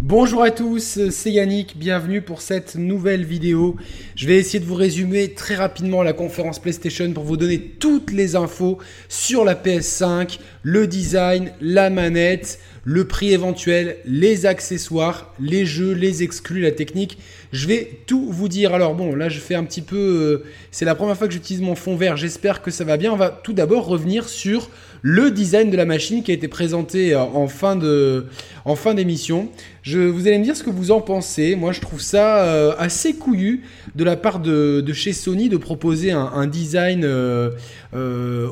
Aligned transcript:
Bonjour 0.00 0.44
à 0.44 0.52
tous, 0.52 1.10
c'est 1.10 1.32
Yannick, 1.32 1.76
bienvenue 1.76 2.22
pour 2.22 2.40
cette 2.40 2.76
nouvelle 2.76 3.24
vidéo. 3.24 3.74
Je 4.14 4.28
vais 4.28 4.36
essayer 4.36 4.60
de 4.60 4.64
vous 4.64 4.76
résumer 4.76 5.34
très 5.34 5.56
rapidement 5.56 6.04
la 6.04 6.12
conférence 6.12 6.60
PlayStation 6.60 7.12
pour 7.12 7.24
vous 7.24 7.36
donner 7.36 7.58
toutes 7.58 8.12
les 8.12 8.36
infos 8.36 8.78
sur 9.08 9.44
la 9.44 9.56
PS5, 9.56 10.38
le 10.62 10.86
design, 10.86 11.50
la 11.60 11.90
manette, 11.90 12.60
le 12.84 13.08
prix 13.08 13.32
éventuel, 13.32 13.96
les 14.04 14.46
accessoires, 14.46 15.34
les 15.40 15.66
jeux, 15.66 15.92
les 15.92 16.22
exclus, 16.22 16.60
la 16.60 16.70
technique. 16.70 17.18
Je 17.52 17.66
vais 17.66 17.98
tout 18.06 18.30
vous 18.30 18.48
dire. 18.48 18.74
Alors 18.74 18.94
bon, 18.94 19.16
là 19.16 19.28
je 19.28 19.40
fais 19.40 19.56
un 19.56 19.64
petit 19.64 19.82
peu... 19.82 19.96
Euh, 19.96 20.48
c'est 20.70 20.84
la 20.84 20.94
première 20.94 21.16
fois 21.16 21.26
que 21.26 21.34
j'utilise 21.34 21.60
mon 21.60 21.74
fond 21.74 21.96
vert, 21.96 22.16
j'espère 22.16 22.62
que 22.62 22.70
ça 22.70 22.84
va 22.84 22.96
bien. 22.98 23.12
On 23.12 23.16
va 23.16 23.30
tout 23.30 23.52
d'abord 23.52 23.86
revenir 23.86 24.28
sur 24.28 24.70
le 25.02 25.30
design 25.30 25.70
de 25.70 25.76
la 25.76 25.84
machine 25.84 26.22
qui 26.22 26.30
a 26.30 26.34
été 26.34 26.48
présenté 26.48 27.14
euh, 27.14 27.20
en 27.20 27.48
fin 27.48 27.76
de 27.76 28.26
en 28.64 28.76
fin 28.76 28.94
d'émission. 28.94 29.48
Je, 29.82 29.98
vous 30.00 30.26
allez 30.26 30.38
me 30.38 30.44
dire 30.44 30.56
ce 30.56 30.62
que 30.62 30.70
vous 30.70 30.90
en 30.90 31.00
pensez. 31.00 31.56
Moi, 31.56 31.72
je 31.72 31.80
trouve 31.80 32.00
ça 32.00 32.44
euh, 32.44 32.74
assez 32.78 33.14
couillu 33.14 33.62
de 33.94 34.04
la 34.04 34.16
part 34.16 34.40
de, 34.40 34.84
chez 34.92 35.12
Sony 35.12 35.48
de 35.48 35.56
proposer 35.56 36.10
un, 36.12 36.46
design 36.46 37.02
euh, 37.04 37.50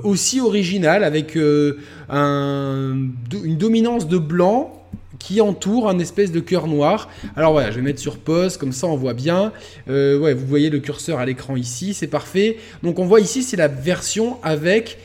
aussi 0.03 0.41
original 0.41 1.05
avec 1.05 1.37
un, 2.09 2.97
une 3.45 3.57
dominance 3.57 4.09
de 4.09 4.17
blanc 4.17 4.73
qui 5.19 5.41
entoure 5.41 5.89
un 5.91 5.99
espèce 5.99 6.33
de 6.33 6.41
cœur 6.41 6.67
noir. 6.67 7.11
Alors 7.37 7.53
voilà, 7.53 7.71
je 7.71 7.77
vais 7.77 7.83
mettre 7.83 8.01
sur 8.01 8.17
pause, 8.17 8.57
comme 8.57 8.73
ça 8.73 8.87
on 8.87 8.97
voit 8.97 9.15
bien. 9.15 9.53
ouais, 9.89 10.33
vous 10.33 10.47
voyez 10.47 10.71
le 10.71 10.79
curseur 10.79 11.19
à 11.19 11.27
l'écran 11.27 11.57
ici, 11.57 11.93
c'est 11.93 12.07
parfait. 12.07 12.57
Donc 12.83 12.99
on 12.99 13.05
voit 13.05 13.21
ici, 13.21 13.43
c'est 13.43 13.57
la 13.57 13.69
version 13.69 14.39
avec 14.43 14.99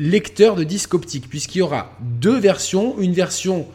lecteur 0.00 0.56
de 0.56 0.64
disque 0.64 0.94
optique, 0.94 1.28
puisqu'il 1.28 1.58
y 1.58 1.62
aura 1.62 1.92
deux 2.00 2.38
versions, 2.38 2.98
une 2.98 3.12
version 3.12 3.66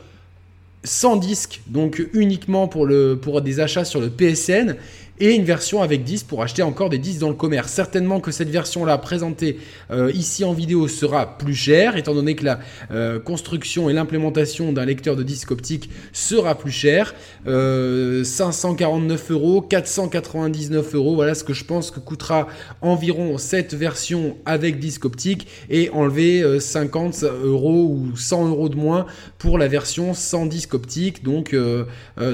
sans 0.83 1.15
disque, 1.15 1.61
donc 1.67 2.03
uniquement 2.13 2.67
pour, 2.67 2.89
pour 3.21 3.41
des 3.41 3.59
achats 3.59 3.85
sur 3.85 4.01
le 4.01 4.09
PSN, 4.09 4.75
et 5.19 5.33
une 5.33 5.43
version 5.43 5.81
avec 5.81 6.03
10 6.03 6.23
pour 6.23 6.43
acheter 6.43 6.61
encore 6.61 6.89
des 6.89 6.97
10 6.97 7.19
dans 7.19 7.29
le 7.29 7.35
commerce. 7.35 7.71
Certainement 7.71 8.19
que 8.19 8.31
cette 8.31 8.49
version-là 8.49 8.97
présentée 8.97 9.59
euh, 9.91 10.11
ici 10.13 10.43
en 10.43 10.53
vidéo 10.53 10.87
sera 10.87 11.37
plus 11.37 11.55
chère, 11.55 11.95
étant 11.95 12.13
donné 12.13 12.35
que 12.35 12.43
la 12.43 12.59
euh, 12.91 13.19
construction 13.19 13.89
et 13.89 13.93
l'implémentation 13.93 14.73
d'un 14.73 14.85
lecteur 14.85 15.15
de 15.15 15.23
disque 15.23 15.51
optique 15.51 15.89
sera 16.11 16.55
plus 16.55 16.71
cher. 16.71 17.15
549 17.45 17.47
euh, 17.47 19.33
euros, 19.33 19.61
499 19.61 20.95
euros, 20.95 21.15
voilà 21.15 21.35
ce 21.35 21.43
que 21.43 21.53
je 21.53 21.63
pense 21.63 21.91
que 21.91 21.99
coûtera 21.99 22.47
environ 22.81 23.37
cette 23.37 23.73
version 23.73 24.37
avec 24.45 24.79
disque 24.79 25.05
optique 25.05 25.47
et 25.69 25.89
enlever 25.91 26.59
50 26.59 27.23
euros 27.23 27.85
ou 27.85 28.17
100 28.17 28.49
euros 28.49 28.69
de 28.69 28.75
moins 28.75 29.05
pour 29.37 29.57
la 29.57 29.67
version 29.67 30.13
sans 30.13 30.45
disque 30.45 30.73
optique, 30.73 31.23
donc 31.23 31.55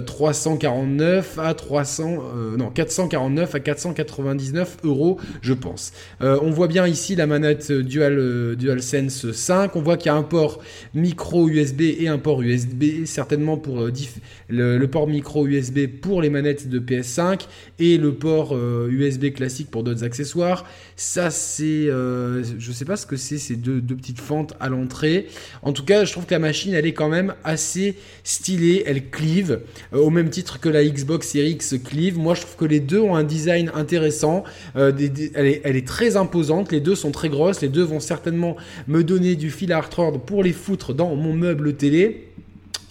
349 0.06 1.40
à 1.40 1.54
300, 1.54 2.24
non 2.58 2.71
449 2.74 3.56
à 3.56 3.60
499 3.60 4.78
euros, 4.84 5.20
je 5.42 5.54
pense. 5.54 5.94
Euh, 6.22 6.40
on 6.42 6.52
voit 6.52 6.68
bien 6.68 6.88
ici 6.88 7.16
la 7.16 7.28
manette 7.28 7.72
Dual, 7.72 8.18
euh, 8.18 8.56
DualSense 8.56 9.32
5. 9.32 9.76
On 9.76 9.82
voit 9.82 9.98
qu'il 9.98 10.08
y 10.08 10.10
a 10.10 10.16
un 10.16 10.24
port 10.24 10.62
micro 10.94 11.48
USB 11.48 11.82
et 11.82 12.08
un 12.08 12.18
port 12.18 12.42
USB, 12.42 13.06
certainement 13.06 13.58
pour 13.58 13.82
euh, 13.82 13.92
le, 14.50 14.86
port 14.88 15.08
micro 15.08 15.48
USB 15.48 15.88
pour 15.88 16.22
les 16.22 16.30
manettes 16.30 16.70
de 16.70 16.80
PS5 16.80 17.42
et 17.80 17.98
le 17.98 18.14
port 18.14 18.58
USB 18.58 19.34
classique 19.34 19.70
pour 19.72 19.84
d'autres 19.84 20.04
accessoires. 20.04 20.66
Ça, 20.96 21.30
c'est. 21.30 21.86
je 21.88 22.72
sais 22.72 22.86
pas 22.86 22.98
ce 22.98 23.06
que 23.06 23.16
c'est, 23.16 23.38
ces 23.38 23.56
deux, 23.56 23.82
petites 23.82 24.20
fentes 24.20 24.54
à 24.60 24.70
l'entrée. 24.70 25.28
En 25.62 25.74
tout 25.74 25.86
cas, 25.86 26.06
je 26.06 26.12
trouve 26.12 26.26
que 26.26 26.34
la 26.34 26.40
machine, 26.40 26.74
elle 26.74 26.86
est 26.86 26.94
quand 26.94 27.10
même 27.10 27.34
assez 27.44 27.96
stylée. 28.24 28.84
Elle 28.86 29.10
clive, 29.10 29.62
au 29.94 30.10
même 30.10 30.30
titre 30.30 30.60
que 30.60 30.70
la 30.70 30.84
Xbox 30.84 31.30
Series 31.30 31.52
X 31.52 31.76
clive. 31.84 32.18
Moi, 32.18 32.36
je 32.36 32.42
trouve 32.42 32.56
que 32.62 32.66
les 32.68 32.80
deux 32.80 33.00
ont 33.00 33.16
un 33.16 33.24
design 33.24 33.72
intéressant. 33.74 34.44
Euh, 34.76 34.92
elle, 35.34 35.48
est, 35.48 35.88
très 35.88 36.16
imposante. 36.16 36.72
Les 36.72 36.80
deux 36.80 36.94
sont 36.94 37.10
très 37.10 37.28
grosses. 37.28 37.62
Les 37.62 37.70
deux 37.70 37.82
vont 37.82 38.00
certainement 38.00 38.56
me 38.88 39.04
donner 39.04 39.36
du 39.36 39.50
fil 39.50 39.74
à 39.74 39.82
retordre 39.82 40.20
pour 40.20 40.44
les 40.44 40.54
foutre 40.54 40.94
dans 40.94 41.16
mon 41.16 41.34
meuble 41.34 41.74
télé. 41.74 42.28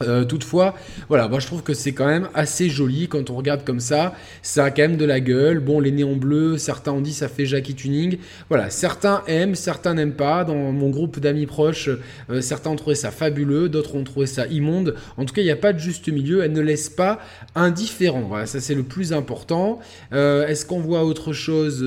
Euh, 0.03 0.25
toutefois, 0.25 0.75
voilà, 1.09 1.29
moi 1.29 1.41
je 1.41 1.47
trouve 1.47 1.63
que 1.63 1.75
c'est 1.75 1.93
quand 1.93 2.07
même 2.07 2.29
assez 2.35 2.71
joli 2.71 3.07
quand 3.07 3.29
on 3.29 3.37
regarde 3.37 3.65
comme 3.65 3.81
ça. 3.81 4.15
Ça 4.43 4.65
a 4.65 4.71
quand 4.71 4.83
même 4.83 4.97
de 4.97 5.05
la 5.05 5.21
gueule. 5.21 5.61
Bon, 5.61 5.79
les 5.79 5.91
néons 5.91 6.17
bleus, 6.17 6.57
certains 6.57 6.93
ont 6.93 7.03
dit 7.03 7.13
ça 7.13 7.29
fait 7.29 7.45
Jackie 7.45 7.75
Tuning. 7.75 8.19
Voilà, 8.49 8.71
certains 8.71 9.23
aiment, 9.27 9.55
certains 9.55 9.95
n'aiment 9.95 10.15
pas. 10.15 10.45
Dans 10.45 10.55
mon 10.55 10.89
groupe 10.89 11.21
d'amis 11.21 11.45
proches, 11.45 11.91
euh, 12.31 12.41
certains 12.41 12.71
ont 12.71 12.77
trouvé 12.77 12.95
ça 12.95 13.11
fabuleux, 13.11 13.69
d'autres 13.69 13.95
ont 13.95 14.05
trouvé 14.05 14.27
ça 14.27 14.47
immonde. 14.47 14.95
En 15.19 15.27
tout 15.27 15.35
cas, 15.35 15.43
il 15.43 15.47
n'y 15.47 15.51
a 15.51 15.57
pas 15.57 15.75
de 15.75 15.79
juste 15.79 16.09
milieu. 16.09 16.43
Elle 16.43 16.53
ne 16.53 16.63
laisse 16.63 16.89
pas 16.89 17.21
indifférent. 17.55 18.23
Voilà, 18.23 18.47
ça 18.47 18.61
c'est 18.61 18.75
le 18.75 18.85
plus 18.85 19.13
important. 19.13 19.81
Euh, 20.15 20.47
est-ce 20.47 20.65
qu'on 20.65 20.81
voit 20.81 21.05
autre 21.05 21.35
chose? 21.35 21.85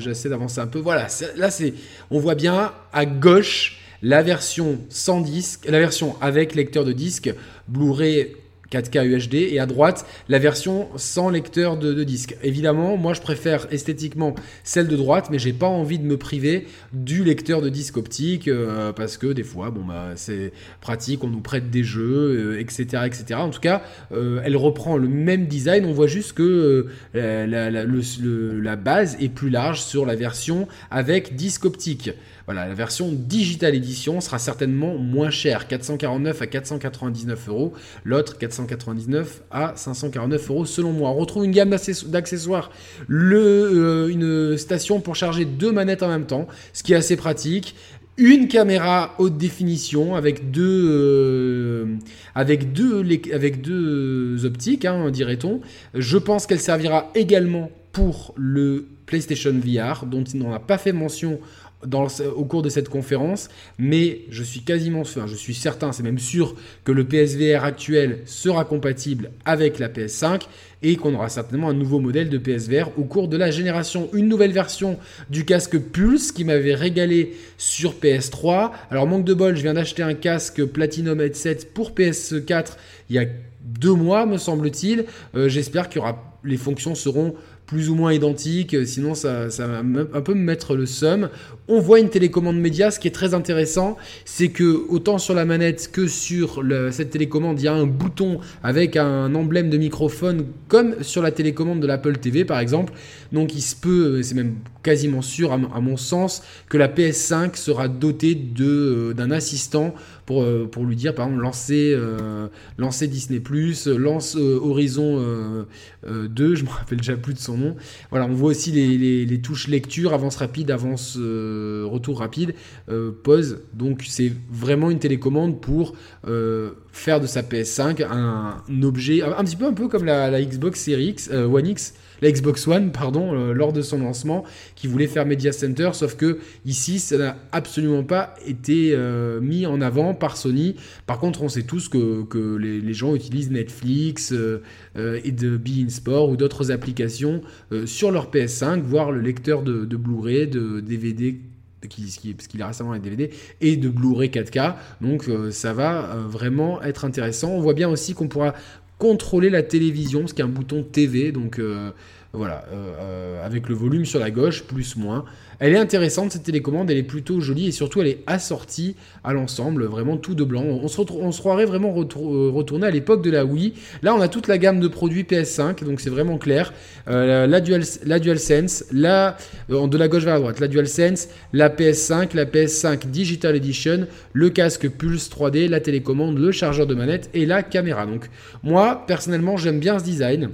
J'essaie 0.00 0.30
d'avancer 0.30 0.60
un 0.60 0.66
peu. 0.66 0.78
Voilà, 0.78 1.08
là 1.36 1.50
c'est, 1.50 1.74
on 2.10 2.18
voit 2.18 2.34
bien 2.34 2.72
à 2.94 3.04
gauche 3.04 3.82
la 4.02 4.22
version 4.22 4.78
sans 4.88 5.20
disque, 5.20 5.66
la 5.68 5.78
version 5.78 6.16
avec 6.20 6.54
lecteur 6.54 6.84
de 6.84 6.92
disque, 6.92 7.32
Blu-ray 7.68 8.36
4K 8.70 9.06
UHD 9.06 9.34
et 9.34 9.58
à 9.58 9.66
droite 9.66 10.06
la 10.28 10.38
version 10.38 10.88
sans 10.96 11.30
lecteur 11.30 11.76
de, 11.76 12.04
disque. 12.04 12.36
Évidemment, 12.42 12.96
moi 12.96 13.14
je 13.14 13.20
préfère 13.20 13.66
esthétiquement 13.70 14.34
celle 14.64 14.88
de 14.88 14.96
droite, 14.96 15.28
mais 15.30 15.38
j'ai 15.38 15.52
pas 15.52 15.66
envie 15.66 15.98
de 15.98 16.04
me 16.04 16.16
priver 16.16 16.66
du 16.92 17.24
lecteur 17.24 17.62
de 17.62 17.68
disque 17.68 17.96
optique 17.96 18.48
euh, 18.48 18.92
parce 18.92 19.16
que 19.16 19.28
des 19.28 19.42
fois, 19.42 19.70
bon 19.70 19.84
bah 19.84 20.10
c'est 20.16 20.52
pratique, 20.80 21.24
on 21.24 21.28
nous 21.28 21.40
prête 21.40 21.70
des 21.70 21.84
jeux, 21.84 22.58
etc., 22.58 22.86
euh, 22.94 23.04
etc. 23.04 23.34
En 23.34 23.50
tout 23.50 23.60
cas, 23.60 23.82
euh, 24.12 24.40
elle 24.44 24.56
reprend 24.56 24.96
le 24.96 25.08
même 25.08 25.46
design. 25.46 25.84
On 25.84 25.92
voit 25.92 26.06
juste 26.06 26.32
que 26.32 26.86
la, 27.14 27.46
la, 27.46 28.76
base 28.76 29.16
est 29.20 29.28
plus 29.28 29.50
large 29.50 29.80
sur 29.80 30.04
la 30.06 30.14
version 30.14 30.68
avec 30.90 31.34
disque 31.36 31.64
optique. 31.64 32.10
Voilà, 32.46 32.68
la 32.68 32.74
version 32.74 33.10
Digital 33.12 33.74
Edition 33.74 34.20
sera 34.20 34.38
certainement 34.38 34.96
moins 34.96 35.30
chère, 35.30 35.66
449 35.66 36.42
à 36.42 36.46
499 36.46 37.48
euros. 37.48 37.72
L'autre 38.04 38.38
499 38.38 39.42
à 39.50 39.72
549 39.74 40.50
euros 40.50 40.64
selon 40.64 40.92
moi. 40.92 41.10
On 41.10 41.14
retrouve 41.14 41.44
une 41.44 41.50
gamme 41.50 41.70
d'accessoires, 42.06 42.70
euh, 43.10 44.06
une 44.06 44.56
station 44.58 45.00
pour 45.00 45.16
charger 45.16 45.44
deux 45.44 45.72
manettes 45.72 46.04
en 46.04 46.08
même 46.08 46.26
temps, 46.26 46.46
ce 46.72 46.84
qui 46.84 46.92
est 46.92 46.96
assez 46.96 47.16
pratique 47.16 47.74
une 48.18 48.48
caméra 48.48 49.14
haute 49.18 49.36
définition 49.36 50.14
avec 50.14 50.50
deux, 50.50 50.84
euh, 50.88 51.96
avec 52.34 52.72
deux, 52.72 53.04
avec 53.32 53.60
deux 53.60 54.44
optiques, 54.46 54.86
hein, 54.86 55.10
dirait-on. 55.10 55.60
Je 55.94 56.16
pense 56.16 56.46
qu'elle 56.46 56.60
servira 56.60 57.10
également 57.14 57.70
pour 57.92 58.32
le 58.36 58.86
PlayStation 59.06 59.52
VR, 59.52 60.06
dont 60.06 60.24
il 60.24 60.40
n'en 60.40 60.52
a 60.52 60.58
pas 60.58 60.78
fait 60.78 60.92
mention 60.92 61.38
au 61.84 62.44
cours 62.44 62.62
de 62.62 62.68
cette 62.68 62.88
conférence, 62.88 63.48
mais 63.78 64.22
je 64.30 64.42
suis 64.42 64.60
quasiment, 64.60 65.00
enfin, 65.00 65.26
je 65.26 65.34
suis 65.34 65.54
certain, 65.54 65.92
c'est 65.92 66.02
même 66.02 66.18
sûr 66.18 66.56
que 66.84 66.92
le 66.92 67.04
PSVR 67.04 67.64
actuel 67.64 68.20
sera 68.24 68.64
compatible 68.64 69.30
avec 69.44 69.78
la 69.78 69.88
PS5 69.88 70.42
et 70.82 70.96
qu'on 70.96 71.14
aura 71.14 71.28
certainement 71.28 71.68
un 71.68 71.74
nouveau 71.74 72.00
modèle 72.00 72.28
de 72.28 72.38
PSVR 72.38 72.90
au 72.98 73.04
cours 73.04 73.28
de 73.28 73.36
la 73.36 73.50
génération. 73.50 74.08
Une 74.12 74.28
nouvelle 74.28 74.52
version 74.52 74.98
du 75.30 75.44
casque 75.44 75.78
Pulse 75.78 76.32
qui 76.32 76.44
m'avait 76.44 76.74
régalé 76.74 77.36
sur 77.56 77.94
PS3. 77.94 78.70
Alors 78.90 79.06
manque 79.06 79.24
de 79.24 79.34
bol, 79.34 79.56
je 79.56 79.62
viens 79.62 79.74
d'acheter 79.74 80.02
un 80.02 80.14
casque 80.14 80.64
Platinum 80.64 81.20
Headset 81.20 81.58
pour 81.72 81.92
PS4 81.92 82.76
il 83.08 83.16
y 83.16 83.18
a 83.18 83.26
deux 83.62 83.94
mois, 83.94 84.26
me 84.26 84.38
semble-t-il. 84.38 85.04
Euh, 85.34 85.48
j'espère 85.48 85.88
aura 85.96 86.22
les 86.44 86.56
fonctions 86.56 86.94
seront 86.94 87.34
plus 87.66 87.90
ou 87.90 87.94
moins 87.94 88.12
identiques, 88.12 88.76
sinon 88.86 89.14
ça, 89.14 89.48
va 89.48 89.78
un 89.78 90.20
peu 90.20 90.34
me 90.34 90.40
mettre 90.40 90.76
le 90.76 90.86
seum. 90.86 91.28
On 91.68 91.80
voit 91.80 91.98
une 91.98 92.10
télécommande 92.10 92.58
média, 92.58 92.90
ce 92.90 93.00
qui 93.00 93.08
est 93.08 93.12
très 93.12 93.34
intéressant, 93.34 93.96
c'est 94.24 94.48
que 94.48 94.84
autant 94.88 95.18
sur 95.18 95.34
la 95.34 95.44
manette 95.44 95.90
que 95.90 96.06
sur 96.06 96.62
cette 96.92 97.10
télécommande, 97.10 97.60
il 97.60 97.64
y 97.64 97.68
a 97.68 97.74
un 97.74 97.86
bouton 97.86 98.38
avec 98.62 98.96
un 98.96 99.34
emblème 99.34 99.68
de 99.68 99.78
microphone, 99.78 100.46
comme 100.68 101.02
sur 101.02 101.22
la 101.22 101.32
télécommande 101.32 101.80
de 101.80 101.86
l'Apple 101.86 102.18
TV 102.18 102.44
par 102.44 102.60
exemple. 102.60 102.92
Donc 103.32 103.54
il 103.54 103.62
se 103.62 103.74
peut, 103.74 104.22
c'est 104.22 104.34
même 104.34 104.54
quasiment 104.82 105.20
sûr 105.20 105.52
à, 105.52 105.58
mon 105.58 105.96
sens, 105.96 106.42
que 106.68 106.78
la 106.78 106.86
PS5 106.86 107.56
sera 107.56 107.88
dotée 107.88 108.40
euh, 108.60 109.12
d'un 109.14 109.32
assistant 109.32 109.94
pour, 110.26 110.42
euh, 110.42 110.68
pour 110.70 110.84
lui 110.84 110.96
dire 110.96 111.14
par 111.14 111.26
exemple 111.26 111.42
lancer, 111.42 111.92
euh, 111.94 112.48
lancer 112.76 113.06
Disney⁇ 113.06 113.38
lance 113.96 114.36
Horizon 114.36 115.66
2, 116.06 116.54
je 116.54 116.64
me 116.64 116.68
rappelle 116.68 116.98
déjà 116.98 117.16
plus 117.16 117.34
de 117.34 117.38
son 117.38 117.56
nom. 117.56 117.76
Voilà, 118.10 118.26
on 118.26 118.34
voit 118.34 118.50
aussi 118.50 118.72
les, 118.72 119.40
touches 119.40 119.68
lecture, 119.68 120.12
avance 120.12 120.36
rapide, 120.36 120.70
avance 120.70 121.16
euh, 121.18 121.84
retour 121.86 122.18
rapide, 122.18 122.54
euh, 122.88 123.12
pause. 123.22 123.60
Donc 123.74 124.04
c'est 124.08 124.32
vraiment 124.50 124.90
une 124.90 124.98
télécommande 124.98 125.60
pour 125.60 125.94
euh, 126.26 126.70
faire 126.92 127.20
de 127.20 127.26
sa 127.26 127.42
PS5 127.42 128.04
un, 128.04 128.82
objet, 128.82 129.22
un, 129.22 129.44
petit 129.44 129.56
peu 129.56 129.66
un 129.66 129.72
peu 129.72 129.88
comme 129.88 130.04
la, 130.04 130.42
Xbox 130.42 130.80
Series 130.80 131.08
X, 131.08 131.30
One 131.30 131.66
X 131.66 131.94
la 132.22 132.30
Xbox 132.30 132.66
One, 132.66 132.92
pardon, 132.92 133.34
euh, 133.34 133.52
lors 133.52 133.72
de 133.72 133.82
son 133.82 133.98
lancement, 133.98 134.44
qui 134.74 134.86
voulait 134.86 135.06
faire 135.06 135.26
Media 135.26 135.52
Center, 135.52 135.90
sauf 135.92 136.16
que 136.16 136.38
ici, 136.64 136.98
ça 136.98 137.18
n'a 137.18 137.36
absolument 137.52 138.02
pas 138.02 138.34
été 138.46 138.92
euh, 138.94 139.40
mis 139.40 139.66
en 139.66 139.80
avant 139.80 140.14
par 140.14 140.36
Sony. 140.36 140.76
Par 141.06 141.18
contre, 141.18 141.42
on 141.42 141.48
sait 141.48 141.62
tous 141.62 141.88
que, 141.88 142.24
que 142.24 142.56
les, 142.56 142.94
gens 142.94 143.14
utilisent 143.14 143.50
Netflix 143.50 144.32
et 144.32 145.32
de 145.32 145.56
Be 145.58 145.84
In 145.84 145.88
Sport 145.90 146.30
ou 146.30 146.36
d'autres 146.36 146.70
applications 146.70 147.42
sur 147.84 148.10
leur 148.10 148.30
PS5, 148.30 148.80
voire 148.80 149.12
le 149.12 149.20
lecteur 149.20 149.62
de, 149.62 149.84
Blu-ray, 149.84 150.46
de 150.46 150.80
DVD 150.80 151.38
parce 151.82 152.46
qu'il 152.48 152.60
est 152.60 152.64
récemment 152.64 152.92
un 152.92 152.98
DVD, 152.98 153.30
et 153.60 153.76
de 153.76 153.88
Blu-ray 153.90 154.30
4K. 154.30 154.74
Donc 155.02 155.28
ça 155.50 155.74
va 155.74 156.16
vraiment 156.26 156.82
être 156.82 157.04
intéressant. 157.04 157.50
On 157.50 157.60
voit 157.60 157.74
bien 157.74 157.88
aussi 157.88 158.14
qu'on 158.14 158.28
pourra 158.28 158.54
contrôler 158.98 159.50
la 159.50 159.62
télévision, 159.62 160.26
ce 160.26 160.34
qui 160.34 160.40
est 160.40 160.44
un 160.44 160.48
bouton 160.48 160.82
TV, 160.82 161.32
donc 161.32 161.58
euh, 161.58 161.90
voilà, 162.32 162.64
euh, 162.72 162.92
euh, 162.98 163.46
avec 163.46 163.68
le 163.68 163.74
volume 163.74 164.04
sur 164.04 164.20
la 164.20 164.30
gauche, 164.30 164.64
plus, 164.64 164.96
moins. 164.96 165.24
Elle 165.58 165.72
est 165.72 165.78
intéressante 165.78 166.32
cette 166.32 166.42
télécommande, 166.42 166.90
elle 166.90 166.98
est 166.98 167.02
plutôt 167.02 167.40
jolie 167.40 167.68
et 167.68 167.72
surtout 167.72 168.00
elle 168.00 168.08
est 168.08 168.22
assortie 168.26 168.96
à 169.24 169.32
l'ensemble, 169.32 169.84
vraiment 169.84 170.16
tout 170.16 170.34
de 170.34 170.44
blanc. 170.44 170.62
On 170.62 170.88
se, 170.88 171.00
on 171.00 171.30
croirait 171.30 171.64
vraiment 171.64 171.92
retourné 171.92 172.86
à 172.86 172.90
l'époque 172.90 173.22
de 173.22 173.30
la 173.30 173.44
Wii. 173.44 173.74
Là, 174.02 174.14
on 174.14 174.20
a 174.20 174.28
toute 174.28 174.48
la 174.48 174.58
gamme 174.58 174.80
de 174.80 174.88
produits 174.88 175.22
PS5, 175.22 175.84
donc 175.84 176.00
c'est 176.00 176.10
vraiment 176.10 176.38
clair. 176.38 176.72
la, 177.06 177.60
Dual, 177.60 177.82
la 178.04 178.18
DualSense, 178.18 178.84
la, 178.92 179.36
de 179.68 179.96
la 179.96 180.08
gauche 180.08 180.24
vers 180.24 180.34
la 180.34 180.40
droite, 180.40 180.60
la 180.60 180.68
DualSense, 180.68 181.28
la 181.52 181.68
PS5, 181.68 182.34
la 182.34 182.44
PS5 182.44 183.06
Digital 183.06 183.56
Edition, 183.56 184.06
le 184.32 184.50
casque 184.50 184.88
Pulse 184.88 185.30
3D, 185.30 185.68
la 185.68 185.80
télécommande, 185.80 186.38
le 186.38 186.52
chargeur 186.52 186.86
de 186.86 186.94
manette 186.94 187.30
et 187.34 187.46
la 187.46 187.62
caméra. 187.62 188.06
Donc 188.06 188.28
moi, 188.62 189.04
personnellement, 189.06 189.56
j'aime 189.56 189.80
bien 189.80 189.98
ce 189.98 190.04
design. 190.04 190.50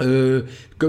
Euh, 0.00 0.42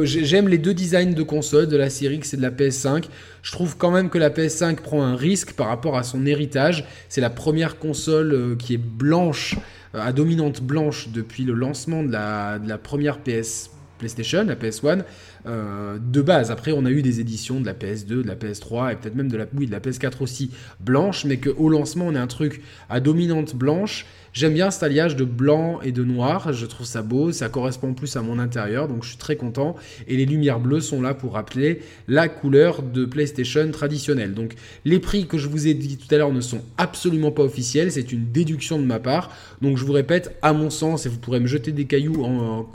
j'aime 0.04 0.48
les 0.48 0.58
deux 0.58 0.74
designs 0.74 1.14
de 1.14 1.24
console 1.24 1.68
de 1.68 1.78
la 1.78 1.90
série 1.90 2.16
X 2.16 2.34
et 2.34 2.38
de 2.38 2.42
la 2.42 2.52
PS5. 2.52 3.06
Je 3.44 3.52
trouve 3.52 3.78
quand 3.78 3.92
même 3.92 4.10
que 4.10 4.18
la 4.18 4.30
PS5 4.30 4.78
prend 4.78 5.04
un 5.04 5.16
risque 5.16 5.54
par 5.54 5.68
rapport 5.68 5.98
à 5.98 6.04
son 6.04 6.26
héritage. 6.26 6.86
C'est 7.10 7.22
la 7.22 7.30
première 7.30 7.78
console 7.78 8.34
euh, 8.34 8.56
qui 8.56 8.74
est 8.74 8.82
blanche, 8.82 9.58
euh, 9.94 10.02
à 10.02 10.12
dominante 10.12 10.62
blanche 10.62 11.10
depuis 11.10 11.44
le 11.44 11.54
lancement 11.54 12.04
de 12.04 12.12
la, 12.12 12.78
première 12.82 13.20
PS 13.20 13.70
PlayStation, 14.00 14.44
la 14.44 14.56
PS1, 14.56 15.04
de 15.46 16.22
base. 16.22 16.52
Après, 16.52 16.74
on 16.74 16.86
a 16.86 16.90
eu 16.90 17.02
des 17.02 17.22
éditions 17.22 17.62
de 17.62 17.66
la 17.66 17.74
PS2, 17.74 18.24
de 18.24 18.28
la 18.28 18.36
PS3 18.36 18.92
et 18.92 18.96
peut-être 18.96 19.16
même 19.16 19.30
de 19.30 19.38
la, 19.38 19.46
de 19.46 19.72
la 19.72 19.80
PS4 19.80 20.22
aussi 20.22 20.52
blanche, 20.82 21.24
mais 21.24 21.38
qu'au 21.38 21.70
lancement, 21.70 22.08
on 22.08 22.16
a 22.16 22.20
un 22.20 22.28
truc 22.28 22.62
à 22.90 23.00
dominante 23.00 23.56
blanche 23.56 24.06
J'aime 24.36 24.54
bien 24.54 24.70
cet 24.70 24.84
alliage 24.84 25.16
de 25.16 25.24
blanc 25.24 25.80
et 25.82 25.94
de 25.94 26.04
noir, 26.04 26.52
je 26.52 26.66
trouve 26.66 26.86
ça 26.86 27.02
beau, 27.02 27.32
ça 27.32 27.48
correspond 27.48 27.94
plus 27.94 28.18
à 28.18 28.22
mon 28.22 28.38
intérieur, 28.38 28.90
donc 28.90 29.06
je 29.06 29.08
suis 29.12 29.18
très 29.18 29.38
content. 29.38 29.78
Et 30.10 30.18
les 30.18 30.26
lumières 30.26 30.60
bleues 30.60 30.82
sont 30.82 31.02
là 31.02 31.14
pour 31.14 31.36
rappeler 31.36 31.80
la 32.10 32.28
couleur 32.28 32.84
de 32.84 33.06
PlayStation 33.06 33.72
traditionnelle. 33.72 34.34
Donc 34.34 34.56
les 34.84 35.00
prix 35.00 35.26
que 35.26 35.38
je 35.38 35.48
vous 35.48 35.68
ai 35.68 35.74
dit 35.74 35.96
tout 35.96 36.14
à 36.14 36.18
l'heure 36.18 36.34
ne 36.34 36.42
sont 36.42 36.60
absolument 36.78 37.32
pas 37.32 37.44
officiels, 37.44 37.94
c'est 37.94 38.12
une 38.12 38.30
déduction 38.30 38.78
de 38.78 38.84
ma 38.84 39.00
part. 39.00 39.32
Donc 39.62 39.78
je 39.78 39.86
vous 39.86 39.94
répète, 39.94 40.38
à 40.42 40.52
mon 40.52 40.70
sens, 40.70 41.06
et 41.06 41.10
vous 41.10 41.18
pourrez 41.18 41.40
me 41.40 41.48
jeter 41.48 41.72
des 41.72 41.86
cailloux 41.86 42.28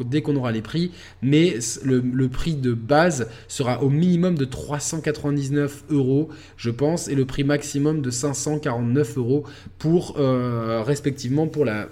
dès 0.06 0.22
qu'on 0.22 0.36
aura 0.36 0.52
les 0.52 0.62
prix, 0.62 0.92
mais 1.20 1.58
le, 1.84 2.28
prix 2.28 2.54
de 2.54 2.72
base 2.72 3.28
sera 3.48 3.82
au 3.82 3.90
minimum 3.90 4.34
de 4.38 4.46
399 4.46 5.84
euros, 5.90 6.30
je 6.56 6.70
pense, 6.70 7.08
et 7.08 7.14
le 7.14 7.26
prix 7.26 7.44
maximum 7.44 8.00
de 8.00 8.08
549 8.08 9.18
euros 9.18 9.44
pour 9.76 10.16
euh, 10.18 10.82
respectivement 10.82 11.49
pour 11.50 11.64
la 11.64 11.88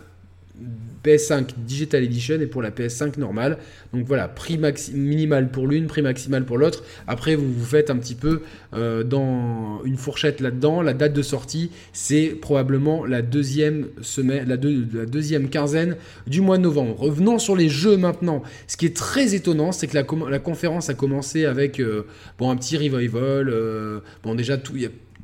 PS5 1.05 1.51
Digital 1.59 2.03
Edition 2.03 2.41
et 2.41 2.47
pour 2.47 2.63
la 2.63 2.71
PS5 2.71 3.19
normale. 3.19 3.59
Donc 3.93 4.05
voilà, 4.07 4.29
prix 4.29 4.59
minimal 4.93 5.51
pour 5.51 5.67
l'une, 5.67 5.87
prix 5.87 6.03
maximal 6.03 6.45
pour 6.45 6.59
l'autre. 6.59 6.85
Après, 7.07 7.35
vous 7.37 7.53
vous 7.53 7.65
faites 7.65 7.91
un 7.91 7.97
petit 7.97 8.15
peu 8.15 8.43
euh, 8.75 9.05
dans 9.05 9.81
une 9.85 9.97
fourchette 9.97 10.41
là-dedans. 10.41 10.83
La 10.83 10.95
date 10.95 11.13
de 11.13 11.23
sortie, 11.23 11.71
c'est 11.93 12.29
probablement 12.29 13.05
la 13.05 13.23
deuxième 13.23 13.87
semaine, 14.03 14.49
la, 14.49 14.57
deuxième 14.57 15.49
quinzaine 15.49 15.97
du 16.27 16.41
mois 16.41 16.59
de 16.59 16.63
novembre. 16.63 16.99
Revenons 16.99 17.39
sur 17.39 17.57
les 17.57 17.69
jeux 17.69 17.97
maintenant. 17.97 18.43
Ce 18.67 18.77
qui 18.77 18.87
est 18.87 18.97
très 18.97 19.35
étonnant, 19.35 19.73
c'est 19.73 19.87
que 19.87 19.95
la, 19.95 20.39
conférence 20.39 20.89
a 20.89 20.95
commencé 20.95 21.45
avec 21.45 21.81
euh, 21.81 22.07
bon 22.39 22.51
un 22.51 22.57
petit 22.57 22.77
revival. 22.77 23.49
Euh, 23.49 24.01
bon 24.23 24.35
déjà 24.35 24.57
tout, 24.57 24.75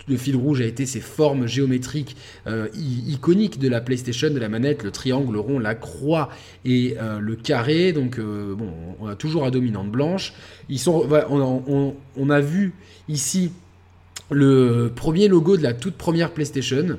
le 0.08 0.16
fil 0.16 0.36
rouge 0.36 0.60
a 0.60 0.64
été 0.64 0.86
ces 0.86 1.00
formes 1.00 1.46
géométriques 1.46 2.16
euh, 2.46 2.68
iconiques 2.74 3.58
de 3.58 3.68
la 3.68 3.80
PlayStation, 3.80 4.30
de 4.30 4.38
la 4.38 4.48
manette, 4.48 4.82
le 4.82 4.90
triangle, 4.90 5.32
le 5.32 5.40
rond, 5.40 5.58
la 5.58 5.74
croix 5.74 6.30
et 6.64 6.96
euh, 7.00 7.18
le 7.18 7.36
carré. 7.36 7.92
Donc, 7.92 8.18
euh, 8.18 8.54
on 9.00 9.06
a 9.06 9.16
toujours 9.16 9.44
à 9.44 9.50
dominante 9.50 9.90
blanche. 9.90 10.34
Ils 10.68 10.78
sont, 10.78 11.06
on, 11.30 12.30
a 12.30 12.40
vu 12.40 12.74
ici 13.08 13.52
le 14.30 14.90
premier 14.94 15.28
logo 15.28 15.56
de 15.56 15.62
la 15.62 15.74
toute 15.74 15.94
première 15.94 16.32
PlayStation. 16.32 16.98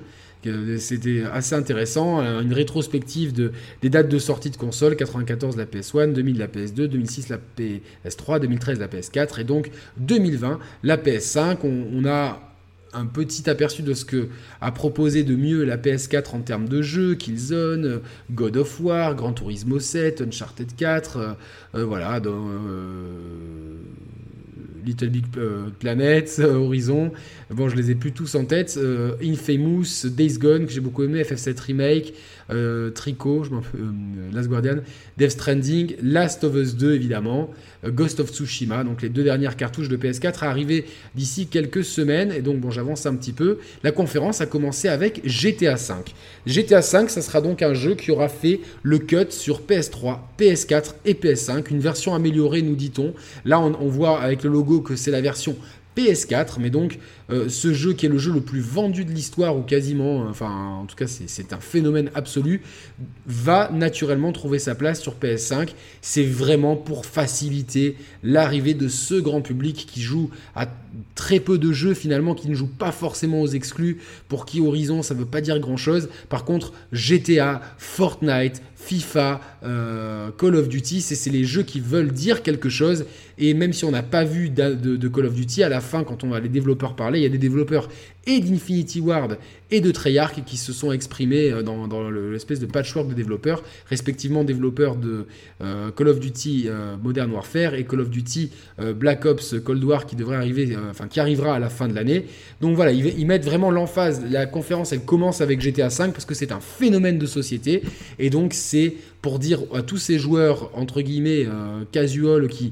C'était 0.77 1.23
assez 1.33 1.55
intéressant. 1.55 2.21
Une 2.21 2.53
rétrospective 2.53 3.33
de, 3.33 3.51
des 3.81 3.89
dates 3.89 4.09
de 4.09 4.19
sortie 4.19 4.51
de 4.51 4.57
console 4.57 4.95
94 4.95 5.57
la 5.57 5.65
PS1, 5.65 6.13
2000 6.13 6.37
la 6.37 6.47
PS2, 6.47 6.85
2006 6.85 7.29
la 7.29 7.39
PS3, 7.57 8.39
2013 8.41 8.79
la 8.79 8.87
PS4 8.87 9.41
et 9.41 9.43
donc 9.43 9.71
2020 9.97 10.59
la 10.83 10.97
PS5. 10.97 11.57
on 11.63 12.05
a 12.05 12.54
un 12.95 13.05
petit 13.05 13.49
aperçu 13.49 13.83
de 13.83 13.93
ce 13.93 14.05
que 14.05 14.29
a 14.61 14.71
proposé 14.71 15.23
de 15.23 15.35
mieux 15.35 15.63
la 15.63 15.77
PS4 15.77 16.35
en 16.35 16.41
termes 16.41 16.67
de 16.67 16.81
jeux, 16.81 17.15
Killzone, 17.15 18.01
God 18.31 18.57
of 18.57 18.79
War, 18.79 19.15
Gran 19.15 19.33
Turismo 19.33 19.79
7, 19.79 20.21
Uncharted 20.21 20.75
4, 20.75 21.17
euh, 21.17 21.33
euh, 21.75 21.85
voilà, 21.85 22.19
dans, 22.19 22.47
euh, 22.49 23.77
Little 24.85 25.09
Big 25.09 25.25
Planet, 25.79 26.39
Horizon. 26.39 27.11
Bon, 27.49 27.69
je 27.69 27.75
les 27.75 27.91
ai 27.91 27.95
plus 27.95 28.11
tous 28.11 28.35
en 28.35 28.45
tête. 28.45 28.79
Infamous, 29.21 30.05
Days 30.05 30.37
Gone, 30.37 30.65
que 30.65 30.71
j'ai 30.71 30.81
beaucoup 30.81 31.03
aimé, 31.03 31.23
FF7 31.23 31.59
Remake, 31.59 32.13
euh, 32.51 32.91
Trico, 32.91 33.43
je 33.43 33.49
euh, 33.51 33.59
Last 34.31 34.49
Guardian, 34.49 34.77
Death 35.17 35.31
Stranding, 35.31 35.95
Last 36.01 36.43
of 36.43 36.55
Us 36.55 36.75
2 36.75 36.93
évidemment, 36.93 37.49
euh, 37.83 37.89
Ghost 37.89 38.19
of 38.19 38.29
Tsushima, 38.29 38.83
donc 38.83 39.01
les 39.01 39.09
deux 39.09 39.23
dernières 39.23 39.55
cartouches 39.55 39.89
de 39.89 39.97
PS4 39.97 40.43
à 40.43 40.55
d'ici 41.15 41.47
quelques 41.47 41.83
semaines, 41.83 42.31
et 42.31 42.41
donc 42.41 42.59
bon 42.59 42.69
j'avance 42.69 43.05
un 43.07 43.15
petit 43.15 43.33
peu. 43.33 43.57
La 43.83 43.91
conférence 43.91 44.41
a 44.41 44.45
commencé 44.45 44.87
avec 44.87 45.21
GTA 45.25 45.77
5. 45.77 46.13
GTA 46.45 46.81
5, 46.81 47.09
ça 47.09 47.21
sera 47.21 47.41
donc 47.41 47.61
un 47.63 47.73
jeu 47.73 47.95
qui 47.95 48.11
aura 48.11 48.29
fait 48.29 48.59
le 48.83 48.99
cut 48.99 49.31
sur 49.31 49.61
PS3, 49.61 50.19
PS4 50.39 50.93
et 51.05 51.13
PS5, 51.13 51.71
une 51.71 51.79
version 51.79 52.13
améliorée 52.13 52.61
nous 52.61 52.75
dit-on. 52.75 53.13
Là 53.43 53.59
on 53.59 53.87
voit 53.87 54.21
avec 54.21 54.43
le 54.43 54.51
logo 54.51 54.74
que 54.81 54.95
c'est 54.95 55.11
la 55.11 55.21
version 55.21 55.55
PS4, 55.95 56.57
mais 56.59 56.69
donc 56.69 56.99
euh, 57.31 57.49
ce 57.49 57.73
jeu 57.73 57.93
qui 57.93 58.05
est 58.05 58.09
le 58.09 58.17
jeu 58.17 58.31
le 58.31 58.41
plus 58.41 58.59
vendu 58.59 59.05
de 59.05 59.11
l'histoire, 59.11 59.57
ou 59.57 59.61
quasiment, 59.61 60.23
euh, 60.23 60.29
enfin 60.29 60.79
en 60.81 60.85
tout 60.85 60.95
cas 60.95 61.07
c'est 61.07 61.53
un 61.53 61.59
phénomène 61.59 62.11
absolu, 62.13 62.61
va 63.25 63.71
naturellement 63.71 64.31
trouver 64.31 64.59
sa 64.59 64.75
place 64.75 65.01
sur 65.01 65.15
PS5. 65.15 65.69
C'est 66.01 66.23
vraiment 66.23 66.75
pour 66.75 67.05
faciliter 67.05 67.95
l'arrivée 68.23 68.73
de 68.73 68.87
ce 68.87 69.15
grand 69.15 69.41
public 69.41 69.87
qui 69.89 70.01
joue 70.01 70.29
à 70.55 70.67
très 71.15 71.39
peu 71.39 71.57
de 71.57 71.71
jeux 71.71 71.93
finalement, 71.93 72.35
qui 72.35 72.49
ne 72.49 72.55
joue 72.55 72.67
pas 72.67 72.91
forcément 72.91 73.41
aux 73.41 73.47
exclus, 73.47 74.01
pour 74.27 74.45
qui 74.45 74.61
Horizon 74.61 75.01
ça 75.01 75.13
veut 75.13 75.25
pas 75.25 75.41
dire 75.41 75.59
grand 75.59 75.77
chose. 75.77 76.09
Par 76.29 76.45
contre 76.45 76.73
GTA, 76.91 77.61
Fortnite, 77.77 78.61
FIFA, 78.75 79.41
euh, 79.63 80.29
Call 80.37 80.55
of 80.55 80.67
Duty, 80.67 81.01
c'est 81.01 81.29
les 81.29 81.43
jeux 81.43 81.63
qui 81.63 81.79
veulent 81.79 82.11
dire 82.11 82.43
quelque 82.43 82.69
chose. 82.69 83.05
Et 83.37 83.53
même 83.53 83.73
si 83.73 83.85
on 83.85 83.91
n'a 83.91 84.03
pas 84.03 84.23
vu 84.23 84.49
de, 84.49 85.07
Call 85.07 85.25
of 85.25 85.33
Duty, 85.33 85.63
à 85.63 85.69
la 85.69 85.81
fin, 85.81 86.03
quand 86.03 86.23
on 86.23 86.29
va 86.29 86.39
les 86.39 86.49
développeurs 86.49 86.95
parler, 86.95 87.19
il 87.19 87.23
y 87.23 87.25
a 87.25 87.29
des 87.29 87.37
développeurs 87.37 87.89
et 88.27 88.39
d'Infinity 88.39 89.01
Ward 89.01 89.37
et 89.71 89.81
de 89.81 89.91
Treyarch 89.91 90.43
qui 90.45 90.57
se 90.57 90.73
sont 90.73 90.91
exprimés 90.91 91.51
euh, 91.51 91.61
dans, 91.63 92.09
l'espèce 92.09 92.59
de 92.59 92.65
patchwork 92.65 93.07
de 93.09 93.13
développeurs, 93.13 93.63
respectivement 93.87 94.43
développeurs 94.43 94.95
de 94.95 95.25
euh, 95.61 95.91
Call 95.91 96.07
of 96.07 96.19
Duty 96.19 96.67
Modern 97.03 97.31
Warfare 97.31 97.75
et 97.75 97.85
Call 97.85 98.01
of 98.01 98.09
Duty 98.09 98.51
Black 98.95 99.25
Ops 99.25 99.55
Cold 99.63 99.83
War 99.83 100.05
qui 100.05 100.15
devrait 100.15 100.35
arriver, 100.35 100.75
enfin 100.89 101.07
qui 101.07 101.19
arrivera 101.19 101.55
à 101.55 101.59
la 101.59 101.69
fin 101.69 101.87
de 101.87 101.93
l'année. 101.93 102.25
Donc 102.61 102.75
voilà, 102.75 102.91
ils, 102.91 103.17
ils, 103.17 103.25
mettent 103.25 103.45
vraiment 103.45 103.71
l'emphase. 103.71 104.23
La 104.29 104.45
conférence, 104.45 104.91
elle 104.93 105.01
commence 105.01 105.41
avec 105.41 105.61
GTA 105.61 105.89
5 105.89 106.13
parce 106.13 106.25
que 106.25 106.33
c'est 106.33 106.51
un 106.51 106.59
phénomène 106.59 107.17
de 107.17 107.25
société 107.25 107.81
et 108.19 108.29
donc 108.29 108.53
c'est 108.53 108.95
pour 109.25 109.39
dire 109.39 109.61
à 109.73 109.81
tous 109.81 109.97
ces 109.97 110.19
joueurs, 110.19 110.69
entre 110.75 111.01
guillemets, 111.01 111.47
euh, 111.47 111.83
casual 111.91 112.47
qui, 112.47 112.71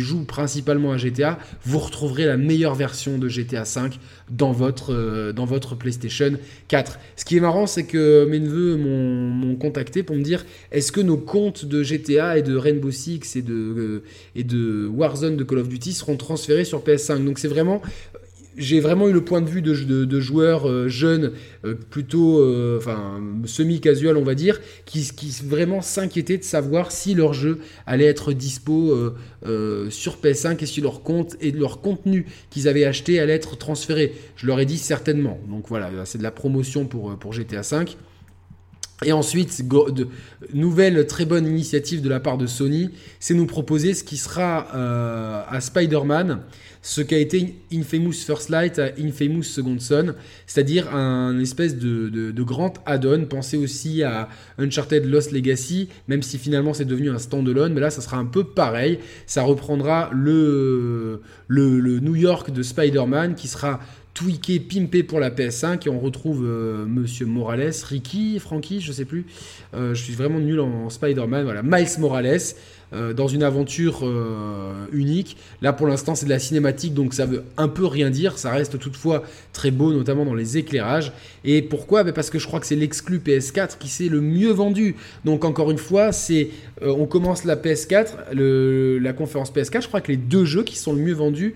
jouent 0.00 0.24
principalement 0.24 0.90
à 0.90 0.96
GTA, 0.96 1.38
vous 1.64 1.78
retrouverez 1.78 2.24
la 2.24 2.36
meilleure 2.36 2.74
version 2.74 3.16
de 3.16 3.28
GTA 3.28 3.64
5 3.64 4.00
dans 4.28 4.50
votre, 4.50 4.92
euh, 4.92 5.32
dans 5.32 5.44
votre 5.44 5.76
PlayStation 5.76 6.32
4. 6.66 6.98
Ce 7.14 7.24
qui 7.24 7.36
est 7.36 7.40
marrant, 7.40 7.68
c'est 7.68 7.84
que 7.84 8.26
mes 8.28 8.40
neveux 8.40 8.76
m'ont 8.76 9.54
contacté 9.54 10.02
pour 10.02 10.16
me 10.16 10.22
dire 10.22 10.44
est-ce 10.72 10.90
que 10.90 11.00
nos 11.00 11.16
comptes 11.16 11.64
de 11.64 11.84
GTA 11.84 12.38
et 12.38 12.42
de 12.42 12.56
Rainbow 12.56 12.90
Six 12.90 13.36
et 13.36 13.42
de, 13.42 13.52
euh, 13.54 14.02
et 14.34 14.42
de 14.42 14.88
Warzone 14.92 15.36
de 15.36 15.44
Call 15.44 15.58
of 15.58 15.68
Duty 15.68 15.92
seront 15.92 16.16
transférés 16.16 16.64
sur 16.64 16.82
PS5 16.82 17.24
Donc 17.24 17.38
c'est 17.38 17.46
vraiment 17.46 17.80
j'ai 18.56 18.80
vraiment 18.80 19.08
eu 19.08 19.12
le 19.12 19.24
point 19.24 19.40
de 19.40 19.48
vue 19.48 19.62
de, 19.62 20.20
joueurs 20.20 20.68
euh, 20.68 20.88
jeunes, 20.88 21.32
euh, 21.64 21.74
plutôt 21.74 22.40
euh, 22.40 22.78
enfin, 22.78 23.20
semi-casual, 23.44 24.16
on 24.16 24.22
va 24.22 24.34
dire, 24.34 24.60
qui, 24.84 25.08
qui 25.14 25.34
vraiment 25.44 25.82
s'inquiétaient 25.82 26.38
de 26.38 26.44
savoir 26.44 26.92
si 26.92 27.14
leur 27.14 27.34
jeu 27.34 27.58
allait 27.86 28.06
être 28.06 28.32
dispo 28.32 28.94
sur 29.90 30.16
PS5 30.16 30.62
et 30.62 30.66
si 30.66 30.80
leur 30.80 31.02
compte 31.02 31.36
et 31.40 31.50
leur 31.50 31.80
contenu 31.80 32.26
qu'ils 32.50 32.68
avaient 32.68 32.84
acheté 32.84 33.20
allait 33.20 33.34
être 33.34 33.56
transféré. 33.56 34.12
Je 34.36 34.46
leur 34.46 34.60
ai 34.60 34.66
dit 34.66 34.78
certainement. 34.78 35.38
Donc 35.48 35.68
voilà, 35.68 35.90
c'est 36.04 36.18
de 36.18 36.22
la 36.22 36.30
promotion 36.30 36.86
pour, 36.86 37.16
pour 37.16 37.32
GTA 37.32 37.62
5. 37.62 37.96
Et 39.04 39.12
ensuite, 39.12 39.62
nouvelle 40.52 41.06
très 41.06 41.24
bonne 41.24 41.46
initiative 41.46 42.00
de 42.00 42.08
la 42.08 42.20
part 42.20 42.38
de 42.38 42.46
Sony, 42.46 42.90
c'est 43.18 43.34
nous 43.34 43.46
proposer 43.46 43.92
ce 43.92 44.04
qui 44.04 44.16
sera 44.16 45.46
à 45.48 45.60
Spider-Man 45.60 46.40
ce 46.84 47.00
qu'a 47.00 47.16
été 47.16 47.56
Infamous 47.72 48.12
First 48.12 48.50
Light 48.50 48.78
à 48.78 48.90
Infamous 48.98 49.42
Second 49.42 49.78
Son, 49.80 50.14
c'est-à-dire 50.46 50.94
un 50.94 51.38
espèce 51.40 51.78
de, 51.78 52.42
grand 52.42 52.74
add-on. 52.84 53.24
Pensez 53.24 53.56
aussi 53.56 54.02
à 54.02 54.28
Uncharted 54.58 55.06
Lost 55.06 55.32
Legacy, 55.32 55.88
même 56.08 56.22
si 56.22 56.36
finalement 56.36 56.74
c'est 56.74 56.84
devenu 56.84 57.08
un 57.08 57.18
standalone, 57.18 57.72
mais 57.72 57.80
là 57.80 57.88
ça 57.88 58.02
sera 58.02 58.18
un 58.18 58.26
peu 58.26 58.44
pareil. 58.44 58.98
Ça 59.26 59.42
reprendra 59.42 60.10
le, 60.12 61.22
New 61.48 62.16
York 62.16 62.52
de 62.52 62.62
Spider-Man 62.62 63.34
qui 63.34 63.48
sera 63.48 63.80
tweaké, 64.14 64.60
pimpé 64.60 65.02
pour 65.02 65.18
la 65.18 65.30
PS5 65.30 65.86
et 65.86 65.90
on 65.90 65.98
retrouve 65.98 66.44
euh, 66.46 66.86
Monsieur 66.86 67.26
Morales, 67.26 67.72
Ricky, 67.84 68.38
Frankie, 68.38 68.80
je 68.80 68.92
sais 68.92 69.04
plus. 69.04 69.26
Euh, 69.74 69.92
je 69.94 70.02
suis 70.02 70.14
vraiment 70.14 70.38
nul 70.38 70.60
en 70.60 70.88
Spider-Man. 70.88 71.44
Voilà, 71.44 71.62
Miles 71.64 71.98
Morales 71.98 72.38
euh, 72.92 73.12
dans 73.12 73.26
une 73.26 73.42
aventure 73.42 74.08
unique. 74.92 75.36
Là, 75.62 75.72
pour 75.72 75.88
l'instant, 75.88 76.14
c'est 76.14 76.26
de 76.26 76.30
la 76.30 76.38
cinématique, 76.38 76.94
donc 76.94 77.12
ça 77.12 77.26
veut 77.26 77.42
un 77.56 77.66
peu 77.66 77.86
rien 77.86 78.08
dire. 78.08 78.38
Ça 78.38 78.52
reste 78.52 78.78
toutefois 78.78 79.24
très 79.52 79.72
beau, 79.72 79.92
notamment 79.92 80.24
dans 80.24 80.34
les 80.34 80.58
éclairages. 80.58 81.12
Et 81.44 81.60
pourquoi? 81.60 82.04
Ben, 82.04 82.12
Parce 82.12 82.30
que 82.30 82.38
je 82.38 82.46
crois 82.46 82.60
que 82.60 82.66
c'est 82.66 82.76
l'exclu 82.76 83.18
PS4 83.18 83.78
qui 83.78 83.88
s'est 83.88 84.08
le 84.08 84.20
mieux 84.20 84.52
vendu. 84.52 84.94
Donc, 85.24 85.44
encore 85.44 85.72
une 85.72 85.78
fois, 85.78 86.10
on 86.80 87.06
commence 87.06 87.44
la 87.44 87.56
PS4, 87.56 88.32
la 88.32 89.12
conférence 89.12 89.52
PS4. 89.52 89.82
Je 89.82 89.88
crois 89.88 90.00
que 90.00 90.12
les 90.12 90.18
deux 90.18 90.44
jeux 90.44 90.62
qui 90.62 90.78
sont 90.78 90.92
le 90.92 91.00
mieux 91.00 91.14
vendus 91.14 91.54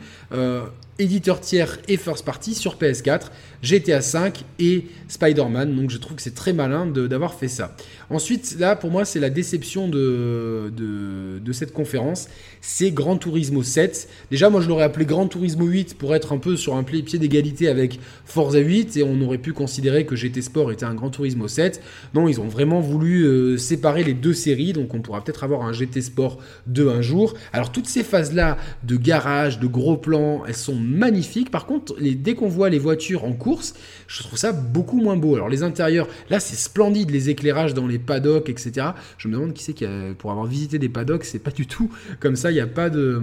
éditeur 0.98 1.40
tiers 1.40 1.78
et 1.88 1.96
first 1.96 2.24
party 2.24 2.54
sur 2.54 2.76
PS4, 2.76 3.30
GTA 3.62 4.00
5 4.00 4.44
et 4.58 4.86
Spider-Man. 5.08 5.74
Donc 5.74 5.90
je 5.90 5.98
trouve 5.98 6.16
que 6.16 6.22
c'est 6.22 6.34
très 6.34 6.52
malin 6.52 6.86
d'avoir 6.86 7.34
fait 7.34 7.48
ça. 7.48 7.76
Ensuite, 8.10 8.56
là 8.58 8.76
pour 8.76 8.90
moi 8.90 9.04
c'est 9.04 9.20
la 9.20 9.30
déception 9.30 9.88
de, 9.88 10.72
de, 10.74 11.52
cette 11.52 11.72
conférence, 11.72 12.28
c'est 12.60 12.90
Gran 12.90 13.16
Turismo 13.16 13.62
7. 13.62 14.08
Déjà 14.30 14.50
moi 14.50 14.60
je 14.60 14.68
l'aurais 14.68 14.84
appelé 14.84 15.06
Gran 15.06 15.26
Turismo 15.26 15.66
8 15.66 15.96
pour 15.98 16.14
être 16.14 16.32
un 16.32 16.38
peu 16.38 16.56
sur 16.56 16.76
un 16.76 16.82
pied 16.82 17.18
d'égalité 17.18 17.68
avec 17.68 18.00
Forza 18.24 18.58
8 18.58 18.96
et 18.96 19.02
on 19.02 19.20
aurait 19.22 19.38
pu 19.38 19.52
considérer 19.52 20.04
que 20.04 20.14
GT 20.14 20.42
Sport 20.42 20.72
était 20.72 20.84
un 20.84 20.94
Gran 20.94 21.10
Turismo 21.10 21.48
7. 21.48 21.80
Non, 22.14 22.28
ils 22.28 22.40
ont 22.40 22.48
vraiment 22.48 22.80
voulu 22.80 23.22
euh, 23.22 23.56
séparer 23.56 24.04
les 24.04 24.14
deux 24.14 24.34
séries, 24.34 24.72
donc 24.72 24.94
on 24.94 25.00
pourra 25.00 25.22
peut-être 25.24 25.44
avoir 25.44 25.62
un 25.62 25.72
GT 25.72 26.00
Sport 26.00 26.38
2 26.66 26.88
un 26.90 27.02
jour. 27.02 27.34
Alors 27.52 27.72
toutes 27.72 27.86
ces 27.86 28.02
phases-là 28.02 28.56
de 28.84 28.96
garage, 28.96 29.58
de 29.58 29.66
gros 29.66 29.96
plans, 29.96 30.42
elles 30.46 30.54
sont 30.54 30.74
magnifique. 30.88 31.50
Par 31.50 31.66
contre, 31.66 31.94
dès 32.00 32.34
qu'on 32.34 32.48
voit 32.48 32.70
les 32.70 32.78
voitures 32.78 33.24
en 33.24 33.32
course, 33.32 33.74
je 34.06 34.22
trouve 34.22 34.38
ça 34.38 34.52
beaucoup 34.52 35.00
moins 35.00 35.16
beau. 35.16 35.34
Alors 35.34 35.48
les 35.48 35.62
intérieurs, 35.62 36.08
là 36.30 36.40
c'est 36.40 36.56
splendide, 36.56 37.10
les 37.10 37.30
éclairages 37.30 37.74
dans 37.74 37.86
les 37.86 37.98
paddocks, 37.98 38.48
etc. 38.48 38.88
Je 39.18 39.28
me 39.28 39.34
demande 39.34 39.54
qui 39.54 39.62
c'est 39.62 39.74
qui 39.74 39.84
a, 39.84 40.14
pour 40.16 40.30
avoir 40.30 40.46
visité 40.46 40.78
des 40.78 40.88
paddocks, 40.88 41.24
c'est 41.24 41.38
pas 41.38 41.50
du 41.50 41.66
tout 41.66 41.90
comme 42.20 42.36
ça. 42.36 42.50
Il 42.50 42.54
n'y 42.54 42.60
a 42.60 42.66
pas 42.66 42.90
de 42.90 43.22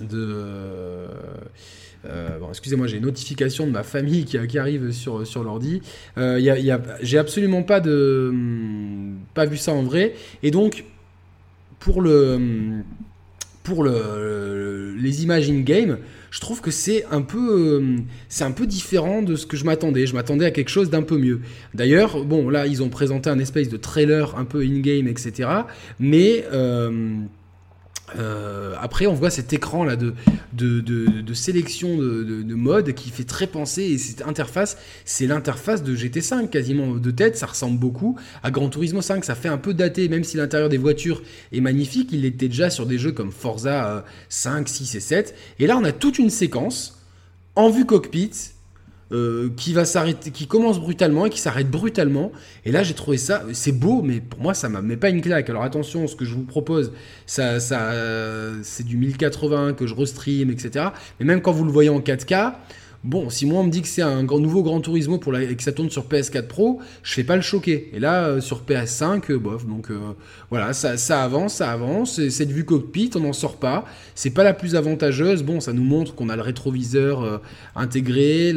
de 0.00 1.06
euh, 2.06 2.38
bon, 2.38 2.48
excusez-moi, 2.50 2.86
j'ai 2.86 2.98
une 2.98 3.04
notification 3.04 3.66
de 3.66 3.72
ma 3.72 3.82
famille 3.82 4.24
qui, 4.24 4.58
arrive 4.58 4.92
sur, 4.92 5.26
sur 5.26 5.42
l'ordi. 5.42 5.80
Euh, 6.18 6.38
j'ai 7.00 7.18
absolument 7.18 7.62
pas 7.62 7.80
de 7.80 8.32
pas 9.32 9.46
vu 9.46 9.56
ça 9.56 9.72
en 9.72 9.82
vrai. 9.82 10.14
Et 10.42 10.50
donc, 10.50 10.84
pour 11.78 12.02
le 12.02 12.82
pour 13.64 13.82
le, 13.82 14.94
les 15.00 15.24
images 15.24 15.50
in-game, 15.50 15.98
je 16.30 16.40
trouve 16.40 16.60
que 16.60 16.70
c'est 16.70 17.04
un 17.10 17.22
peu 17.22 17.80
euh, 17.80 17.96
c'est 18.28 18.44
un 18.44 18.52
peu 18.52 18.66
différent 18.66 19.22
de 19.22 19.36
ce 19.36 19.46
que 19.46 19.56
je 19.56 19.64
m'attendais. 19.64 20.06
Je 20.06 20.14
m'attendais 20.14 20.44
à 20.44 20.50
quelque 20.50 20.68
chose 20.68 20.90
d'un 20.90 21.02
peu 21.02 21.16
mieux. 21.16 21.40
D'ailleurs, 21.72 22.24
bon 22.24 22.50
là 22.50 22.66
ils 22.66 22.82
ont 22.82 22.90
présenté 22.90 23.30
un 23.30 23.38
espèce 23.38 23.68
de 23.70 23.76
trailer 23.76 24.36
un 24.36 24.44
peu 24.44 24.60
in-game, 24.60 25.08
etc. 25.08 25.48
Mais 25.98 26.44
euh, 26.52 27.16
euh, 28.16 28.74
après, 28.80 29.06
on 29.06 29.14
voit 29.14 29.30
cet 29.30 29.52
écran 29.52 29.84
là 29.84 29.96
de, 29.96 30.14
sélection 31.32 31.96
de, 31.96 32.54
mode 32.54 32.92
qui 32.92 33.10
fait 33.10 33.24
très 33.24 33.46
penser. 33.46 33.82
Et 33.82 33.98
cette 33.98 34.22
interface, 34.22 34.76
c'est 35.04 35.26
l'interface 35.26 35.82
de 35.82 35.94
GT5 35.96 36.48
quasiment 36.48 36.94
de 36.94 37.10
tête. 37.10 37.36
Ça 37.36 37.46
ressemble 37.46 37.78
beaucoup 37.78 38.18
à 38.42 38.50
Gran 38.50 38.68
Turismo 38.68 39.02
5. 39.02 39.24
Ça 39.24 39.34
fait 39.34 39.48
un 39.48 39.58
peu 39.58 39.74
daté, 39.74 40.08
même 40.08 40.24
si 40.24 40.36
l'intérieur 40.36 40.68
des 40.68 40.78
voitures 40.78 41.22
est 41.52 41.60
magnifique. 41.60 42.10
Il 42.12 42.24
était 42.24 42.48
déjà 42.48 42.70
sur 42.70 42.86
des 42.86 42.98
jeux 42.98 43.12
comme 43.12 43.32
Forza 43.32 44.04
5, 44.28 44.66
euh, 44.68 44.70
6 44.70 44.94
et 44.94 45.00
7. 45.00 45.34
Et 45.58 45.66
là, 45.66 45.76
on 45.76 45.84
a 45.84 45.92
toute 45.92 46.18
une 46.18 46.30
séquence 46.30 47.00
en 47.56 47.70
vue 47.70 47.86
cockpit 47.86 48.53
euh, 49.14 49.48
qui 49.56 49.72
va 49.72 49.84
s'arrêter, 49.84 50.30
qui 50.30 50.46
commence 50.46 50.78
brutalement 50.78 51.26
et 51.26 51.30
qui 51.30 51.40
s'arrête 51.40 51.70
brutalement. 51.70 52.32
Et 52.64 52.72
là, 52.72 52.82
j'ai 52.82 52.94
trouvé 52.94 53.16
ça, 53.16 53.42
c'est 53.52 53.72
beau, 53.72 54.02
mais 54.02 54.20
pour 54.20 54.40
moi, 54.40 54.52
ça 54.52 54.68
m'a 54.68 54.82
met 54.82 54.96
pas 54.96 55.08
une 55.08 55.22
claque. 55.22 55.48
Alors 55.48 55.62
attention, 55.62 56.06
ce 56.06 56.16
que 56.16 56.24
je 56.24 56.34
vous 56.34 56.44
propose, 56.44 56.92
ça, 57.26 57.60
ça, 57.60 57.92
c'est 58.62 58.84
du 58.84 58.96
1080 58.96 59.74
que 59.74 59.86
je 59.86 59.94
restream, 59.94 60.50
etc. 60.50 60.86
Mais 61.20 61.26
même 61.26 61.40
quand 61.40 61.52
vous 61.52 61.64
le 61.64 61.72
voyez 61.72 61.90
en 61.90 62.00
4K, 62.00 62.54
Bon, 63.04 63.28
si 63.28 63.44
moi 63.44 63.60
on 63.60 63.64
me 63.64 63.70
dit 63.70 63.82
que 63.82 63.88
c'est 63.88 64.00
un 64.00 64.22
nouveau 64.22 64.62
Grand 64.62 64.80
Turismo 64.80 65.18
pour 65.18 65.30
la, 65.30 65.42
et 65.42 65.54
que 65.54 65.62
ça 65.62 65.72
tourne 65.72 65.90
sur 65.90 66.06
PS4 66.06 66.46
Pro, 66.46 66.80
je 67.02 67.12
fais 67.12 67.22
pas 67.22 67.36
le 67.36 67.42
choquer. 67.42 67.90
Et 67.92 68.00
là, 68.00 68.28
euh, 68.28 68.40
sur 68.40 68.62
PS5, 68.64 69.30
euh, 69.30 69.38
bof. 69.38 69.66
Donc 69.66 69.90
euh, 69.90 69.98
voilà, 70.48 70.72
ça, 70.72 70.96
ça, 70.96 71.22
avance, 71.22 71.56
ça 71.56 71.70
avance. 71.70 72.26
Cette 72.30 72.50
vue 72.50 72.64
cockpit, 72.64 73.10
on 73.14 73.20
n'en 73.20 73.34
sort 73.34 73.56
pas. 73.56 73.84
C'est 74.14 74.30
pas 74.30 74.42
la 74.42 74.54
plus 74.54 74.74
avantageuse. 74.74 75.42
Bon, 75.42 75.60
ça 75.60 75.74
nous 75.74 75.84
montre 75.84 76.14
qu'on 76.14 76.30
a 76.30 76.36
le 76.36 76.40
rétroviseur 76.40 77.42
intégré, 77.76 78.54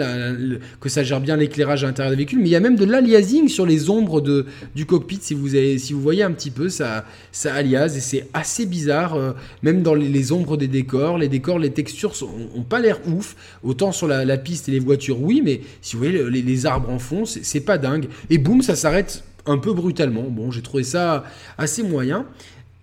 que 0.80 0.88
ça 0.88 1.04
gère 1.04 1.20
bien 1.20 1.36
l'éclairage 1.36 1.84
à 1.84 1.88
l'intérieur 1.88 2.12
des 2.12 2.16
véhicules. 2.16 2.40
Mais 2.40 2.48
il 2.48 2.52
y 2.52 2.56
a 2.56 2.62
même 2.62 2.78
de 2.78 2.86
l'aliasing 2.86 3.50
sur 3.50 3.66
les 3.66 3.90
ombres 3.90 4.22
de, 4.22 4.46
du 4.76 4.86
cockpit. 4.86 5.20
Si 5.22 5.34
vous, 5.34 6.02
voyez 6.02 6.24
un 6.24 6.32
petit 6.32 6.52
peu, 6.52 6.70
ça, 6.70 7.04
ça 7.34 7.54
aliase 7.54 7.98
et 7.98 8.02
c'est 8.02 8.30
assez 8.34 8.66
bizarre. 8.66 9.36
même 9.62 9.84
dans 9.84 9.94
les, 9.94 10.32
ombres 10.32 10.56
des 10.56 10.70
décors, 10.70 11.18
les 11.18 11.28
décors, 11.28 11.60
les 11.60 11.72
textures 11.72 12.14
ont, 12.56 12.64
pas 12.64 12.80
l'air 12.80 13.02
ouf. 13.08 13.36
Autant 13.62 13.92
sur 13.92 14.08
la 14.08 14.37
piste 14.38 14.70
et 14.70 14.72
les 14.72 14.80
voitures, 14.80 15.22
oui, 15.22 15.42
mais 15.44 15.62
si 15.82 15.96
vous 15.96 16.04
voyez 16.04 16.30
les, 16.30 16.66
arbres 16.66 16.90
en 16.90 17.00
fond, 17.00 17.26
c'est 17.26 17.62
pas 17.62 17.78
dingue. 17.78 18.08
Et 18.30 18.38
boum, 18.38 18.62
ça 18.62 18.76
s'arrête 18.76 19.24
un 19.46 19.58
peu 19.58 19.74
brutalement. 19.74 20.24
Bon, 20.24 20.52
j'ai 20.52 20.62
trouvé 20.62 20.84
ça 20.84 21.24
assez 21.58 21.84
moyen. 21.84 22.26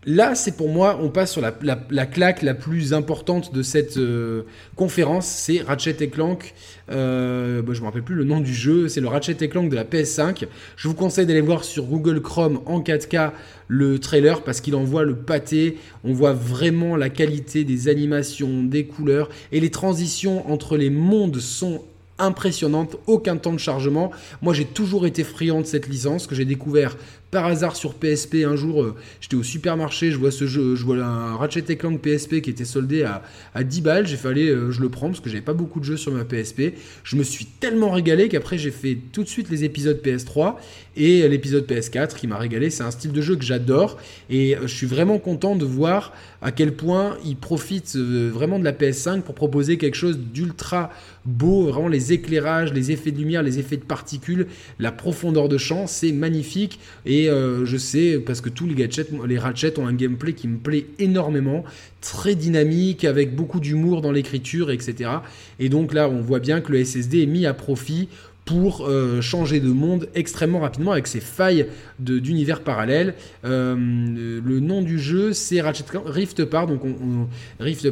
Là, 0.06 0.34
c'est 0.34 0.56
pour 0.56 0.68
moi, 0.68 0.98
on 1.02 1.08
passe 1.08 1.32
sur 1.32 1.40
la, 1.40 2.06
claque 2.06 2.42
la 2.42 2.52
plus 2.52 2.92
importante 2.92 3.54
de 3.54 3.62
cette 3.62 3.96
euh, 3.96 4.42
conférence, 4.76 5.26
c'est 5.26 5.62
Ratchet 5.62 6.08
Clank. 6.08 6.52
Euh, 6.90 7.62
bah, 7.62 7.72
je 7.72 7.80
me 7.80 7.86
rappelle 7.86 8.02
plus 8.02 8.14
le 8.14 8.24
nom 8.24 8.40
du 8.40 8.52
jeu, 8.52 8.88
c'est 8.88 9.00
le 9.00 9.08
Ratchet 9.08 9.48
Clank 9.48 9.70
de 9.70 9.74
la 9.74 9.84
PS5. 9.84 10.44
Je 10.76 10.88
vous 10.88 10.94
conseille 10.94 11.24
d'aller 11.24 11.40
voir 11.40 11.64
sur 11.64 11.84
Google 11.84 12.20
Chrome 12.20 12.60
en 12.66 12.80
4K 12.80 13.30
le 13.68 13.98
trailer 13.98 14.42
parce 14.42 14.60
qu'il 14.60 14.74
envoie 14.74 15.04
le 15.04 15.16
pâté. 15.16 15.78
On 16.04 16.12
voit 16.12 16.34
vraiment 16.34 16.96
la 16.96 17.08
qualité 17.08 17.64
des 17.64 17.88
animations, 17.88 18.62
des 18.62 18.84
couleurs 18.84 19.30
et 19.52 19.60
les 19.60 19.70
transitions 19.70 20.50
entre 20.52 20.76
les 20.76 20.90
mondes 20.90 21.40
sont 21.40 21.82
impressionnantes, 22.18 22.96
aucun 23.06 23.36
temps 23.36 23.52
de 23.52 23.58
chargement. 23.58 24.10
Moi 24.42 24.54
j'ai 24.54 24.64
toujours 24.64 25.06
été 25.06 25.24
friand 25.24 25.60
de 25.60 25.66
cette 25.66 25.88
licence 25.88 26.26
que 26.26 26.34
j'ai 26.34 26.44
découvert 26.44 26.96
par 27.34 27.46
hasard 27.46 27.74
sur 27.74 27.94
PSP 27.94 28.44
un 28.46 28.54
jour, 28.54 28.84
euh, 28.84 28.94
j'étais 29.20 29.34
au 29.34 29.42
supermarché, 29.42 30.12
je 30.12 30.18
vois 30.18 30.30
ce 30.30 30.46
jeu, 30.46 30.76
je 30.76 30.84
vois 30.84 30.98
un 30.98 31.34
Ratchet 31.34 31.62
Clank 31.76 32.00
PSP 32.00 32.40
qui 32.40 32.50
était 32.50 32.64
soldé 32.64 33.02
à, 33.02 33.22
à 33.56 33.64
10 33.64 33.80
balles, 33.80 34.06
j'ai 34.06 34.16
fallu, 34.16 34.50
euh, 34.50 34.70
je 34.70 34.80
le 34.80 34.88
prends 34.88 35.08
parce 35.08 35.18
que 35.18 35.28
j'avais 35.28 35.42
pas 35.42 35.52
beaucoup 35.52 35.80
de 35.80 35.84
jeux 35.84 35.96
sur 35.96 36.12
ma 36.12 36.24
PSP. 36.24 36.74
Je 37.02 37.16
me 37.16 37.24
suis 37.24 37.46
tellement 37.46 37.90
régalé 37.90 38.28
qu'après 38.28 38.56
j'ai 38.56 38.70
fait 38.70 38.96
tout 39.10 39.24
de 39.24 39.28
suite 39.28 39.50
les 39.50 39.64
épisodes 39.64 40.00
PS3 40.00 40.54
et 40.96 41.28
l'épisode 41.28 41.66
PS4 41.66 42.14
qui 42.14 42.26
m'a 42.26 42.38
régalé. 42.38 42.70
C'est 42.70 42.82
un 42.82 42.90
style 42.90 43.12
de 43.12 43.20
jeu 43.20 43.36
que 43.36 43.44
j'adore 43.44 43.98
et 44.30 44.56
euh, 44.56 44.62
je 44.62 44.74
suis 44.74 44.86
vraiment 44.86 45.18
content 45.18 45.56
de 45.56 45.64
voir 45.64 46.12
à 46.42 46.52
quel 46.52 46.74
point 46.74 47.16
il 47.24 47.36
profite 47.36 47.96
vraiment 47.96 48.58
de 48.58 48.64
la 48.64 48.72
PS5 48.72 49.22
pour 49.22 49.34
proposer 49.34 49.78
quelque 49.78 49.96
chose 49.96 50.18
d'ultra 50.18 50.90
beau, 51.24 51.64
vraiment 51.64 51.88
les 51.88 52.12
éclairages, 52.12 52.72
les 52.72 52.90
effets 52.90 53.10
de 53.10 53.18
lumière, 53.18 53.42
les 53.42 53.58
effets 53.58 53.76
de 53.76 53.84
particules, 53.84 54.46
la 54.78 54.92
profondeur 54.92 55.48
de 55.48 55.56
champ, 55.56 55.86
c'est 55.86 56.12
magnifique 56.12 56.78
et 57.06 57.30
euh, 57.30 57.64
je 57.64 57.76
sais, 57.76 58.18
parce 58.18 58.40
que 58.40 58.48
tous 58.48 58.66
les 58.66 58.74
gadgets, 58.74 59.08
les 59.26 59.38
Ratchet 59.38 59.78
ont 59.78 59.86
un 59.86 59.94
gameplay 59.94 60.34
qui 60.34 60.48
me 60.48 60.58
plaît 60.58 60.86
énormément, 60.98 61.64
très 62.00 62.34
dynamique, 62.34 63.04
avec 63.04 63.34
beaucoup 63.34 63.60
d'humour 63.60 64.02
dans 64.02 64.12
l'écriture, 64.12 64.70
etc. 64.70 65.10
Et 65.58 65.68
donc 65.68 65.94
là, 65.94 66.08
on 66.08 66.20
voit 66.20 66.40
bien 66.40 66.60
que 66.60 66.72
le 66.72 66.84
SSD 66.84 67.22
est 67.22 67.26
mis 67.26 67.46
à 67.46 67.54
profit 67.54 68.08
pour 68.44 68.86
euh, 68.86 69.20
changer 69.22 69.60
de 69.60 69.70
monde 69.70 70.08
extrêmement 70.14 70.60
rapidement 70.60 70.92
avec 70.92 71.06
ses 71.06 71.20
failles 71.20 71.66
d'univers 71.98 72.60
parallèles. 72.60 73.14
Euh, 73.44 73.74
le 73.74 74.60
nom 74.60 74.82
du 74.82 74.98
jeu, 74.98 75.32
c'est 75.32 75.60
Ratchet 75.60 75.84
Rift 76.04 76.40
Apart. 76.40 76.66
Donc, 76.66 76.84
on, 76.84 77.26
Rift 77.58 77.86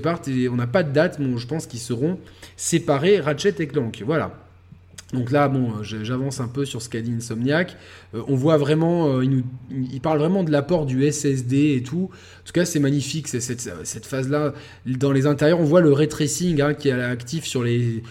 on 0.51 0.57
n'a 0.57 0.67
pas 0.67 0.83
de 0.83 0.93
date, 0.93 1.19
mais 1.19 1.37
je 1.39 1.47
pense 1.47 1.67
qu'ils 1.67 1.81
seront 1.81 2.19
séparés 2.57 3.21
Ratchet 3.21 3.55
et 3.59 3.67
Clank. 3.67 4.03
Voilà. 4.05 4.39
Donc 5.15 5.31
là, 5.31 5.49
bon, 5.49 5.73
euh, 5.73 5.83
j'avance 5.83 6.41
un 6.41 6.49
peu 6.49 6.65
sur 6.65 6.81
ce 6.83 6.89
qu'a 6.89 7.01
dit 7.01 7.13
Insomniac. 7.13 7.77
On 8.15 8.35
voit 8.35 8.57
vraiment, 8.57 9.23
il, 9.23 10.01
parle 10.03 10.19
vraiment 10.19 10.43
de 10.43 10.51
l'apport 10.51 10.85
du 10.85 11.11
SSD 11.11 11.77
et 11.77 11.83
tout. 11.83 12.11
En 12.43 12.45
tout 12.45 12.53
cas, 12.55 12.65
c'est 12.65 12.81
magnifique, 12.81 13.29
cette, 13.29 14.05
phase-là. 14.05 14.53
Dans 14.85 15.13
les 15.13 15.27
intérieurs, 15.27 15.61
on 15.61 15.65
voit 15.65 15.81
le 15.81 15.93
ray 15.93 16.09
tracing 16.09 16.61
hein, 16.61 16.75
qui 16.75 16.89
est 16.89 16.93
actif 16.93 17.45
sur 17.45 17.63
les, 17.63 18.03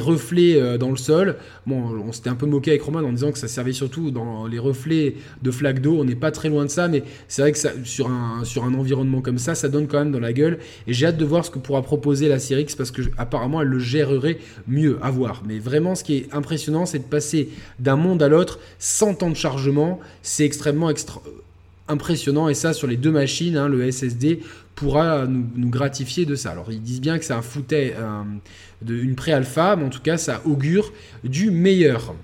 reflets 0.00 0.78
dans 0.78 0.90
le 0.90 0.96
sol. 0.96 1.36
Bon, 1.64 1.96
on 2.04 2.10
s'était 2.10 2.28
un 2.28 2.34
peu 2.34 2.46
moqué 2.46 2.72
avec 2.72 2.82
Roman 2.82 3.00
en 3.00 3.12
disant 3.12 3.30
que 3.30 3.38
ça 3.38 3.46
servait 3.46 3.72
surtout 3.72 4.10
dans 4.10 4.48
les 4.48 4.58
reflets 4.58 5.14
de 5.42 5.50
flaques 5.52 5.80
d'eau. 5.80 5.96
On 6.00 6.04
n'est 6.04 6.16
pas 6.16 6.32
très 6.32 6.48
loin 6.48 6.64
de 6.64 6.70
ça, 6.70 6.88
mais 6.88 7.04
c'est 7.28 7.42
vrai 7.42 7.52
que 7.52 7.58
sur, 7.84 8.08
un, 8.10 8.74
environnement 8.74 9.20
comme 9.20 9.38
ça, 9.38 9.54
ça 9.54 9.68
donne 9.68 9.86
quand 9.86 10.00
même 10.00 10.10
dans 10.10 10.18
la 10.18 10.32
gueule. 10.32 10.58
Et 10.88 10.92
j'ai 10.92 11.06
hâte 11.06 11.16
de 11.16 11.24
voir 11.24 11.44
ce 11.44 11.50
que 11.50 11.60
pourra 11.60 11.82
proposer 11.82 12.28
la 12.28 12.40
Série 12.40 12.62
X 12.62 12.74
parce 12.74 12.90
que 12.90 13.02
apparemment, 13.16 13.62
elle 13.62 13.68
le 13.68 13.78
gérerait 13.78 14.38
mieux 14.66 14.98
à 15.02 15.10
voir. 15.12 15.42
Mais 15.46 15.60
vraiment, 15.60 15.94
ce 15.94 16.02
qui 16.02 16.16
est 16.16 16.34
impressionnant, 16.34 16.84
c'est 16.84 16.98
de 16.98 17.04
passer 17.04 17.48
d'un 17.78 17.96
monde 17.96 18.24
à 18.24 18.28
l'autre 18.28 18.58
sans 18.80 19.14
temps 19.14 19.30
de 19.30 19.36
chargement. 19.36 20.00
C'est 20.22 20.44
extrêmement 20.44 20.88
impressionnant. 21.88 22.48
Et 22.48 22.54
ça, 22.54 22.72
sur 22.72 22.86
les 22.86 22.96
deux 22.96 23.10
machines, 23.10 23.56
hein, 23.56 23.68
le 23.68 23.90
SSD 23.90 24.40
pourra 24.74 25.26
nous, 25.26 25.70
gratifier 25.70 26.24
de 26.24 26.34
ça. 26.34 26.50
Alors, 26.50 26.70
ils 26.70 26.82
disent 26.82 27.00
bien 27.00 27.18
que 27.18 27.24
c'est 27.24 27.32
un 27.32 27.42
foutet, 27.42 27.94
une 28.88 29.14
pré-alpha, 29.14 29.76
mais 29.76 29.84
en 29.84 29.90
tout 29.90 30.02
cas, 30.02 30.18
ça 30.18 30.40
augure 30.44 30.92
du 31.24 31.50
meilleur. 31.50 32.14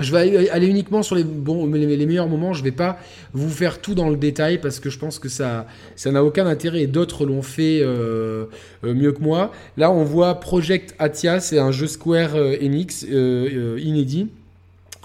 Je 0.00 0.12
vais 0.12 0.48
aller 0.48 0.66
uniquement 0.66 1.02
sur 1.02 1.14
les, 1.14 1.24
bons, 1.24 1.66
les, 1.66 2.06
meilleurs 2.06 2.28
moments. 2.28 2.54
Je 2.54 2.60
ne 2.60 2.64
vais 2.64 2.72
pas 2.72 2.98
vous 3.34 3.50
faire 3.50 3.80
tout 3.82 3.94
dans 3.94 4.08
le 4.08 4.16
détail 4.16 4.58
parce 4.58 4.80
que 4.80 4.88
je 4.88 4.98
pense 4.98 5.18
que 5.18 5.28
ça 5.28 5.66
ça 5.94 6.10
n'a 6.10 6.24
aucun 6.24 6.46
intérêt 6.46 6.80
et 6.80 6.86
d'autres 6.86 7.26
l'ont 7.26 7.42
fait 7.42 7.80
euh, 7.82 8.46
euh, 8.84 8.94
mieux 8.94 9.12
que 9.12 9.20
moi. 9.20 9.52
Là, 9.76 9.90
on 9.90 10.02
voit 10.02 10.40
Project 10.40 10.94
Atia, 10.98 11.40
c'est 11.40 11.58
un 11.58 11.70
jeu 11.70 11.86
Square 11.86 12.34
euh, 12.34 12.56
Enix 12.62 13.02
inédit 13.02 14.28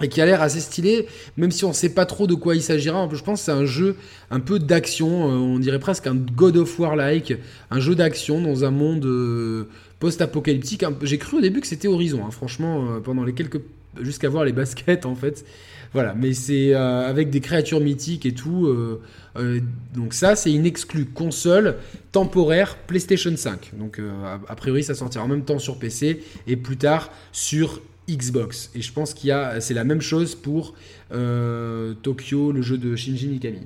et 0.02 0.08
qui 0.08 0.20
a 0.20 0.26
l'air 0.26 0.42
assez 0.42 0.60
stylé, 0.60 1.06
même 1.36 1.50
si 1.50 1.64
on 1.64 1.70
ne 1.70 1.74
sait 1.74 1.88
pas 1.88 2.06
trop 2.06 2.26
de 2.26 2.34
quoi 2.34 2.54
il 2.54 2.62
s'agira. 2.62 3.08
Je 3.12 3.22
pense 3.22 3.40
que 3.40 3.44
c'est 3.46 3.52
un 3.52 3.64
jeu 3.64 3.96
un 4.30 4.40
peu 4.40 4.58
d'action, 4.58 5.24
on 5.24 5.58
dirait 5.58 5.78
presque 5.78 6.06
un 6.06 6.14
God 6.14 6.56
of 6.56 6.78
War-like, 6.78 7.34
un 7.70 7.80
jeu 7.80 7.94
d'action 7.94 8.40
dans 8.40 8.64
un 8.64 8.70
monde 8.70 9.66
post-apocalyptique. 9.98 10.84
J'ai 11.02 11.18
cru 11.18 11.38
au 11.38 11.40
début 11.40 11.60
que 11.60 11.66
c'était 11.66 11.88
Horizon, 11.88 12.22
hein. 12.26 12.30
franchement, 12.30 13.00
pendant 13.02 13.24
les 13.24 13.32
quelques 13.32 13.60
jusqu'à 14.00 14.28
voir 14.28 14.44
les 14.44 14.52
baskets 14.52 15.06
en 15.06 15.14
fait. 15.14 15.44
Voilà, 15.92 16.14
mais 16.14 16.34
c'est 16.34 16.74
euh, 16.74 17.08
avec 17.08 17.30
des 17.30 17.40
créatures 17.40 17.80
mythiques 17.80 18.26
et 18.26 18.34
tout. 18.34 18.66
Euh, 18.66 19.00
euh, 19.36 19.60
donc 19.94 20.12
ça, 20.12 20.36
c'est 20.36 20.52
une 20.52 20.66
exclue 20.66 21.06
console 21.06 21.76
temporaire 22.12 22.76
PlayStation 22.86 23.34
5. 23.34 23.72
Donc 23.78 24.00
a, 24.48 24.54
priori, 24.56 24.82
ça 24.82 24.94
sortira 24.94 25.24
en 25.24 25.28
même 25.28 25.44
temps 25.44 25.58
sur 25.58 25.78
PC 25.78 26.22
et 26.46 26.56
plus 26.56 26.76
tard 26.76 27.10
sur 27.32 27.80
Xbox. 28.08 28.70
Et 28.74 28.82
je 28.82 28.92
pense 28.92 29.14
qu'il 29.14 29.28
y 29.28 29.32
a, 29.32 29.60
c'est 29.60 29.74
la 29.74 29.84
même 29.84 30.00
chose 30.00 30.34
pour 30.34 30.74
Tokyo, 31.10 32.52
le 32.52 32.62
jeu 32.62 32.78
de 32.78 32.96
Shinji 32.96 33.28
Mikami, 33.28 33.60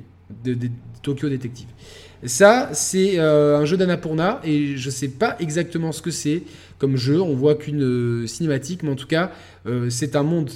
de, 0.45 0.57
Tokyo 1.03 1.29
Detective. 1.29 1.69
Ça, 2.25 2.71
c'est 2.73 3.19
un 3.19 3.65
jeu 3.65 3.77
d'Annapurna 3.77 4.41
et 4.45 4.77
je 4.77 4.91
sais 4.91 5.09
pas 5.09 5.37
exactement 5.41 5.93
ce 5.93 6.03
que 6.03 6.11
c'est 6.11 6.43
comme 6.79 6.97
jeu. 6.97 7.21
On 7.21 7.35
voit 7.35 7.55
qu'une 7.55 8.27
cinématique, 8.27 8.83
mais 8.83 8.91
en 8.91 8.97
tout 8.97 9.07
cas, 9.07 9.31
euh, 9.67 9.91
c'est 9.91 10.17
un 10.17 10.23
monde 10.25 10.51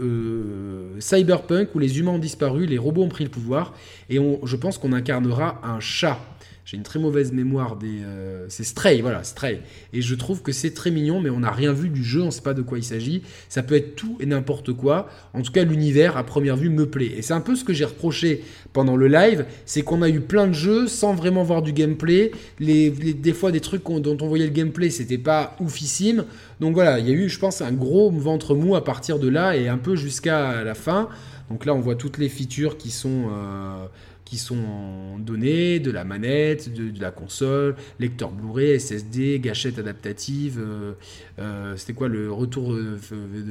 euh, 0.00 0.96
cyberpunk 0.98 1.74
où 1.74 1.78
les 1.78 1.98
humains 1.98 2.12
ont 2.12 2.18
disparu, 2.18 2.66
les 2.66 2.78
robots 2.78 3.02
ont 3.02 3.08
pris 3.08 3.24
le 3.24 3.30
pouvoir, 3.30 3.74
et 4.10 4.18
je 4.44 4.56
pense 4.56 4.78
qu'on 4.78 4.92
incarnera 4.92 5.60
un 5.62 5.80
chat. 5.80 6.18
J'ai 6.64 6.76
une 6.76 6.84
très 6.84 7.00
mauvaise 7.00 7.32
mémoire 7.32 7.76
des. 7.76 8.02
Euh, 8.04 8.46
c'est 8.48 8.62
Stray, 8.62 9.00
voilà, 9.00 9.24
Stray. 9.24 9.60
Et 9.92 10.00
je 10.00 10.14
trouve 10.14 10.42
que 10.42 10.52
c'est 10.52 10.72
très 10.72 10.90
mignon, 10.90 11.20
mais 11.20 11.30
on 11.30 11.40
n'a 11.40 11.50
rien 11.50 11.72
vu 11.72 11.88
du 11.88 12.04
jeu, 12.04 12.22
on 12.22 12.26
ne 12.26 12.30
sait 12.30 12.42
pas 12.42 12.54
de 12.54 12.62
quoi 12.62 12.78
il 12.78 12.84
s'agit. 12.84 13.22
Ça 13.48 13.62
peut 13.62 13.74
être 13.74 13.96
tout 13.96 14.16
et 14.20 14.26
n'importe 14.26 14.72
quoi. 14.72 15.08
En 15.34 15.42
tout 15.42 15.50
cas, 15.50 15.64
l'univers, 15.64 16.16
à 16.16 16.24
première 16.24 16.56
vue, 16.56 16.70
me 16.70 16.88
plaît. 16.88 17.12
Et 17.16 17.22
c'est 17.22 17.34
un 17.34 17.40
peu 17.40 17.56
ce 17.56 17.64
que 17.64 17.72
j'ai 17.72 17.84
reproché 17.84 18.44
pendant 18.72 18.96
le 18.96 19.08
live 19.08 19.44
c'est 19.66 19.82
qu'on 19.82 20.02
a 20.02 20.08
eu 20.08 20.20
plein 20.20 20.46
de 20.46 20.52
jeux 20.52 20.86
sans 20.86 21.14
vraiment 21.14 21.42
voir 21.42 21.62
du 21.62 21.72
gameplay. 21.72 22.32
Les, 22.58 22.90
des 22.90 23.32
fois, 23.32 23.52
des 23.52 23.60
trucs 23.60 23.84
dont 23.84 24.16
on 24.20 24.28
voyait 24.28 24.46
le 24.46 24.52
gameplay, 24.52 24.90
c'était 24.90 25.18
pas 25.18 25.56
oufissime. 25.60 26.24
Donc 26.60 26.74
voilà, 26.74 26.98
il 26.98 27.08
y 27.08 27.10
a 27.10 27.14
eu, 27.14 27.28
je 27.28 27.38
pense, 27.38 27.60
un 27.60 27.72
gros 27.72 28.10
ventre 28.10 28.54
mou 28.54 28.76
à 28.76 28.84
partir 28.84 29.18
de 29.18 29.28
là 29.28 29.56
et 29.56 29.68
un 29.68 29.78
peu 29.78 29.96
jusqu'à 29.96 30.62
la 30.64 30.74
fin. 30.74 31.08
Donc 31.50 31.66
là, 31.66 31.74
on 31.74 31.80
voit 31.80 31.96
toutes 31.96 32.18
les 32.18 32.28
features 32.28 32.76
qui 32.76 32.90
sont. 32.90 33.28
Euh, 33.30 33.86
qui 34.32 34.38
sont 34.38 35.18
données, 35.18 35.78
de 35.78 35.90
la 35.90 36.04
manette, 36.04 36.72
de, 36.72 36.98
la 37.02 37.10
console, 37.10 37.76
lecteur 38.00 38.30
Blu-ray, 38.30 38.80
SSD, 38.80 39.40
gâchette 39.40 39.78
adaptative, 39.78 40.58
euh, 40.58 40.92
euh, 41.38 41.76
c'était 41.76 41.92
quoi 41.92 42.08
le 42.08 42.32
retour 42.32 42.72
de, 42.72 42.96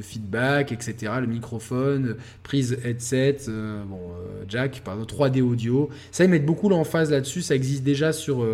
feedback, 0.02 0.72
etc., 0.72 1.12
le 1.20 1.28
microphone, 1.28 2.16
prise 2.42 2.78
headset, 2.84 3.42
euh, 3.46 3.84
bon, 3.84 4.00
jack, 4.48 4.82
pardon, 4.84 5.04
3D 5.04 5.40
audio. 5.40 5.88
Ça, 6.10 6.24
ils 6.24 6.30
mettent 6.30 6.46
beaucoup 6.46 6.68
l'emphase 6.68 7.12
là-dessus, 7.12 7.42
ça 7.42 7.54
existe 7.54 7.84
déjà 7.84 8.12
sur, 8.12 8.44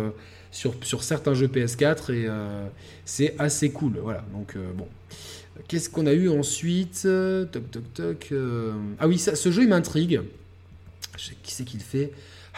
sur, 0.51 0.75
sur 0.83 1.01
certains 1.01 1.33
jeux 1.33 1.47
PS4 1.47 2.13
et 2.13 2.27
c'est 3.05 3.33
assez 3.39 3.71
cool. 3.71 3.93
Voilà, 4.03 4.23
donc 4.33 4.55
bon. 4.77 4.85
Qu'est-ce 5.67 5.89
qu'on 5.89 6.05
a 6.05 6.13
eu 6.13 6.29
ensuite? 6.29 7.07
Toc 7.51 7.71
toc 7.71 7.93
toc. 7.95 8.33
Ah 8.99 9.07
oui, 9.07 9.17
ça, 9.17 9.33
ce 9.33 9.51
jeu 9.51 9.63
il 9.63 9.69
m'intrigue. 9.69 10.21
Sais 11.19 11.35
qui 11.41 11.53
c'est 11.53 11.65
qui 11.65 11.77
le 11.77 11.83
fait. 11.83 12.11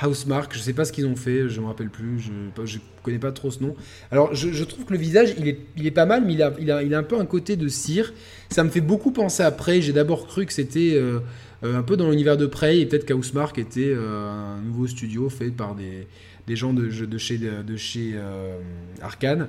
Housemark, 0.03 0.53
je 0.55 0.59
sais 0.59 0.73
pas 0.73 0.85
ce 0.85 0.91
qu'ils 0.91 1.05
ont 1.05 1.15
fait, 1.15 1.47
je 1.49 1.61
me 1.61 1.67
rappelle 1.67 1.89
plus, 1.89 2.19
je, 2.19 2.65
je 2.65 2.79
connais 3.03 3.19
pas 3.19 3.31
trop 3.31 3.51
ce 3.51 3.61
nom. 3.61 3.75
Alors 4.09 4.33
je, 4.33 4.63
trouve 4.63 4.85
que 4.85 4.93
le 4.93 4.99
visage 4.99 5.35
il 5.37 5.47
est, 5.47 5.59
il 5.77 5.85
est 5.85 5.91
pas 5.91 6.05
mal, 6.05 6.23
mais 6.25 6.33
il 6.33 6.41
a, 6.41 6.53
il, 6.59 6.71
a, 6.71 6.81
il 6.81 6.95
a 6.95 6.97
un 6.97 7.03
peu 7.03 7.19
un 7.19 7.25
côté 7.25 7.55
de 7.55 7.67
cire. 7.67 8.13
Ça 8.49 8.63
me 8.63 8.69
fait 8.69 8.81
beaucoup 8.81 9.11
penser 9.11 9.43
Prey. 9.55 9.81
J'ai 9.81 9.93
d'abord 9.93 10.27
cru 10.27 10.45
que 10.45 10.53
c'était 10.53 10.93
euh, 10.95 11.19
euh, 11.63 11.77
un 11.77 11.83
peu 11.83 11.97
dans 11.97 12.09
l'univers 12.09 12.37
de 12.37 12.47
Prey 12.47 12.79
et 12.79 12.85
peut-être 12.85 13.05
qu'Housemark 13.05 13.57
était 13.59 13.93
euh, 13.93 14.57
un 14.57 14.61
nouveau 14.61 14.87
studio 14.87 15.29
fait 15.29 15.51
par 15.51 15.75
des, 15.75 16.07
des 16.47 16.55
gens 16.55 16.73
de, 16.73 16.89
chez, 17.17 17.37
de 17.37 17.77
chez 17.77 18.11
euh, 18.15 18.57
Arkane. 19.01 19.47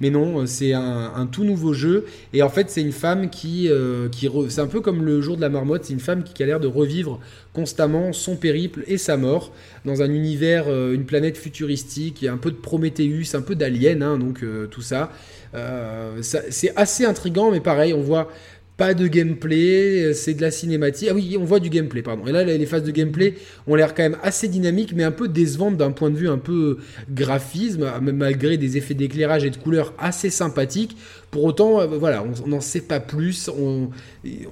Mais 0.00 0.10
non, 0.10 0.46
c'est 0.46 0.72
un, 0.72 1.28
tout 1.30 1.44
nouveau 1.44 1.72
jeu. 1.72 2.04
Et 2.32 2.42
en 2.42 2.48
fait, 2.48 2.70
c'est 2.70 2.82
une 2.82 2.92
femme 2.92 3.30
qui. 3.30 3.68
Euh, 3.68 4.08
qui 4.08 4.28
c'est 4.48 4.60
un 4.60 4.66
peu 4.66 4.80
comme 4.80 5.04
le 5.04 5.20
jour 5.20 5.36
de 5.36 5.40
la 5.40 5.48
marmotte, 5.48 5.84
c'est 5.84 5.92
une 5.92 6.00
femme 6.00 6.22
qui 6.24 6.42
a 6.42 6.46
l'air 6.46 6.60
de 6.60 6.66
revivre 6.66 7.20
constamment 7.52 8.12
son 8.12 8.36
périple 8.36 8.82
et 8.86 8.98
sa 8.98 9.16
mort 9.16 9.52
dans 9.84 10.02
un 10.02 10.10
univers, 10.10 10.64
euh, 10.68 10.92
une 10.92 11.04
planète 11.04 11.36
futuristique. 11.36 12.24
Un 12.24 12.36
peu 12.36 12.50
de 12.50 12.56
Prometheus, 12.56 13.34
un 13.34 13.42
peu 13.42 13.54
d'Alien, 13.54 14.02
hein, 14.02 14.18
donc 14.18 14.44
tout 14.70 14.82
ça. 14.82 15.10
ça 15.52 16.40
c'est 16.50 16.76
assez 16.76 17.04
intrigant, 17.04 17.50
mais 17.50 17.60
pareil, 17.60 17.94
on 17.94 18.00
voit 18.00 18.28
pas 18.76 18.94
de 18.94 19.06
gameplay, 19.06 20.04
euh, 20.04 20.12
c'est 20.14 20.34
de 20.34 20.42
la 20.42 20.50
cinématique. 20.50 21.08
Ah 21.10 21.14
oui, 21.14 21.36
on 21.38 21.44
voit 21.44 21.60
du 21.60 21.70
gameplay, 21.70 22.02
pardon. 22.02 22.26
Et 22.26 22.32
là, 22.32 22.42
les 22.42 22.66
phases 22.66 22.82
de 22.82 22.90
gameplay 22.90 23.34
ont 23.66 23.74
l'air 23.74 23.94
quand 23.94 24.02
même 24.02 24.16
assez 24.22 24.48
dynamiques, 24.48 24.92
mais 24.94 25.04
un 25.04 25.12
peu 25.12 25.28
décevantes 25.28 25.76
d'un 25.76 25.92
point 25.92 26.10
de 26.10 26.16
vue 26.16 26.28
un 26.28 26.38
peu 26.38 26.78
graphisme, 27.10 27.88
malgré 28.00 28.56
des 28.56 28.76
effets 28.76 28.94
d'éclairage 28.94 29.44
et 29.44 29.50
de 29.50 29.56
couleurs 29.56 29.94
assez 29.98 30.30
sympathiques. 30.30 30.96
Pour 31.30 31.44
autant, 31.44 31.80
euh, 31.80 31.86
voilà, 31.86 32.24
on 32.44 32.48
n'en 32.48 32.60
sait 32.60 32.80
pas 32.80 33.00
plus, 33.00 33.48
on, 33.48 33.90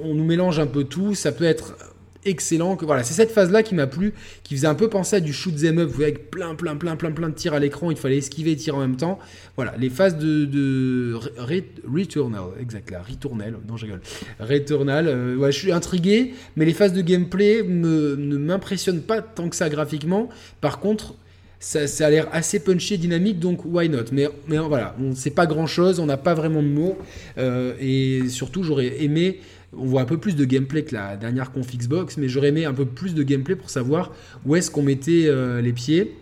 on 0.02 0.14
nous 0.14 0.24
mélange 0.24 0.58
un 0.61 0.66
peu 0.66 0.85
tout, 0.85 1.14
ça 1.14 1.32
peut 1.32 1.44
être 1.44 1.76
excellent. 2.24 2.76
Que, 2.76 2.85
voilà, 2.85 3.02
c'est 3.02 3.14
cette 3.14 3.30
phase-là 3.30 3.62
qui 3.62 3.74
m'a 3.74 3.87
plu, 3.87 4.14
qui 4.42 4.54
faisait 4.56 4.66
un 4.66 4.74
peu 4.74 4.88
penser 4.88 5.16
à 5.16 5.20
du 5.20 5.32
shoot 5.32 5.54
them 5.56 5.78
up, 5.78 5.92
avec 5.96 6.30
plein, 6.30 6.54
plein, 6.54 6.76
plein, 6.76 6.96
plein, 6.96 7.12
plein 7.12 7.28
de 7.28 7.35
tirs 7.35 7.54
à 7.54 7.58
l'écran. 7.58 7.90
Il 7.90 7.96
fallait 7.96 8.18
esquiver 8.18 8.52
et 8.52 8.56
tirer 8.56 8.76
en 8.76 8.80
même 8.80 8.96
temps. 8.96 9.18
Voilà, 9.56 9.74
les 9.78 9.90
phases 9.90 10.16
de, 10.16 10.44
de 10.44 11.14
Returnal, 11.87 12.42
exact 12.61 12.90
là, 12.90 13.02
Returnal, 13.02 13.56
non, 13.68 13.76
je 13.76 13.87
rigole. 13.87 14.00
Returnal, 14.40 15.08
euh, 15.08 15.50
je 15.50 15.58
suis 15.58 15.72
intrigué, 15.72 16.35
mais 16.56 16.64
les 16.64 16.72
phases 16.72 16.92
de 16.92 17.02
gameplay 17.02 17.62
me, 17.62 18.16
ne 18.16 18.37
m'impressionnent 18.37 19.02
pas 19.02 19.20
tant 19.22 19.48
que 19.48 19.56
ça 19.56 19.68
graphiquement. 19.68 20.28
Par 20.61 20.78
contre, 20.78 21.14
ça, 21.62 21.87
ça, 21.87 22.06
a 22.06 22.11
l'air 22.11 22.28
assez 22.32 22.58
punchy 22.58 22.94
et 22.94 22.98
dynamique, 22.98 23.38
donc 23.38 23.64
why 23.64 23.88
not? 23.88 24.06
Mais, 24.11 24.28
mais 24.48 24.58
voilà, 24.58 24.96
on 24.98 25.11
ne 25.11 25.14
sait 25.14 25.30
pas 25.30 25.46
grand 25.46 25.66
chose, 25.66 26.00
on 26.00 26.06
n'a 26.06 26.16
pas 26.16 26.35
vraiment 26.35 26.62
de 26.62 26.68
mots, 26.68 26.98
euh, 27.38 27.74
et 27.80 28.28
surtout 28.28 28.64
j'aurais 28.64 29.02
aimé 29.02 29.38
on 29.76 29.87
voit 29.87 30.02
un 30.02 30.06
peu 30.06 30.18
plus 30.18 30.37
de 30.37 30.44
gameplay 30.44 30.85
que 30.85 30.94
la 30.94 31.16
dernière 31.16 31.52
config 31.52 31.80
Xbox, 31.80 32.16
mais 32.16 32.28
j'aurais 32.28 32.48
aimé 32.48 32.64
un 32.64 32.74
peu 32.74 32.85
plus 32.85 33.14
de 33.14 33.22
gameplay 33.22 33.56
pour 33.56 33.70
savoir 33.70 34.12
où 34.44 34.56
est-ce 34.56 34.70
qu'on 34.70 34.82
mettait 34.82 35.26
euh, 35.26 35.61
les 35.61 35.72
pieds. 35.72 36.14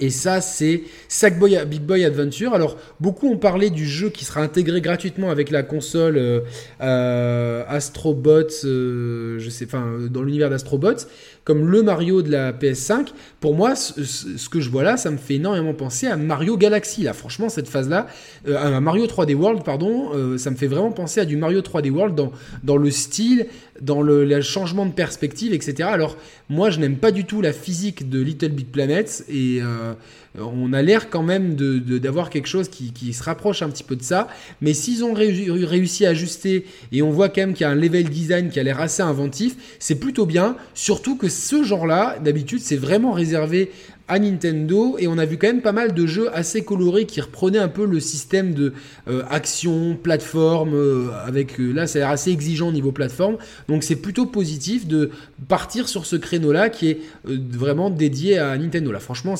Et 0.00 0.10
ça, 0.10 0.40
c'est 0.40 0.82
Sackboy 1.08 1.58
Big 1.66 1.80
Boy 1.80 2.04
Adventure. 2.04 2.52
Alors, 2.52 2.76
beaucoup 3.00 3.32
ont 3.32 3.38
parlé 3.38 3.70
du 3.70 3.86
jeu 3.86 4.10
qui 4.10 4.24
sera 4.24 4.42
intégré 4.42 4.80
gratuitement 4.82 5.30
avec 5.30 5.50
la 5.50 5.62
console 5.62 6.18
euh, 6.18 6.40
euh, 6.82 7.64
Astrobots, 7.68 8.64
euh, 8.64 9.38
je 9.38 9.48
sais, 9.48 9.64
enfin, 9.64 9.98
dans 10.10 10.22
l'univers 10.22 10.50
d'Astrobots, 10.50 11.06
comme 11.48 11.66
le 11.66 11.82
Mario 11.82 12.20
de 12.20 12.30
la 12.30 12.52
PS5. 12.52 13.06
Pour 13.40 13.54
moi, 13.54 13.74
ce, 13.74 14.48
que 14.50 14.60
je 14.60 14.68
vois 14.68 14.82
là, 14.82 14.98
ça 14.98 15.10
me 15.10 15.16
fait 15.16 15.36
énormément 15.36 15.72
penser 15.72 16.06
à 16.06 16.18
Mario 16.18 16.58
Galaxy. 16.58 17.04
Là, 17.04 17.14
franchement, 17.14 17.48
cette 17.48 17.68
phase-là, 17.68 18.06
à 18.54 18.80
Mario 18.82 19.06
3D 19.06 19.34
World, 19.34 19.64
pardon, 19.64 20.36
ça 20.36 20.50
me 20.50 20.56
fait 20.56 20.66
vraiment 20.66 20.92
penser 20.92 21.20
à 21.20 21.24
du 21.24 21.38
Mario 21.38 21.62
3D 21.62 21.90
World 21.90 22.14
dans, 22.14 22.32
dans 22.64 22.76
le 22.76 22.90
style, 22.90 23.46
dans 23.80 24.02
le, 24.02 24.40
changement 24.42 24.84
de 24.84 24.92
perspective, 24.92 25.54
etc. 25.54 25.88
Alors, 25.90 26.18
moi, 26.50 26.68
je 26.68 26.80
n'aime 26.80 26.96
pas 26.96 27.12
du 27.12 27.24
tout 27.24 27.40
la 27.40 27.54
physique 27.54 28.10
de 28.10 28.20
Little 28.20 28.50
Big 28.50 28.66
Planet 28.66 29.24
et 29.30 29.60
euh, 29.62 29.94
on 30.38 30.72
a 30.72 30.82
l'air 30.82 31.10
quand 31.10 31.22
même 31.22 31.54
d'avoir 31.54 32.30
quelque 32.30 32.48
chose 32.48 32.68
qui, 32.68 33.12
se 33.12 33.22
rapproche 33.22 33.62
un 33.62 33.70
petit 33.70 33.84
peu 33.84 33.96
de 33.96 34.02
ça. 34.02 34.28
Mais 34.60 34.74
s'ils 34.74 35.04
ont 35.04 35.14
réussi 35.14 36.06
à 36.06 36.10
ajuster 36.10 36.66
et 36.92 37.02
on 37.02 37.10
voit 37.10 37.28
quand 37.28 37.42
même 37.42 37.54
qu'il 37.54 37.62
y 37.62 37.64
a 37.64 37.70
un 37.70 37.74
level 37.74 38.08
design 38.08 38.50
qui 38.50 38.60
a 38.60 38.62
l'air 38.62 38.80
assez 38.80 39.02
inventif, 39.02 39.56
c'est 39.78 39.96
plutôt 39.96 40.26
bien. 40.26 40.56
Surtout 40.74 41.16
que 41.16 41.28
ce 41.28 41.62
genre-là, 41.62 42.18
d'habitude, 42.22 42.60
c'est 42.60 42.76
vraiment 42.76 43.12
réservé 43.12 43.70
à 44.08 44.18
Nintendo 44.18 44.96
et 44.98 45.06
on 45.06 45.18
a 45.18 45.24
vu 45.24 45.38
quand 45.38 45.46
même 45.46 45.62
pas 45.62 45.72
mal 45.72 45.94
de 45.94 46.06
jeux 46.06 46.34
assez 46.34 46.64
colorés 46.64 47.06
qui 47.06 47.20
reprenaient 47.20 47.58
un 47.58 47.68
peu 47.68 47.84
le 47.84 48.00
système 48.00 48.54
de 48.54 48.72
euh, 49.08 49.22
action, 49.30 49.96
plateforme, 50.00 50.74
euh, 50.74 51.08
avec 51.24 51.58
là 51.58 51.86
ça 51.86 51.98
a 51.98 52.00
l'air 52.00 52.10
assez 52.10 52.30
exigeant 52.30 52.68
au 52.68 52.72
niveau 52.72 52.92
plateforme, 52.92 53.36
donc 53.68 53.82
c'est 53.84 53.96
plutôt 53.96 54.26
positif 54.26 54.86
de 54.86 55.10
partir 55.48 55.88
sur 55.88 56.06
ce 56.06 56.16
créneau 56.16 56.52
là 56.52 56.68
qui 56.70 56.88
est 56.88 57.00
vraiment 57.24 57.90
dédié 57.90 58.38
à 58.38 58.56
Nintendo. 58.56 58.92
Là 58.92 59.00
franchement, 59.00 59.34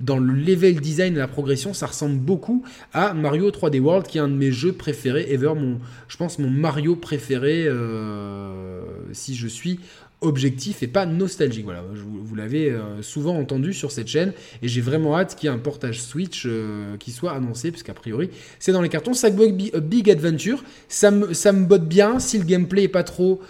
dans 0.00 0.18
le 0.18 0.32
level 0.32 0.80
design 0.80 1.14
et 1.14 1.18
la 1.18 1.28
progression, 1.28 1.72
ça 1.74 1.86
ressemble 1.86 2.16
beaucoup 2.18 2.64
à 2.92 3.14
Mario 3.14 3.50
3D 3.50 3.80
World, 3.80 4.06
qui 4.06 4.18
est 4.18 4.20
un 4.20 4.28
de 4.28 4.34
mes 4.34 4.52
jeux 4.52 4.72
préférés 4.72 5.26
ever. 5.30 5.52
Mon, 5.54 5.78
je 6.08 6.16
pense 6.16 6.38
mon 6.38 6.50
Mario 6.50 6.96
préféré, 6.96 7.64
euh, 7.66 8.82
si 9.12 9.34
je 9.34 9.48
suis 9.48 9.80
objectif 10.20 10.82
et 10.82 10.86
pas 10.86 11.06
nostalgique. 11.06 11.64
Voilà, 11.64 11.82
vous, 11.82 12.34
l'avez 12.34 12.70
euh, 12.70 13.02
souvent 13.02 13.36
entendu 13.38 13.72
sur 13.72 13.90
cette 13.90 14.08
chaîne 14.08 14.32
et 14.62 14.68
j'ai 14.68 14.80
vraiment 14.80 15.16
hâte 15.16 15.34
qu'il 15.34 15.48
y 15.48 15.52
ait 15.52 15.54
un 15.54 15.58
portage 15.58 16.00
Switch 16.00 16.44
euh, 16.46 16.96
qui 16.98 17.10
soit 17.10 17.32
annoncé 17.32 17.70
parce 17.70 17.82
qu'a 17.82 17.94
priori 17.94 18.30
c'est 18.58 18.72
dans 18.72 18.82
les 18.82 18.88
cartons. 18.88 19.14
Sackboy 19.14 19.70
euh, 19.74 19.80
Big 19.80 20.10
Adventure, 20.10 20.62
ça 20.88 21.10
me, 21.10 21.32
ça 21.32 21.52
me 21.52 21.64
botte 21.64 21.88
bien 21.88 22.18
si 22.18 22.38
le 22.38 22.44
gameplay 22.44 22.84
est 22.84 22.88
pas 22.88 23.04
trop 23.04 23.40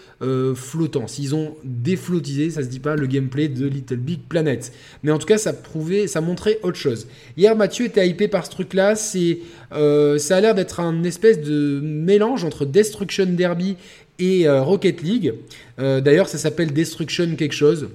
flottant. 0.54 1.06
S'ils 1.06 1.34
ont 1.34 1.56
déflotisé, 1.64 2.50
ça 2.50 2.62
se 2.62 2.68
dit 2.68 2.78
pas, 2.78 2.94
le 2.94 3.06
gameplay 3.06 3.48
de 3.48 3.66
Little 3.66 3.96
Big 3.96 4.20
Planet. 4.20 4.70
Mais 5.02 5.12
en 5.12 5.18
tout 5.18 5.26
cas, 5.26 5.38
ça 5.38 5.54
prouvait, 5.54 6.08
ça 6.08 6.20
montrait 6.20 6.58
autre 6.62 6.76
chose. 6.76 7.06
Hier, 7.38 7.56
Mathieu 7.56 7.86
était 7.86 8.06
hypé 8.06 8.28
par 8.28 8.44
ce 8.44 8.50
truc-là. 8.50 8.96
C'est, 8.96 9.38
ça 9.70 10.36
a 10.36 10.40
l'air 10.42 10.54
d'être 10.54 10.80
un 10.80 11.04
espèce 11.04 11.40
de 11.40 11.80
mélange 11.82 12.44
entre 12.44 12.66
Destruction 12.66 13.24
Derby 13.30 13.78
et 14.20 14.46
euh, 14.46 14.62
Rocket 14.62 15.02
League. 15.02 15.34
Euh, 15.78 16.00
d'ailleurs, 16.00 16.28
ça 16.28 16.38
s'appelle 16.38 16.72
Destruction 16.72 17.34
quelque 17.36 17.54
chose. 17.54 17.88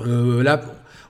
Euh, 0.00 0.42
là, 0.42 0.60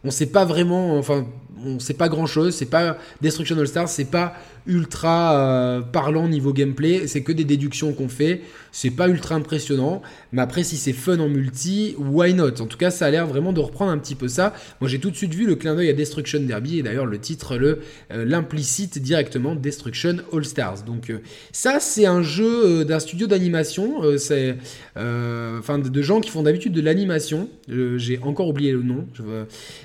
on 0.05 0.11
sait 0.11 0.27
pas 0.27 0.45
vraiment, 0.45 0.99
enfin, 0.99 1.27
on 1.65 1.81
sait 1.81 1.95
pas 1.95 2.09
grand 2.09 2.27
chose. 2.27 2.55
C'est 2.55 2.67
pas 2.67 2.99
Destruction 3.21 3.59
All 3.59 3.67
Stars, 3.67 3.89
c'est 3.89 4.11
pas 4.11 4.35
ultra 4.67 5.37
euh, 5.37 5.81
parlant 5.81 6.29
niveau 6.29 6.53
gameplay. 6.53 7.07
C'est 7.07 7.23
que 7.23 7.33
des 7.33 7.45
déductions 7.45 7.93
qu'on 7.93 8.09
fait. 8.09 8.43
C'est 8.73 8.91
pas 8.91 9.09
ultra 9.09 9.35
impressionnant. 9.35 10.03
Mais 10.33 10.43
après, 10.43 10.63
si 10.63 10.77
c'est 10.77 10.93
fun 10.93 11.19
en 11.19 11.29
multi, 11.29 11.95
why 11.99 12.35
not? 12.35 12.61
En 12.61 12.67
tout 12.67 12.77
cas, 12.77 12.91
ça 12.91 13.07
a 13.07 13.11
l'air 13.11 13.27
vraiment 13.27 13.53
de 13.53 13.61
reprendre 13.61 13.91
un 13.91 13.99
petit 13.99 14.15
peu 14.15 14.29
ça. 14.29 14.55
Moi, 14.81 14.91
j'ai 14.91 14.99
tout 14.99 15.11
de 15.11 15.17
suite 15.17 15.35
vu 15.35 15.47
le 15.47 15.57
clin 15.57 15.75
d'œil 15.75 15.89
à 15.89 15.93
Destruction 15.93 16.41
Derby. 16.41 16.79
Et 16.79 16.83
d'ailleurs, 16.83 17.07
le 17.07 17.19
titre 17.19 17.57
le 17.57 17.81
euh, 18.13 18.25
l'implicite 18.25 18.99
directement 18.99 19.55
Destruction 19.55 20.17
All 20.33 20.45
Stars. 20.45 20.83
Donc, 20.83 21.11
euh, 21.11 21.19
ça, 21.53 21.81
c'est 21.81 22.07
un 22.07 22.23
jeu 22.23 22.85
d'un 22.85 23.01
studio 23.01 23.27
d'animation. 23.27 24.03
c'est 24.19 24.57
enfin 24.97 25.79
de, 25.79 26.03
gens 26.03 26.21
qui 26.21 26.31
font 26.31 26.43
d'habitude 26.43 26.73
de 26.73 26.81
l'animation. 26.81 27.49
j'ai 27.69 28.19
encore 28.23 28.49
oublié 28.49 28.73
le 28.73 28.83
nom. 28.83 29.07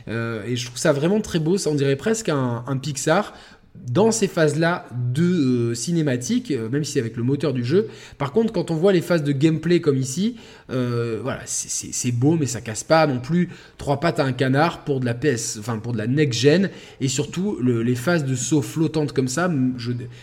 et 0.07 0.55
je 0.55 0.65
trouve 0.65 0.77
ça 0.77 0.91
vraiment 0.91 1.21
très 1.21 1.39
beau. 1.39 1.57
Ça, 1.57 1.69
on 1.69 1.75
dirait 1.75 1.95
presque 1.95 2.29
un 2.29 2.77
Pixar 2.81 3.33
dans 3.75 4.11
ces 4.11 4.27
phases-là 4.27 4.85
de 5.13 5.23
euh, 5.23 5.75
cinématique, 5.75 6.51
euh, 6.51 6.69
même 6.69 6.83
si 6.83 6.93
c'est 6.93 6.99
avec 6.99 7.17
le 7.17 7.23
moteur 7.23 7.53
du 7.53 7.63
jeu. 7.63 7.87
Par 8.17 8.31
contre, 8.31 8.53
quand 8.53 8.69
on 8.69 8.75
voit 8.75 8.93
les 8.93 9.01
phases 9.01 9.23
de 9.23 9.31
gameplay 9.31 9.81
comme 9.81 9.97
ici, 9.97 10.35
euh, 10.71 11.19
voilà, 11.21 11.41
c'est 11.45 12.11
beau, 12.11 12.37
mais 12.39 12.45
ça 12.45 12.61
casse 12.61 12.83
pas 12.83 13.07
non 13.07 13.19
plus 13.19 13.49
trois 13.77 13.99
pattes 13.99 14.19
à 14.19 14.25
un 14.25 14.33
canard 14.33 14.83
pour 14.83 14.99
de 14.99 15.05
la 15.05 15.13
PS, 15.13 15.57
enfin 15.59 15.79
pour 15.79 15.93
de 15.93 15.97
la 15.97 16.07
next 16.07 16.39
gen, 16.39 16.69
et 16.99 17.07
surtout 17.07 17.59
les 17.61 17.95
phases 17.95 18.25
de 18.25 18.35
saut 18.35 18.61
flottantes 18.61 19.13
comme 19.13 19.27
ça. 19.27 19.51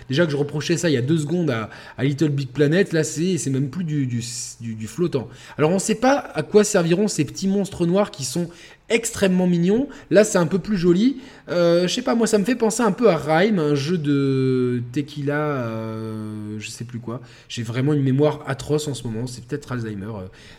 Déjà 0.08 0.24
que 0.24 0.32
je 0.32 0.36
reprochais 0.36 0.76
ça 0.76 0.88
il 0.88 0.94
y 0.94 0.98
a 0.98 1.02
deux 1.02 1.18
secondes 1.18 1.50
à, 1.50 1.68
Little 2.02 2.30
Big 2.30 2.48
Planet, 2.48 2.92
là 2.92 3.04
c'est 3.04 3.38
même 3.50 3.68
plus 3.70 3.84
du 3.84 4.86
flottant. 4.86 5.28
Alors 5.56 5.70
on 5.70 5.74
ne 5.74 5.78
sait 5.78 5.94
pas 5.94 6.16
à 6.18 6.42
quoi 6.42 6.64
serviront 6.64 7.08
ces 7.08 7.24
petits 7.24 7.48
monstres 7.48 7.86
noirs 7.86 8.10
qui 8.10 8.24
sont 8.24 8.48
extrêmement 8.90 9.46
mignon. 9.46 9.88
Là, 10.10 10.24
c'est 10.24 10.38
un 10.38 10.46
peu 10.46 10.58
plus 10.58 10.76
joli. 10.76 11.18
Euh, 11.48 11.88
je 11.88 11.94
sais 11.94 12.02
pas, 12.02 12.14
moi, 12.14 12.26
ça 12.26 12.38
me 12.38 12.44
fait 12.44 12.54
penser 12.54 12.82
un 12.82 12.92
peu 12.92 13.08
à 13.08 13.16
Rhyme, 13.16 13.58
un 13.58 13.74
jeu 13.74 13.98
de 13.98 14.82
tequila, 14.92 15.38
euh, 15.38 16.56
je 16.58 16.68
sais 16.68 16.84
plus 16.84 16.98
quoi. 16.98 17.20
J'ai 17.48 17.62
vraiment 17.62 17.92
une 17.94 18.02
mémoire 18.02 18.42
atroce 18.46 18.88
en 18.88 18.94
ce 18.94 19.04
moment. 19.04 19.26
C'est 19.26 19.44
peut-être 19.44 19.72
Alzheimer. 19.72 20.12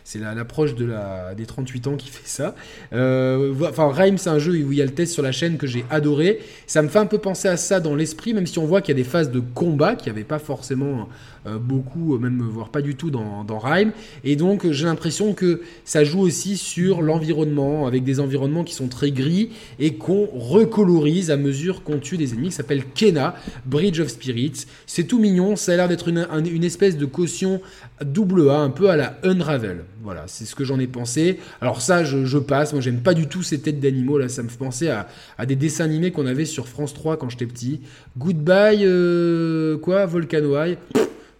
C'est 0.04 0.20
l'approche 0.20 0.76
de 0.76 0.86
la, 0.86 1.36
des 1.36 1.46
38 1.46 1.88
ans 1.88 1.96
qui 1.96 2.10
fait 2.12 2.28
ça. 2.28 2.56
Euh, 2.94 3.54
enfin, 3.62 3.92
Rhyme, 3.92 4.18
c'est 4.18 4.30
un 4.30 4.40
jeu 4.40 4.54
où 4.64 4.72
il 4.72 4.78
y 4.78 4.82
a 4.82 4.86
le 4.86 4.94
test 4.94 5.14
sur 5.14 5.24
la 5.24 5.32
chaîne 5.32 5.58
que 5.58 5.68
j'ai 5.68 5.86
adoré. 5.90 6.40
Ça 6.68 6.82
me 6.82 6.88
fait 6.88 7.00
un 7.00 7.06
peu 7.06 7.18
penser 7.18 7.48
à 7.48 7.58
ça 7.58 7.80
dans 7.80 7.96
l'esprit, 7.96 8.34
même 8.34 8.48
si 8.48 8.60
on 8.60 8.66
voit 8.66 8.82
qu'il 8.82 8.96
y 8.96 9.00
a 9.00 9.04
des 9.04 9.10
phases 9.10 9.32
de 9.32 9.40
combat 9.40 9.96
qui 9.96 10.06
n'y 10.06 10.12
avait 10.12 10.24
pas 10.24 10.40
forcément 10.40 11.10
beaucoup, 11.46 12.16
euh, 12.16 12.20
même 12.20 12.42
voire 12.42 12.70
pas 12.70 12.82
du 12.82 12.96
tout 12.96 13.10
dans, 13.10 13.44
dans 13.44 13.60
Rhyme. 13.60 13.92
Et 14.24 14.36
donc 14.36 14.70
j'ai 14.72 14.86
l'impression 14.86 15.34
que 15.34 15.62
ça 15.86 16.04
joue 16.04 16.20
aussi 16.20 16.58
sur 16.58 17.02
l'environnement, 17.02 17.88
avec 17.88 18.04
des 18.04 18.20
environnements 18.20 18.64
qui 18.64 18.74
sont 18.74 18.88
très 18.88 19.12
gris 19.12 19.52
et 19.80 19.96
qu'on 19.96 20.26
recolorise 20.26 21.32
à 21.32 21.38
mesure 21.38 21.84
qu'on 21.84 22.00
tue 22.00 22.18
des 22.18 22.34
ennemis, 22.34 22.50
qui 22.50 22.56
s'appelle 22.56 22.84
Kena, 22.94 23.36
Bridge 23.66 24.00
of 24.00 24.10
Spirits. 24.10 24.66
C'est 24.86 25.06
tout 25.06 25.20
mignon, 25.20 25.56
ça 25.56 25.74
a 25.74 25.76
l'air 25.76 25.88
d'être 25.88 26.08
une, 26.08 26.28
une, 26.52 26.64
espèce 26.64 26.98
de 26.98 27.06
caution 27.06 27.62
double 28.04 28.50
A, 28.50 28.60
un 28.60 28.70
peu 28.70 28.90
à 28.90 28.96
la 28.96 29.18
Unravel. 29.24 29.84
Voilà, 30.04 30.24
c'est 30.28 30.46
ce 30.46 30.56
que 30.56 30.64
j'en 30.64 30.80
ai 30.80 30.88
pensé. 30.88 31.40
Alors 31.62 31.82
ça, 31.82 32.04
je, 32.04 32.38
passe, 32.38 32.74
moi 32.74 32.82
j'aime 32.82 33.02
pas 33.02 33.14
du 33.14 33.28
tout 33.28 33.44
ces 33.44 33.60
têtes 33.60 33.80
d'animaux, 33.80 34.18
là 34.18 34.30
ça 34.30 34.44
me 34.44 34.50
fait 34.50 34.58
penser 34.58 34.90
à, 34.90 35.08
à 35.38 35.46
des 35.46 35.56
dessins 35.56 35.86
animés 35.86 36.12
qu'on 36.12 36.26
avait 36.26 36.46
sur 36.46 36.68
France 36.68 36.94
3 36.94 37.18
quand 37.18 37.30
j'étais 37.30 37.46
petit. 37.46 37.82
Goodbye, 38.18 38.82
euh, 38.84 39.78
quoi, 39.78 40.06
Volcano 40.06 40.58
Eye 40.58 40.78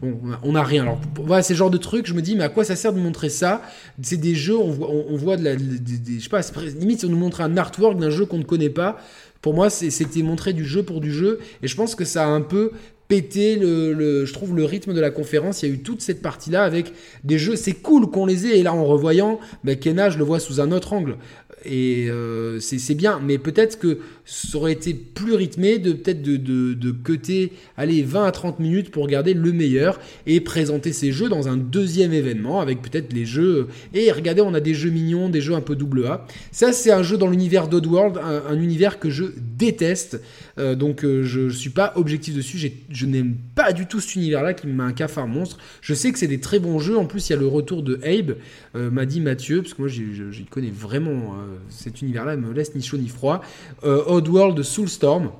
Bon, 0.02 0.18
on 0.44 0.54
n'a 0.54 0.64
rien. 0.64 0.84
Alors 0.84 1.02
voilà, 1.16 1.44
c'est 1.44 1.56
genre 1.56 1.70
de 1.70 1.78
truc, 1.78 2.08
je 2.08 2.14
me 2.14 2.22
dis, 2.22 2.36
mais 2.36 2.44
à 2.44 2.50
quoi 2.50 2.64
ça 2.64 2.76
sert 2.76 2.94
de 2.94 3.00
montrer 3.00 3.30
ça? 3.30 3.62
C'est 4.02 4.18
des 4.18 4.34
jeux, 4.34 4.58
on 4.58 4.72
voit, 4.72 4.90
on, 4.90 5.16
voit 5.18 5.36
de 5.36 5.44
la. 5.44 5.58
je 5.58 6.20
sais 6.22 6.30
pas, 6.30 6.42
limite, 6.80 7.00
si 7.00 7.06
on 7.06 7.10
nous 7.10 7.18
montre 7.18 7.42
un 7.42 7.58
artwork 7.58 8.00
d'un 8.00 8.10
jeu 8.10 8.26
qu'on 8.26 8.38
ne 8.38 8.44
connaît 8.44 8.70
pas. 8.70 8.98
Pour 9.42 9.54
moi, 9.54 9.70
c'était 9.70 10.22
montrer 10.22 10.54
du 10.54 10.66
jeu 10.66 10.84
pour 10.84 11.02
du 11.02 11.12
jeu. 11.12 11.40
Et 11.64 11.68
je 11.68 11.76
pense 11.76 11.96
que 11.96 12.06
ça 12.06 12.26
a 12.26 12.28
un 12.28 12.42
peu 12.42 12.72
pété 13.08 13.56
le, 13.56 14.26
je 14.26 14.34
trouve 14.34 14.56
le 14.56 14.66
rythme 14.66 14.94
de 14.94 15.00
la 15.02 15.10
conférence. 15.10 15.64
Il 15.64 15.70
y 15.70 15.72
a 15.72 15.76
eu 15.76 15.80
toute 15.80 16.02
cette 16.02 16.22
partie-là 16.22 16.64
avec 16.64 16.94
des 17.24 17.38
jeux. 17.38 17.56
C'est 17.56 17.74
cool 17.74 18.10
qu'on 18.10 18.26
les 18.26 18.48
ait. 18.48 18.60
Et 18.60 18.64
là, 18.64 18.74
en 18.74 18.86
revoyant, 18.86 19.40
ben, 19.64 19.78
Kena, 19.78 20.10
je 20.10 20.18
le 20.18 20.24
vois 20.24 20.40
sous 20.40 20.62
un 20.62 20.72
autre 20.72 20.94
angle 20.94 21.18
et 21.66 22.08
euh, 22.10 22.60
c'est 22.60 22.96
bien, 22.96 23.20
mais 23.24 23.38
peut-être 23.38 23.80
que 23.80 24.00
ça 24.26 24.58
aurait 24.58 24.74
été 24.74 24.94
plus 24.94 25.34
rythmé 25.34 25.80
de 25.80 25.94
peut-être 25.94 26.22
de, 26.22 26.92
cutter, 27.04 27.52
allez, 27.78 28.04
20 28.04 28.26
à 28.26 28.32
30 28.32 28.60
minutes 28.60 28.92
pour 28.92 29.04
regarder 29.04 29.34
le 29.34 29.52
meilleur 29.52 30.00
et 30.26 30.40
présenter 30.40 30.94
ces 30.94 31.12
jeux 31.12 31.30
dans 31.30 31.48
un 31.48 31.58
deuxième 31.58 32.14
événement 32.14 32.62
avec 32.62 32.82
peut-être 32.82 33.12
les 33.14 33.26
jeux. 33.26 33.68
Et 33.94 34.12
regardez, 34.12 34.42
on 34.42 34.54
a 34.54 34.60
des 34.60 34.74
jeux 34.74 34.90
mignons, 34.90 35.30
des 35.30 35.42
jeux 35.42 35.56
un 35.56 35.62
peu 35.62 35.76
double 35.76 36.06
A. 36.06 36.26
Ça, 36.52 36.72
c'est 36.72 36.92
un 36.92 37.04
jeu 37.04 37.18
dans 37.18 37.28
l'univers 37.28 37.68
d'Oddworld, 37.68 38.18
un, 38.18 38.44
un, 38.50 38.62
univers 38.62 39.00
que 39.00 39.10
je 39.10 39.26
déteste. 39.38 40.22
Euh, 40.60 40.76
donc, 40.76 41.04
euh, 41.04 41.24
je 41.24 41.42
ne 41.42 41.50
suis 41.50 41.70
pas 41.70 41.94
objectif 41.96 42.36
dessus. 42.36 42.72
Je 42.90 43.06
n'aime 43.06 43.36
pas 43.56 43.74
du 43.74 43.86
tout 43.86 44.00
cet 44.00 44.16
univers-là 44.16 44.54
qui 44.54 44.68
me 44.68 44.74
met 44.74 44.84
un 44.84 44.94
cafard 44.94 45.28
monstre. 45.28 45.58
Je 45.82 45.94
sais 45.94 46.12
que 46.12 46.20
c'est 46.20 46.28
des 46.28 46.40
très 46.40 46.60
bons 46.60 46.80
jeux. 46.80 46.98
En 46.98 47.06
plus, 47.06 47.30
il 47.30 47.34
y 47.34 47.36
a 47.36 47.40
le 47.40 47.48
retour 47.48 47.84
de 47.84 48.00
Abe, 48.04 48.36
m'a 48.74 49.06
dit 49.06 49.22
Mathieu, 49.22 49.62
parce 49.62 49.74
que 49.74 49.82
moi, 49.82 49.90
j'y 49.90 50.46
connais 50.50 50.72
vraiment 50.72 51.36
cet 51.70 52.02
univers-là 52.02 52.36
me 52.36 52.54
laisse 52.54 52.76
ni 52.76 52.82
chaud 52.82 52.98
ni 52.98 53.08
froid. 53.08 53.42
Euh, 53.84 54.04
Oddworld 54.08 54.62
Soulstorm. 54.64 55.32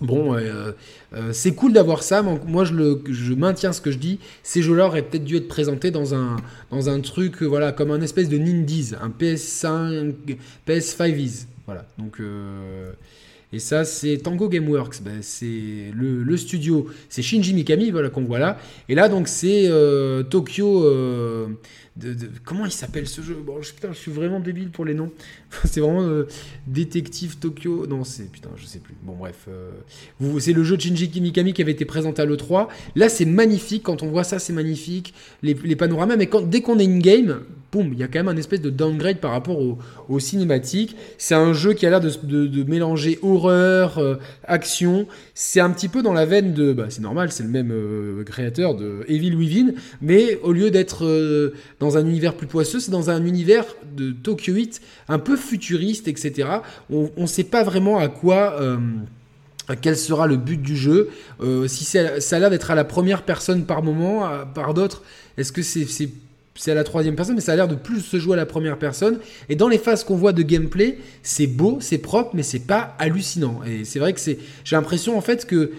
Bon, 0.00 0.34
euh, 0.34 0.72
euh, 1.14 1.32
c'est 1.32 1.54
cool 1.54 1.72
d'avoir 1.72 2.02
ça, 2.02 2.20
moi 2.22 2.64
je, 2.64 3.34
maintiens 3.34 3.72
ce 3.72 3.80
que 3.80 3.92
je 3.92 3.98
dis. 3.98 4.18
Ces 4.42 4.60
jeux-là 4.60 4.86
auraient 4.86 5.02
peut-être 5.02 5.24
dû 5.24 5.36
être 5.36 5.46
présentés 5.46 5.92
dans 5.92 6.16
un, 6.16 6.36
dans 6.72 6.88
un 6.88 7.00
truc, 7.00 7.42
voilà, 7.42 7.70
comme 7.70 7.92
un 7.92 8.00
espèce 8.00 8.28
de 8.28 8.36
Nindies, 8.36 8.92
un 9.00 9.08
PS5, 9.08 10.14
PS5is. 10.66 11.46
Voilà, 11.66 11.86
donc. 11.98 12.20
Et 13.54 13.60
ça, 13.60 13.84
c'est 13.84 14.18
Tango 14.18 14.48
Gameworks. 14.48 15.00
Ben, 15.02 15.18
c'est 15.22 15.92
le, 15.94 16.36
studio, 16.36 16.88
c'est 17.08 17.22
Shinji 17.22 17.54
Mikami, 17.54 17.92
voilà 17.92 18.10
qu'on 18.10 18.24
voit 18.24 18.40
là. 18.40 18.58
Et 18.88 18.96
là, 18.96 19.08
donc, 19.08 19.28
c'est 19.28 19.70
Tokyo, 20.28 20.84
comment 22.44 22.64
il 22.64 22.72
s'appelle 22.72 23.06
ce 23.06 23.20
jeu? 23.22 23.36
Bon, 23.44 23.62
je, 23.62 23.72
putain, 23.72 23.92
je 23.92 23.98
suis 23.98 24.10
vraiment 24.10 24.40
débile 24.40 24.70
pour 24.70 24.84
les 24.84 24.94
noms. 24.94 25.12
c'est 25.64 25.80
vraiment 25.80 26.02
euh, 26.02 26.26
Détective 26.66 27.36
Tokyo. 27.38 27.86
Non, 27.86 28.04
c'est 28.04 28.30
putain, 28.30 28.50
je 28.56 28.66
sais 28.66 28.80
plus. 28.80 28.94
Bon, 29.02 29.14
bref, 29.14 29.46
euh, 29.48 29.70
c'est 30.40 30.52
le 30.52 30.64
jeu 30.64 30.76
de 30.76 30.82
Shinji 30.82 31.20
Mikami 31.20 31.52
qui 31.52 31.62
avait 31.62 31.72
été 31.72 31.84
présenté 31.84 32.22
à 32.22 32.26
l'E3. 32.26 32.68
Là, 32.96 33.08
c'est 33.08 33.24
magnifique. 33.24 33.84
Quand 33.84 34.02
on 34.02 34.08
voit 34.08 34.24
ça, 34.24 34.38
c'est 34.38 34.52
magnifique. 34.52 35.14
Les, 35.42 35.54
panoramas, 35.76 36.16
mais 36.16 36.28
dès 36.46 36.62
qu'on 36.62 36.78
est 36.78 36.84
in-game, 36.84 37.40
boum, 37.72 37.92
il 37.92 37.98
y 37.98 38.02
a 38.02 38.08
quand 38.08 38.18
même 38.20 38.28
un 38.28 38.36
espèce 38.36 38.60
de 38.60 38.70
downgrade 38.70 39.18
par 39.18 39.30
rapport 39.30 39.58
au, 39.60 40.18
cinématique. 40.18 40.96
C'est 41.18 41.34
un 41.34 41.52
jeu 41.52 41.74
qui 41.74 41.86
a 41.86 41.90
l'air 41.90 42.00
de, 42.00 42.64
mélanger 42.64 43.18
horreur, 43.22 43.98
euh, 43.98 44.16
action. 44.44 45.06
C'est 45.34 45.60
un 45.60 45.70
petit 45.70 45.88
peu 45.88 46.02
dans 46.02 46.12
la 46.12 46.24
veine 46.24 46.54
de. 46.54 46.72
Bah, 46.72 46.86
c'est 46.88 47.02
normal, 47.02 47.30
c'est 47.30 47.42
le 47.44 47.48
même 47.48 47.72
créateur 48.26 48.74
de 48.74 49.04
Evil 49.08 49.34
Within, 49.34 49.74
mais 50.00 50.38
au 50.42 50.52
lieu 50.52 50.70
d'être 50.70 51.04
dans 51.84 51.98
un 51.98 52.06
univers 52.06 52.34
plus 52.34 52.46
poisseux, 52.46 52.80
c'est 52.80 52.90
dans 52.90 53.10
un 53.10 53.24
univers 53.24 53.64
de 53.96 54.10
Tokyo 54.10 54.54
8 54.54 54.80
un 55.08 55.18
peu 55.18 55.36
futuriste, 55.36 56.08
etc. 56.08 56.48
On 56.90 57.10
ne 57.16 57.26
sait 57.26 57.44
pas 57.44 57.62
vraiment 57.62 57.98
à 57.98 58.08
quoi... 58.08 58.60
Euh, 58.60 58.78
quel 59.80 59.96
sera 59.96 60.26
le 60.26 60.36
but 60.36 60.60
du 60.60 60.76
jeu 60.76 61.08
euh, 61.40 61.66
Si 61.68 61.84
ça 61.84 62.00
a 62.36 62.38
l'air 62.38 62.50
d'être 62.50 62.70
à 62.70 62.74
la 62.74 62.84
première 62.84 63.22
personne 63.22 63.64
par 63.64 63.82
moment, 63.82 64.28
par 64.54 64.74
d'autres, 64.74 65.02
est-ce 65.38 65.52
que 65.52 65.62
c'est 65.62 65.86
c'est 66.56 66.70
à 66.70 66.74
la 66.74 66.84
troisième 66.84 67.16
personne, 67.16 67.34
mais 67.34 67.40
ça 67.40 67.52
a 67.52 67.56
l'air 67.56 67.68
de 67.68 67.74
plus 67.74 68.00
se 68.00 68.16
jouer 68.18 68.34
à 68.34 68.36
la 68.36 68.46
première 68.46 68.78
personne. 68.78 69.18
Et 69.48 69.56
dans 69.56 69.68
les 69.68 69.78
phases 69.78 70.04
qu'on 70.04 70.16
voit 70.16 70.32
de 70.32 70.42
gameplay, 70.42 70.98
c'est 71.22 71.46
beau, 71.46 71.78
c'est 71.80 71.98
propre, 71.98 72.30
mais 72.34 72.42
c'est 72.42 72.60
pas 72.60 72.94
hallucinant. 72.98 73.60
Et 73.66 73.84
c'est 73.84 73.98
vrai 73.98 74.12
que 74.12 74.20
c'est, 74.20 74.38
j'ai 74.64 74.76
l'impression 74.76 75.18
en 75.18 75.20
fait 75.20 75.46
que 75.46 75.72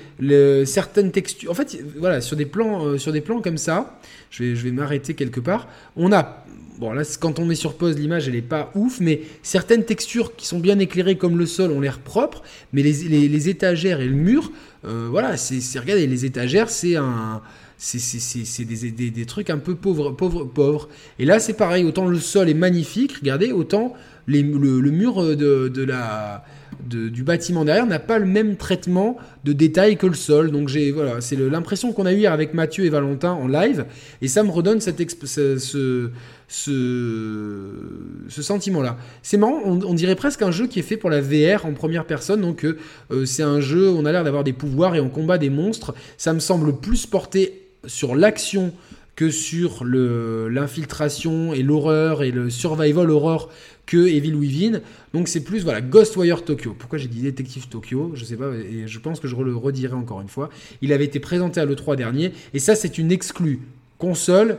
certaines 0.65 1.12
textures, 1.12 1.50
en 1.50 1.54
fait, 1.54 1.78
voilà, 1.98 2.20
sur 2.20 2.36
des 2.36 2.46
plans, 2.46 2.86
euh, 2.86 2.98
sur 2.98 3.13
des 3.13 3.22
plans 3.22 3.41
comme 3.41 3.58
ça, 3.58 4.00
je 4.38 4.54
vais, 4.54 4.71
m'arrêter 4.71 5.13
quelque 5.13 5.39
part. 5.39 5.67
On 5.95 6.12
a, 6.12 6.45
bon 6.80 6.91
là, 6.91 7.04
quand 7.19 7.39
on 7.39 7.45
met 7.45 7.56
sur 7.56 7.76
pause, 7.76 7.98
l'image 7.98 8.28
elle 8.28 8.36
est 8.36 8.41
pas 8.41 8.71
ouf, 8.76 9.00
mais 9.00 9.21
certaines 9.43 9.86
textures 9.86 10.36
qui 10.36 10.45
sont 10.45 10.60
bien 10.60 10.80
éclairées 10.80 11.17
comme 11.17 11.38
le 11.38 11.45
sol 11.45 11.71
ont 11.71 11.82
l'air 11.82 12.00
propres, 12.00 12.43
mais 12.74 12.82
les, 12.82 13.50
étagères 13.50 14.02
et 14.02 14.08
le 14.08 14.15
mur, 14.15 14.52
euh, 14.86 15.08
voilà, 15.10 15.38
c'est, 15.38 15.80
regardez, 15.80 16.08
les 16.08 16.26
étagères, 16.26 16.69
c'est 16.69 16.95
un 16.95 17.41
c'est 17.78 18.63
des, 18.63 18.91
des, 19.12 19.26
trucs 19.26 19.50
un 19.50 19.58
peu 19.58 19.76
pauvres, 19.76 20.12
pauvres, 20.12 20.45
pauvres. 20.45 20.88
Et 21.19 21.26
là, 21.26 21.39
c'est 21.39 21.54
pareil. 21.54 21.84
Autant 21.84 22.08
le 22.08 22.19
sol 22.19 22.48
est 22.48 22.54
magnifique, 22.54 23.17
regardez, 23.19 23.52
autant 23.52 23.93
le, 24.28 24.41
mur 24.41 25.21
de, 25.21 25.67
de 25.67 25.84
la, 25.84 26.45
du 26.84 27.24
bâtiment 27.24 27.66
derrière 27.66 27.86
n'a 27.86 28.00
pas 28.00 28.20
le 28.20 28.26
même 28.26 28.56
traitement 28.58 29.18
de 29.44 29.54
détail 29.54 29.98
que 29.98 30.08
le 30.08 30.14
sol. 30.14 30.52
Donc 30.52 30.68
j'ai 30.68 30.92
voilà, 30.92 31.22
c'est 31.22 31.36
l'impression 31.36 31.94
qu'on 31.94 32.06
a 32.06 32.14
eu 32.14 32.26
avec 32.26 32.54
Mathieu 32.54 32.86
et 32.86 32.90
Valentin 32.90 33.32
en 33.32 33.48
live, 33.48 33.86
et 34.22 34.28
ça 34.28 34.44
me 34.44 34.50
redonne 34.50 34.82
cette 34.82 35.00
ce, 35.26 36.12
ce, 36.48 38.42
sentiment-là. 38.42 38.98
C'est 39.24 39.38
marrant, 39.38 39.62
on, 39.66 39.94
dirait 39.94 40.16
presque 40.16 40.42
un 40.42 40.52
jeu 40.52 40.68
qui 40.68 40.80
est 40.80 40.84
fait 40.84 40.98
pour 40.98 41.10
la 41.10 41.22
VR 41.22 41.66
en 41.66 41.74
première 41.74 42.06
personne. 42.06 42.42
Donc 42.42 42.66
euh, 42.66 43.26
c'est 43.26 43.44
un 43.44 43.60
jeu, 43.60 43.90
on 43.90 44.06
a 44.06 44.12
l'air 44.12 44.24
d'avoir 44.24 44.44
des 44.44 44.54
pouvoirs 44.54 44.96
et 44.96 45.00
on 45.00 45.10
combat 45.10 45.38
des 45.38 45.50
monstres. 45.50 45.94
Ça 46.18 46.34
me 46.34 46.40
semble 46.40 46.76
plus 46.78 47.06
porté 47.06 47.62
sur 47.86 48.16
l'action 48.16 48.74
que 49.16 49.30
sur 49.30 49.86
l'infiltration 49.86 51.54
et 51.54 51.64
l'horreur 51.64 52.22
et 52.22 52.32
le 52.32 52.50
survival 52.50 53.10
horror 53.10 53.50
que 53.86 54.08
Evil 54.08 54.36
Within. 54.36 54.82
Donc 55.13 55.28
c'est 55.28 55.43
plus 55.43 55.63
voilà 55.63 55.82
Ghostwire 55.82 56.43
Tokyo. 56.43 56.76
Pourquoi 56.78 56.98
j'ai 56.98 57.08
dit 57.08 57.21
Détective 57.21 57.67
Tokyo? 57.67 58.12
Je 58.15 58.26
sais 58.26 58.36
pas 58.36 58.52
et 58.54 58.88
je 58.88 59.00
pense 59.00 59.19
que 59.19 59.28
je 59.28 59.36
le 59.36 59.56
redirai 59.56 59.93
encore 59.93 60.21
une 60.21 60.28
fois. 60.28 60.50
Il 60.82 60.93
avait 60.93 61.06
été 61.06 61.19
présenté 61.19 61.60
à 61.60 61.65
l'E3 61.65 61.95
dernier 61.95 62.32
et 62.54 62.60
ça 62.60 62.76
c'est 62.76 62.98
une 62.98 63.12
exclue 63.12 63.60
console 63.98 64.58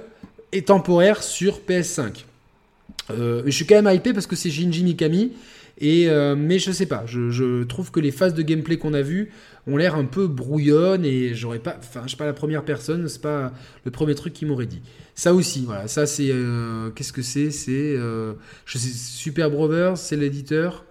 et 0.52 0.62
temporaire 0.62 1.22
sur 1.22 1.60
PS5. 1.60 2.24
Euh, 3.10 3.42
je 3.46 3.50
suis 3.50 3.66
quand 3.66 3.80
même 3.80 3.94
hypé 3.94 4.12
parce 4.12 4.26
que 4.26 4.36
c'est 4.36 4.50
Shinji 4.50 4.82
Mikami 4.82 5.32
et 5.78 6.08
euh, 6.08 6.36
mais 6.36 6.58
je 6.58 6.72
sais 6.72 6.86
pas, 6.86 7.04
je, 7.06 7.62
trouve 7.64 7.90
que 7.90 8.00
les 8.00 8.10
phases 8.10 8.32
de 8.32 8.42
gameplay 8.42 8.78
qu'on 8.78 8.94
a 8.94 9.02
vues 9.02 9.30
ont 9.66 9.76
l'air 9.76 9.94
un 9.94 10.06
peu 10.06 10.26
brouillonnes 10.26 11.04
et 11.04 11.34
j'aurais 11.34 11.58
pas, 11.58 11.76
enfin 11.78 12.02
je 12.04 12.08
suis 12.08 12.16
pas 12.16 12.24
la 12.24 12.32
première 12.32 12.64
personne, 12.64 13.06
c'est 13.08 13.20
pas 13.20 13.52
le 13.84 13.90
premier 13.90 14.14
truc 14.14 14.32
qui 14.32 14.46
m'aurait 14.46 14.66
dit. 14.66 14.80
Ça 15.14 15.34
aussi, 15.34 15.64
voilà, 15.66 15.86
ça 15.86 16.06
c'est, 16.06 16.30
euh, 16.30 16.90
qu'est-ce 16.90 17.12
que 17.12 17.22
c'est? 17.22 17.50
C'est, 17.50 17.94
euh, 17.96 18.34
Super 18.66 19.50
Brothers, 19.50 19.98
c'est 19.98 20.16
l'éditeur. 20.16 20.84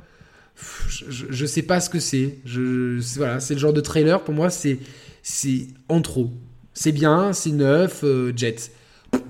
Je, 0.88 1.46
sais 1.46 1.64
pas 1.64 1.82
ce 1.82 1.90
que 1.90 2.00
c'est. 2.00 2.38
Je, 2.46 3.00
voilà, 3.18 3.40
c'est 3.40 3.56
le 3.56 3.60
genre 3.60 3.74
de 3.74 3.82
trailer 3.82 4.24
pour 4.24 4.34
moi, 4.34 4.50
c'est, 4.50 4.80
c'est 5.22 5.68
en 5.90 6.02
trop. 6.02 6.32
C'est 6.74 6.92
bien, 6.92 7.34
c'est 7.34 7.52
neuf, 7.52 8.06
Jet. 8.36 8.72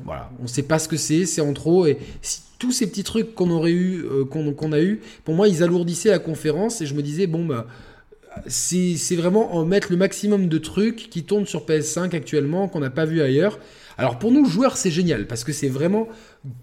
Voilà, 0.03 0.31
on 0.39 0.47
sait 0.47 0.63
pas 0.63 0.79
ce 0.79 0.87
que 0.87 0.97
c'est, 0.97 1.25
c'est 1.25 1.41
en 1.41 1.53
trop 1.53 1.85
et 1.85 1.97
si 2.21 2.41
tous 2.59 2.71
ces 2.71 2.87
petits 2.87 3.03
trucs 3.03 3.35
qu'on 3.35 3.49
aurait 3.51 3.71
eu, 3.71 4.03
euh, 4.03 4.25
qu'on 4.25 4.71
a 4.71 4.81
eu, 4.81 5.01
pour 5.23 5.35
moi, 5.35 5.47
ils 5.47 5.63
alourdissaient 5.63 6.09
la 6.09 6.19
conférence 6.19 6.81
et 6.81 6.85
je 6.85 6.93
me 6.93 7.01
disais, 7.01 7.27
bon, 7.27 7.45
bah, 7.45 7.67
c'est 8.47 9.15
vraiment 9.15 9.55
en 9.55 9.65
mettre 9.65 9.91
le 9.91 9.97
maximum 9.97 10.47
de 10.47 10.57
trucs 10.57 11.09
qui 11.09 11.23
tournent 11.23 11.45
sur 11.45 11.65
PS5 11.65 12.15
actuellement, 12.15 12.67
qu'on 12.67 12.79
n'a 12.79 12.89
pas 12.89 13.05
vu 13.05 13.21
ailleurs. 13.21 13.59
Alors 13.97 14.19
pour 14.19 14.31
nous, 14.31 14.45
joueurs, 14.45 14.77
c'est 14.77 14.91
génial 14.91 15.25
parce 15.25 15.43
que 15.43 15.53
c'est 15.53 15.69
vraiment 15.69 16.07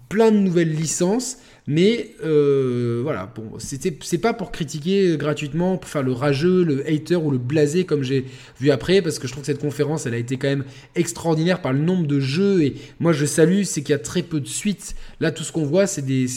plein 0.09 0.31
de 0.31 0.37
nouvelles 0.37 0.73
licences 0.73 1.37
mais 1.65 2.15
euh, 2.25 2.99
voilà, 3.03 3.31
bon, 3.33 3.53
c'est 3.57 4.17
pas 4.17 4.33
pour 4.33 4.51
critiquer 4.51 5.15
gratuitement, 5.15 5.77
pour 5.77 5.89
faire 5.89 6.03
le 6.03 6.11
rageux, 6.11 6.63
le 6.63 6.85
hater 6.85 7.15
ou 7.15 7.31
le 7.31 7.37
blasé 7.37 7.85
comme 7.85 8.03
j'ai 8.03 8.25
vu 8.59 8.69
après, 8.69 9.01
parce 9.01 9.17
que 9.17 9.27
je 9.27 9.31
trouve 9.31 9.43
que 9.43 9.47
cette 9.47 9.61
conférence, 9.61 10.05
elle 10.05 10.13
a 10.13 10.17
été 10.17 10.35
quand 10.35 10.49
même 10.49 10.65
extraordinaire 10.95 11.61
par 11.61 11.71
le 11.71 11.79
nombre 11.79 12.05
de 12.05 12.19
jeux. 12.19 12.63
Et 12.63 12.75
moi, 12.99 13.13
je 13.13 13.25
salue, 13.25 13.63
c'est 13.63 13.81
qu'il 13.81 13.91
y 13.91 13.95
a 13.95 13.99
très 13.99 14.23
peu 14.23 14.41
de 14.41 14.47
suites. 14.47 14.95
Là, 15.21 15.31
tout 15.31 15.43
ce 15.43 15.53
qu'on 15.53 15.63
voit, 15.63 15.87
c'est 15.87 16.05
des, 16.05 16.27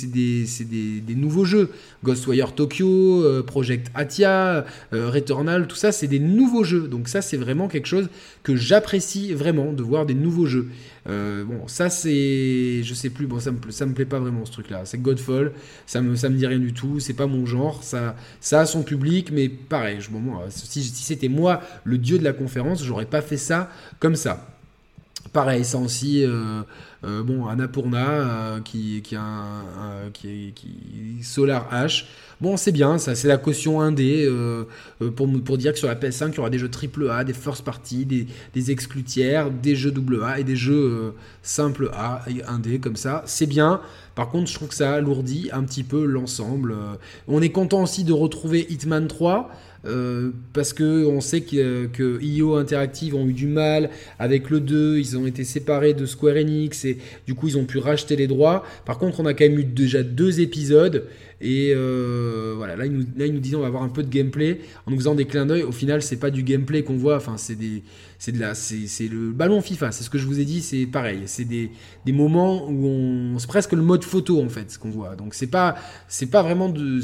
nouveaux 1.16 1.44
jeux. 1.44 1.70
Ghostwire 2.04 2.54
Tokyo, 2.54 3.24
euh, 3.24 3.42
Project 3.42 3.88
Atia, 3.96 4.64
euh, 4.92 5.10
Returnal, 5.10 5.66
tout 5.66 5.74
ça, 5.74 5.90
c'est 5.90 6.06
des 6.06 6.20
nouveaux 6.20 6.62
jeux. 6.62 6.86
Donc 6.86 7.08
ça, 7.08 7.20
c'est 7.20 7.36
vraiment 7.36 7.66
quelque 7.66 7.88
chose 7.88 8.08
que 8.44 8.54
j'apprécie 8.54 9.32
vraiment, 9.32 9.72
de 9.72 9.82
voir 9.82 10.06
des 10.06 10.14
nouveaux 10.14 10.46
jeux. 10.46 10.68
Euh, 11.08 11.44
bon, 11.44 11.68
ça 11.68 11.88
c'est, 11.88 12.82
je 12.82 12.94
sais 12.94 13.10
plus, 13.10 13.26
bon, 13.26 13.38
ça 13.38 13.52
me, 13.52 13.58
ça 13.70 13.86
me 13.86 13.94
plaît 13.94 14.04
pas 14.04 14.18
vraiment 14.18 14.44
ce 14.44 14.52
truc-là. 14.52 14.84
C'est 14.84 14.98
Godfall, 14.98 15.52
ça 15.86 16.00
me, 16.00 16.16
ça 16.16 16.28
me 16.28 16.36
dit 16.36 16.46
rien 16.46 16.58
du 16.58 16.72
tout, 16.72 16.98
c'est 17.00 17.14
pas 17.14 17.26
mon 17.26 17.46
genre, 17.46 17.82
ça, 17.82 18.16
ça 18.40 18.60
a 18.60 18.66
son 18.66 18.82
public, 18.82 19.30
mais 19.30 19.48
pareil, 19.48 20.00
je, 20.00 20.10
bon, 20.10 20.40
si, 20.48 20.82
si 20.82 21.02
c'était 21.04 21.28
moi 21.28 21.60
le 21.84 21.98
dieu 21.98 22.18
de 22.18 22.24
la 22.24 22.32
conférence, 22.32 22.82
j'aurais 22.82 23.06
pas 23.06 23.22
fait 23.22 23.36
ça 23.36 23.70
comme 24.00 24.16
ça. 24.16 24.48
Pareil, 25.32 25.64
ça 25.64 25.78
aussi, 25.78 26.24
euh, 26.24 26.62
euh, 27.04 27.22
bon, 27.22 27.46
Annapurna 27.46 28.60
qui, 28.64 29.02
qui, 29.02 29.16
a 29.16 29.22
un, 29.22 30.10
qui, 30.12 30.52
qui, 30.54 31.22
Solar 31.22 31.68
H. 31.72 32.04
Bon, 32.38 32.58
c'est 32.58 32.72
bien, 32.72 32.98
ça, 32.98 33.14
c'est 33.14 33.28
la 33.28 33.38
caution 33.38 33.80
indé 33.80 34.26
euh, 34.26 34.64
euh, 35.00 35.10
pour, 35.10 35.26
pour 35.42 35.56
dire 35.56 35.72
que 35.72 35.78
sur 35.78 35.88
la 35.88 35.94
PS5, 35.94 36.32
il 36.32 36.34
y 36.34 36.38
aura 36.38 36.50
des 36.50 36.58
jeux 36.58 36.70
AAA, 36.70 37.24
des 37.24 37.32
first 37.32 37.64
party, 37.64 38.04
des, 38.04 38.26
des 38.52 38.70
exclus 38.70 39.04
tiers, 39.04 39.50
des 39.50 39.74
jeux 39.74 39.94
AA 40.22 40.40
et 40.40 40.44
des 40.44 40.54
jeux 40.54 40.74
euh, 40.74 41.10
simple 41.42 41.90
A, 41.94 42.22
indé, 42.46 42.78
comme 42.78 42.96
ça. 42.96 43.22
C'est 43.24 43.46
bien. 43.46 43.80
Par 44.14 44.28
contre, 44.28 44.50
je 44.50 44.54
trouve 44.54 44.68
que 44.68 44.74
ça 44.74 44.92
alourdit 44.92 45.48
un 45.50 45.62
petit 45.62 45.82
peu 45.82 46.04
l'ensemble. 46.04 46.74
On 47.26 47.40
est 47.40 47.50
content 47.50 47.82
aussi 47.82 48.04
de 48.04 48.12
retrouver 48.12 48.66
Hitman 48.68 49.08
3. 49.08 49.50
Parce 50.52 50.72
que 50.72 51.04
on 51.06 51.20
sait 51.20 51.42
que, 51.42 51.86
que, 51.86 52.22
IO 52.22 52.54
Interactive 52.56 53.14
ont 53.14 53.26
eu 53.26 53.32
du 53.32 53.46
mal 53.46 53.90
avec 54.18 54.50
le 54.50 54.60
2, 54.60 54.98
ils 54.98 55.16
ont 55.16 55.26
été 55.26 55.44
séparés 55.44 55.94
de 55.94 56.06
Square 56.06 56.36
Enix 56.36 56.84
et 56.84 56.98
du 57.26 57.34
coup 57.34 57.48
ils 57.48 57.58
ont 57.58 57.64
pu 57.64 57.78
racheter 57.78 58.16
les 58.16 58.26
droits. 58.26 58.64
Par 58.84 58.98
contre, 58.98 59.20
on 59.20 59.26
a 59.26 59.34
quand 59.34 59.44
même 59.44 59.58
eu 59.58 59.64
déjà 59.64 60.02
deux 60.02 60.40
épisodes 60.40 61.06
et 61.40 61.72
euh, 61.74 62.54
voilà, 62.56 62.76
là 62.76 62.86
il, 62.86 62.92
nous, 62.92 63.04
là, 63.16 63.28
disait 63.28 63.56
on 63.56 63.60
va 63.60 63.66
avoir 63.66 63.82
un 63.82 63.90
peu 63.90 64.02
de 64.02 64.08
gameplay 64.08 64.60
en 64.86 64.90
nous 64.90 64.96
faisant 64.96 65.14
des 65.14 65.26
clins 65.26 65.44
d'œil. 65.44 65.64
Au 65.64 65.72
final, 65.72 66.00
c'est 66.02 66.16
pas 66.16 66.30
du 66.30 66.42
gameplay 66.42 66.82
qu'on 66.82 66.96
voit, 66.96 67.16
enfin, 67.16 67.36
c'est 67.36 67.56
des. 67.56 67.82
C'est 68.18 68.32
de 68.32 68.40
la, 68.40 68.54
c'est 68.54 69.08
le 69.08 69.30
ballon 69.30 69.60
FIFA, 69.60 69.92
c'est 69.92 70.02
ce 70.02 70.08
que 70.08 70.16
je 70.16 70.26
vous 70.26 70.40
ai 70.40 70.46
dit, 70.46 70.62
c'est 70.62 70.86
pareil, 70.86 71.24
c'est 71.26 71.44
des, 71.44 71.70
des, 72.06 72.12
moments 72.12 72.66
où 72.66 72.86
on, 72.86 73.38
c'est 73.38 73.46
presque 73.46 73.74
le 73.74 73.82
mode 73.82 74.04
photo 74.04 74.42
en 74.42 74.48
fait, 74.48 74.70
ce 74.70 74.78
qu'on 74.78 74.88
voit. 74.88 75.16
Donc 75.16 75.34
c'est 75.34 75.48
pas, 75.48 75.74
c'est 76.08 76.30
pas 76.30 76.42
vraiment 76.42 76.70
de, 76.70 77.00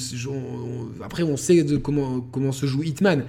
après 1.05 1.23
on 1.23 1.37
sait 1.37 1.65
de 1.65 1.77
comment, 1.77 2.23
comment 2.23 2.51
se 2.51 2.65
joue 2.73 2.83
Hitman. 2.83 3.25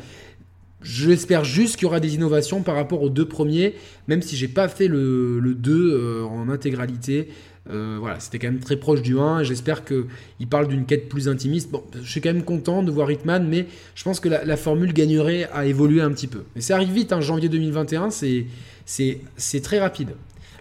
J'espère 0.83 1.45
juste 1.45 1.75
qu'il 1.75 1.83
y 1.83 1.85
aura 1.85 2.01
des 2.01 2.15
innovations 2.15 2.61
par 2.61 2.75
rapport 2.75 3.01
aux 3.01 3.09
deux 3.09 3.27
premiers, 3.27 3.75
même 4.07 4.21
si 4.21 4.35
j'ai 4.35 4.49
pas 4.49 4.67
fait 4.67 4.87
le, 4.87 5.39
le 5.39 5.53
2 5.53 5.71
euh, 5.71 6.23
en 6.25 6.49
intégralité. 6.49 7.29
Euh, 7.69 7.95
voilà, 7.97 8.19
c'était 8.19 8.37
quand 8.39 8.51
même 8.51 8.59
très 8.59 8.75
proche 8.75 9.01
du 9.01 9.17
1. 9.17 9.43
J'espère 9.43 9.85
qu'il 9.85 10.47
parle 10.49 10.67
d'une 10.67 10.85
quête 10.85 11.07
plus 11.07 11.29
intimiste. 11.29 11.71
Bon, 11.71 11.81
je 11.93 12.09
suis 12.09 12.19
quand 12.19 12.33
même 12.33 12.43
content 12.43 12.83
de 12.83 12.91
voir 12.91 13.09
Hitman, 13.09 13.47
mais 13.47 13.67
je 13.95 14.03
pense 14.03 14.19
que 14.19 14.27
la, 14.27 14.57
formule 14.57 14.91
gagnerait 14.91 15.49
à 15.53 15.65
évoluer 15.65 16.01
un 16.01 16.11
petit 16.11 16.27
peu. 16.27 16.43
Mais 16.55 16.61
ça 16.61 16.75
arrive 16.75 16.91
vite, 16.91 17.13
hein, 17.13 17.21
janvier 17.21 17.47
2021, 17.47 18.09
c'est 18.09 19.61
très 19.61 19.79
rapide. 19.79 20.09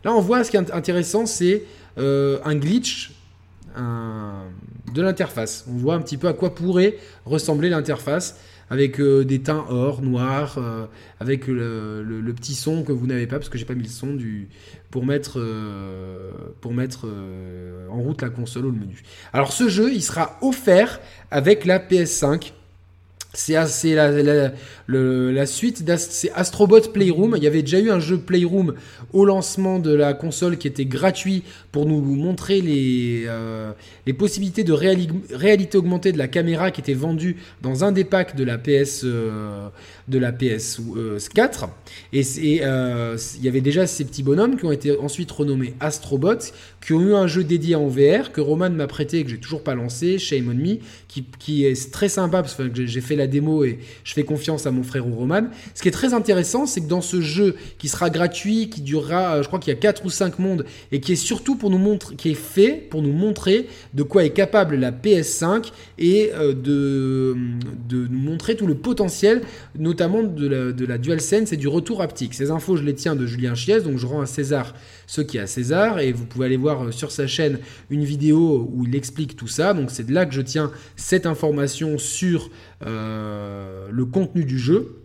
Là, 0.05 0.15
on 0.15 0.21
voit 0.21 0.45
ce 0.45 0.53
qui 0.53 0.57
est 0.57 0.71
intéressant, 0.73 1.27
c'est 1.27 1.65
euh, 1.99 2.39
un 2.45 2.55
glitch, 2.55 3.13
de 3.75 5.01
l'interface. 5.01 5.65
On 5.67 5.79
voit 5.79 5.95
un 5.95 6.03
petit 6.03 6.19
peu 6.19 6.29
à 6.29 6.35
quoi 6.35 6.55
pourrait 6.55 6.99
ressembler 7.25 7.71
l'interface 7.71 8.37
avec 8.71 9.01
euh, 9.01 9.25
des 9.25 9.43
teints 9.43 9.65
or, 9.69 10.03
noir, 10.03 10.57
euh, 10.59 10.87
avec 11.21 11.47
le, 11.47 12.33
petit 12.35 12.55
son 12.55 12.83
que 12.83 12.93
vous 12.93 13.07
n'avez 13.07 13.27
pas, 13.27 13.37
parce 13.37 13.49
que 13.49 13.59
j'ai 13.59 13.65
pas 13.65 13.75
mis 13.75 13.83
le 13.83 13.89
son 13.89 14.15
du, 14.15 14.49
pour 14.91 15.05
mettre, 15.05 15.39
euh, 15.39 16.31
pour 16.61 16.73
mettre 16.73 17.07
en 17.91 18.01
route 18.01 18.23
la 18.23 18.31
console 18.31 18.67
ou 18.67 18.71
le 18.71 18.79
menu. 18.79 19.03
Alors 19.33 19.53
ce 19.53 19.69
jeu, 19.69 19.93
il 19.93 20.03
sera 20.03 20.39
offert 20.41 21.01
avec 21.31 21.65
la 21.65 21.79
PS5 21.79 22.53
c'est 23.35 23.95
la, 23.95 24.53
la, 24.89 25.47
suite 25.47 25.83
c'est 25.97 26.31
Astrobot 26.33 26.81
Playroom. 26.93 27.35
Il 27.37 27.43
y 27.43 27.47
avait 27.47 27.63
déjà 27.63 27.79
eu 27.79 27.91
un 27.91 27.99
jeu 27.99 28.19
Playroom 28.19 28.75
au 29.13 29.25
lancement 29.25 29.79
de 29.79 29.95
la 29.95 30.13
console 30.13 30.59
qui 30.59 30.69
était 30.69 30.85
gratuit 30.85 31.43
pour 31.71 31.87
nous 31.87 32.01
montrer 32.01 32.61
les, 32.61 33.25
euh, 33.27 33.73
possibilités 34.19 34.65
de 34.65 34.73
réalité 34.73 35.79
augmentée 35.79 36.13
de 36.13 36.19
la 36.19 36.29
caméra 36.29 36.71
qui 36.71 36.83
était 36.83 36.93
vendue 36.93 37.37
dans 37.63 37.85
un 37.85 37.93
des 37.93 38.05
packs 38.05 38.37
de 38.37 38.45
la 38.45 38.59
PS 38.59 39.03
euh, 39.05 39.69
de 40.09 40.19
la 40.19 40.33
PS 40.33 40.81
4. 41.35 41.69
Et, 42.13 42.61
euh, 42.63 43.17
il 43.39 43.45
y 43.45 43.49
avait 43.49 43.61
déjà 43.61 43.87
ces 43.87 44.05
petits 44.05 44.23
bonhommes 44.23 44.57
qui 44.57 44.65
ont 44.65 44.73
été 44.73 44.97
ensuite 44.99 45.31
renommés 45.31 45.75
Astrobots, 45.81 46.53
qui 46.85 46.93
ont 46.93 47.01
eu 47.01 47.15
un 47.15 47.27
jeu 47.27 47.45
dédié 47.45 47.75
en 47.75 47.87
VR 47.87 48.33
que 48.33 48.41
Roman 48.41 48.71
m'a 48.71 48.87
prêté 48.87 49.19
et 49.19 49.25
que 49.25 49.31
j'ai 49.31 49.39
toujours 49.39 49.63
pas 49.63 49.75
lancé, 49.75 50.19
Shame 50.19 50.49
on 50.49 50.55
Me, 50.55 50.79
qui, 51.09 51.25
qui 51.39 51.65
est 51.65 51.93
très 51.93 52.09
sympa 52.09 52.43
parce 52.43 52.55
que 52.55 52.65
j'ai 52.87 53.01
fait 53.01 53.17
la 53.17 53.27
démo 53.27 53.65
et 53.65 53.79
je 54.05 54.13
fais 54.13 54.25
confiance 54.25 54.67
à 54.67 54.71
mon 54.71 54.83
frère 54.83 55.05
Roman. 55.05 55.43
Ce 55.75 55.83
qui 55.83 55.89
est 55.89 55.93
très 55.93 56.15
intéressant, 56.15 56.67
c'est 56.67 56.81
que 56.81 56.89
dans 56.89 57.01
ce 57.01 57.21
jeu 57.21 57.57
qui 57.79 57.89
sera 57.89 58.11
gratuit, 58.11 58.69
qui 58.69 58.81
durera, 58.81 59.37
euh, 59.37 59.43
je 59.43 59.47
crois 59.49 59.59
qu'il 59.59 59.73
y 59.73 59.77
a 59.77 59.81
4 59.81 60.05
ou 60.05 60.11
5 60.11 60.39
mondes, 60.39 60.65
et 60.91 61.01
qui 61.01 61.13
est 61.13 61.17
surtout 61.17 61.57
pour 61.57 61.71
nous 61.71 61.79
montrer, 61.79 62.17
qui 62.17 62.31
est 62.31 62.35
fait 62.35 62.73
pour 62.91 63.03
nous 63.03 63.13
montrer 63.13 63.69
de 63.95 64.03
quoi 64.03 64.25
est 64.25 64.31
capable 64.31 64.77
la 64.77 64.91
PS5 64.91 65.73
et 65.99 66.31
euh, 66.35 66.53
de, 66.53 67.37
de 67.89 68.07
nous 68.09 68.21
montrer 68.21 68.57
tout 68.57 68.67
le 68.67 68.75
potentiel, 68.75 69.43
notamment 69.79 69.92
de 69.95 70.49
la, 70.49 70.73
de 70.73 70.87
la 70.87 70.99
DualSense 70.99 71.53
du 71.53 71.69
retour 71.69 72.03
haptique. 72.03 72.35
Ces 72.35 72.51
infos, 72.51 72.77
je 72.77 72.83
les 72.83 72.95
tiens 72.95 73.17
de 73.17 73.27
Julien 73.27 73.55
Chies, 73.55 73.83
donc 73.83 73.99
je 73.99 74.07
rends 74.07 74.21
à 74.21 74.27
César 74.27 74.75
ce 75.07 75.21
qui 75.21 75.37
est 75.37 75.41
à 75.41 75.47
César, 75.47 76.01
et 76.01 76.13
vous 76.13 76.25
pouvez 76.25 76.47
aller 76.47 76.57
voir 76.57 76.85
euh, 76.85 76.91
sur 76.91 77.11
sa 77.11 77.27
chaîne 77.27 77.59
une 77.91 78.05
vidéo 78.05 78.69
où 78.73 78.87
il 78.87 78.97
explique 78.97 79.37
tout 79.37 79.49
ça. 79.49 79.75
Donc 79.75 79.91
c'est 79.91 80.07
de 80.07 80.13
là 80.13 80.27
que 80.27 80.35
je 80.35 80.41
tiens 80.41 80.71
cette 80.97 81.27
information 81.27 81.99
sur 81.99 82.51
euh, 82.87 83.89
le 83.91 84.05
contenu 84.05 84.45
du 84.45 84.59
jeu. 84.59 85.02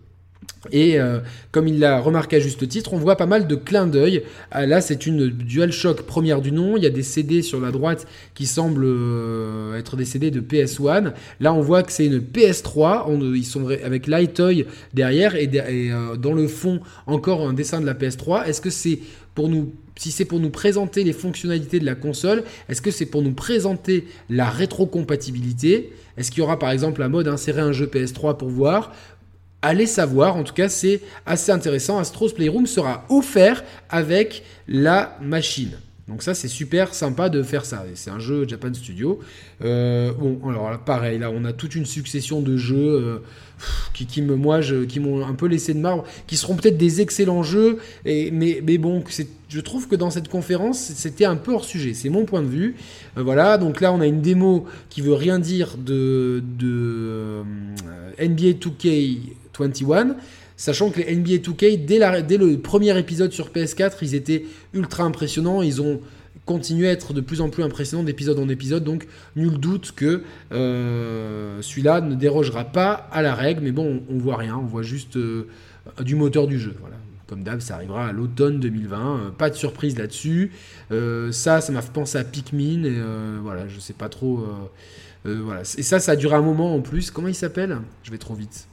Et 0.72 1.00
euh, 1.00 1.20
comme 1.52 1.68
il 1.68 1.80
l'a 1.80 2.00
remarqué 2.00 2.38
à 2.38 2.40
juste 2.40 2.68
titre, 2.68 2.94
on 2.94 2.98
voit 2.98 3.16
pas 3.16 3.26
mal 3.26 3.48
de 3.48 3.56
clins 3.56 3.88
d'œil. 3.88 4.24
Ah, 4.52 4.66
là, 4.66 4.82
c'est 4.82 5.06
une 5.06 5.28
DualShock 5.30 6.04
première 6.04 6.42
du 6.42 6.52
nom. 6.52 6.78
Il 6.78 6.84
y 6.84 6.88
a 6.88 6.92
des 6.92 7.04
CD 7.04 7.42
sur 7.42 7.60
la 7.60 7.72
droite 7.72 8.08
qui 8.34 8.46
semblent 8.46 8.86
euh, 8.86 9.78
être 9.78 9.96
des 9.96 10.06
CD 10.06 10.32
de 10.32 10.42
PS1. 10.42 11.14
Là, 11.40 11.54
on 11.54 11.62
voit 11.62 11.84
que 11.84 11.92
c'est 11.92 12.06
une 12.06 12.20
PS3. 12.20 13.36
ils 13.36 13.46
sont 13.46 13.68
avec 13.68 14.08
Lightoy 14.08 14.66
derrière 14.94 15.36
et, 15.36 15.48
dans 15.48 16.34
le 16.34 16.48
fond 16.48 16.80
encore 17.06 17.48
un 17.48 17.54
dessin 17.54 17.82
de 17.82 17.86
la 17.86 17.94
PS3. 17.94 18.46
Est-ce 18.46 18.62
que 18.62 18.70
c'est 18.70 19.00
pour 19.36 19.50
nous 19.50 19.72
si 19.98 20.12
c'est 20.12 20.26
pour 20.26 20.40
nous 20.40 20.50
présenter 20.50 21.04
les 21.04 21.14
fonctionnalités 21.14 21.80
de 21.80 21.86
la 21.86 21.96
console, 21.96 22.44
est-ce 22.70 22.82
que 22.82 22.92
c'est 22.92 23.06
pour 23.06 23.22
nous 23.22 23.34
présenter 23.34 24.08
la 24.30 24.50
rétrocompatibilité? 24.50 25.92
Est-ce 26.18 26.32
qu'il 26.32 26.40
y 26.40 26.44
aura 26.44 26.60
par 26.60 26.72
exemple 26.72 27.00
la 27.00 27.10
mode 27.10 27.28
insérer 27.28 27.62
un 27.62 27.72
jeu 27.72 27.88
PS3 27.88 28.38
pour 28.38 28.50
voir? 28.50 28.94
Allez 29.62 29.88
savoir, 29.88 30.36
en 30.36 30.44
tout 30.44 30.54
cas 30.54 30.70
c'est 30.70 31.02
assez 31.26 31.52
intéressant. 31.52 31.98
Astro's 31.98 32.34
Playroom 32.34 32.68
sera 32.68 33.06
offert 33.10 33.64
avec 33.90 34.44
la 34.68 35.18
machine. 35.22 35.72
Donc 36.08 36.24
ça 36.24 36.34
c'est 36.34 36.48
super 36.48 36.94
sympa 36.94 37.28
de 37.28 37.44
faire 37.44 37.66
ça. 37.66 37.84
C'est 37.96 38.12
un 38.12 38.20
jeu 38.20 38.48
Japan 38.48 38.74
Studio. 38.74 39.20
Euh, 39.64 40.14
bon 40.14 40.40
alors 40.48 40.70
là, 40.70 40.78
pareil, 40.78 41.20
là 41.20 41.32
on 41.32 41.44
a 41.44 41.52
toute 41.52 41.76
une 41.76 41.86
succession 41.86 42.40
de 42.40 42.56
jeux 42.56 42.78
euh, 42.78 43.20
qui, 43.94 44.22
m'ont 44.22 45.26
un 45.26 45.34
peu 45.34 45.48
laissé 45.48 45.74
de 45.74 45.80
marbre, 45.80 46.06
qui 46.28 46.38
seront 46.38 46.56
peut-être 46.56 46.78
des 46.78 47.02
excellents 47.02 47.44
jeux, 47.44 47.80
mais, 48.06 48.62
bon, 48.78 49.04
je 49.50 49.60
trouve 49.60 49.88
que 49.90 49.96
dans 49.96 50.10
cette 50.10 50.30
conférence 50.30 50.80
c'était 50.80 51.26
un 51.26 51.36
peu 51.36 51.52
hors 51.54 51.66
sujet. 51.66 51.94
C'est 51.94 52.10
mon 52.10 52.24
point 52.24 52.42
de 52.42 52.48
vue. 52.48 52.76
Euh, 53.18 53.24
voilà, 53.24 53.58
donc 53.58 53.82
là 53.82 53.92
on 53.92 54.00
a 54.00 54.06
une 54.06 54.22
démo 54.22 54.66
qui 54.90 55.02
veut 55.02 55.16
rien 55.16 55.40
dire 55.40 55.76
de, 55.78 56.42
de 56.58 57.42
NBA 58.18 58.60
2K 58.60 59.18
21. 59.60 60.16
Sachant 60.58 60.90
que 60.90 61.00
les 61.00 61.16
NBA 61.16 61.36
2K, 61.36 61.86
dès, 61.86 62.38
le 62.38 62.58
premier 62.58 62.98
épisode 62.98 63.32
sur 63.32 63.50
PS4, 63.50 63.98
ils 64.02 64.16
étaient 64.16 64.46
ultra 64.74 65.04
impressionnants. 65.04 65.62
Ils 65.62 65.84
ont 65.84 66.02
continué 66.46 66.88
à 66.88 66.92
être 66.92 67.14
de 67.14 67.22
plus 67.22 67.42
en 67.42 67.50
plus 67.50 67.62
impressionnants 67.64 68.04
d'épisode 68.04 68.40
en 68.40 68.50
épisode. 68.50 68.84
Donc, 68.84 69.08
nul 69.36 69.60
doute 69.60 69.94
que 69.96 70.24
euh, 70.52 71.62
celui-là 71.62 72.02
ne 72.02 72.16
dérogera 72.16 72.64
pas 72.66 73.08
à 73.12 73.22
la 73.22 73.36
règle. 73.36 73.62
Mais 73.62 73.72
bon, 73.72 74.02
on, 74.10 74.18
voit 74.18 74.38
rien. 74.38 74.58
On 74.58 74.66
voit 74.66 74.82
juste 74.82 75.18
euh, 75.18 75.48
du 76.02 76.16
moteur 76.16 76.48
du 76.48 76.60
jeu. 76.60 76.74
Comme 77.28 77.44
d'hab, 77.44 77.60
ça 77.60 77.76
arrivera 77.76 78.08
à 78.08 78.12
l'automne 78.12 78.60
2020. 78.60 78.98
Euh, 78.98 79.30
pas 79.30 79.52
de 79.52 79.56
surprise 79.56 79.96
là-dessus. 79.96 80.52
ça, 80.90 81.62
ça 81.62 81.72
m'a 81.72 81.84
fait 81.84 81.94
penser 81.94 82.18
à 82.18 82.24
Pikmin. 82.24 82.84
Et 82.84 83.00
voilà, 83.44 83.68
je 83.68 83.80
sais 83.80 83.94
pas 83.94 84.10
trop. 84.10 84.44
Et 85.24 85.84
ça, 85.84 86.00
ça 86.00 86.14
a 86.14 86.36
un 86.36 86.42
moment 86.42 86.74
en 86.74 86.82
plus. 86.82 87.12
Comment 87.12 87.28
il 87.28 87.36
s'appelle? 87.36 87.78
Je 88.02 88.10
vais 88.10 88.18
trop 88.18 88.34
vite. 88.34 88.68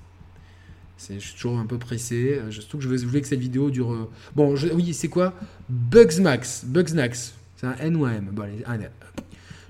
Je 0.99 1.19
suis 1.19 1.35
toujours 1.35 1.59
un 1.59 1.67
peu 1.67 1.79
pressé. 1.79 2.39
Euh, 2.39 2.51
surtout 2.51 2.79
que 2.79 2.85
je 2.85 3.07
voulais 3.07 3.21
que 3.21 3.27
cette 3.27 3.41
vidéo 3.41 3.71
dure. 3.71 3.93
Euh, 3.93 4.09
bon, 4.35 4.55
oui, 4.75 4.95
c'est 4.95 5.09
quoi? 5.09 5.35
Bugsmax. 5.69 6.65
Bugsnax. 6.67 7.35
C'est 7.57 7.67
un 7.67 7.77
N 7.81 7.97
ou 7.97 8.05
un 8.05 8.13
M? 8.13 8.29
Bon, 8.33 8.45
allez, 8.67 8.87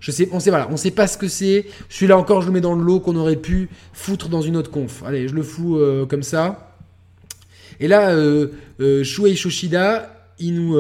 Je 0.01 0.11
sais, 0.11 0.29
on 0.33 0.41
sait, 0.41 0.51
voilà, 0.51 0.69
on 0.71 0.77
sait 0.77 0.91
pas 0.91 1.07
ce 1.07 1.19
que 1.19 1.29
c'est. 1.29 1.67
Celui-là 1.89 2.19
encore, 2.19 2.43
je 2.43 2.47
le 2.47 2.53
mets 2.53 2.61
dans 2.61 2.75
le 2.75 2.85
lot 2.85 3.01
qu'on 3.01 3.17
aurait 3.17 3.37
pu 3.37 3.69
foutre 3.93 4.29
dans 4.29 4.43
une 4.43 4.57
autre 4.57 4.71
conf. 4.71 5.03
Allez, 5.05 5.29
je 5.29 5.35
le 5.35 5.43
fous 5.43 5.77
euh, 5.79 6.07
comme 6.07 6.23
ça. 6.23 6.77
Et 7.81 7.89
là, 7.89 8.11
euh, 8.11 8.49
Shuei 9.03 9.35
Shoshida, 9.35 10.11
il 10.39 10.55
nous, 10.55 10.75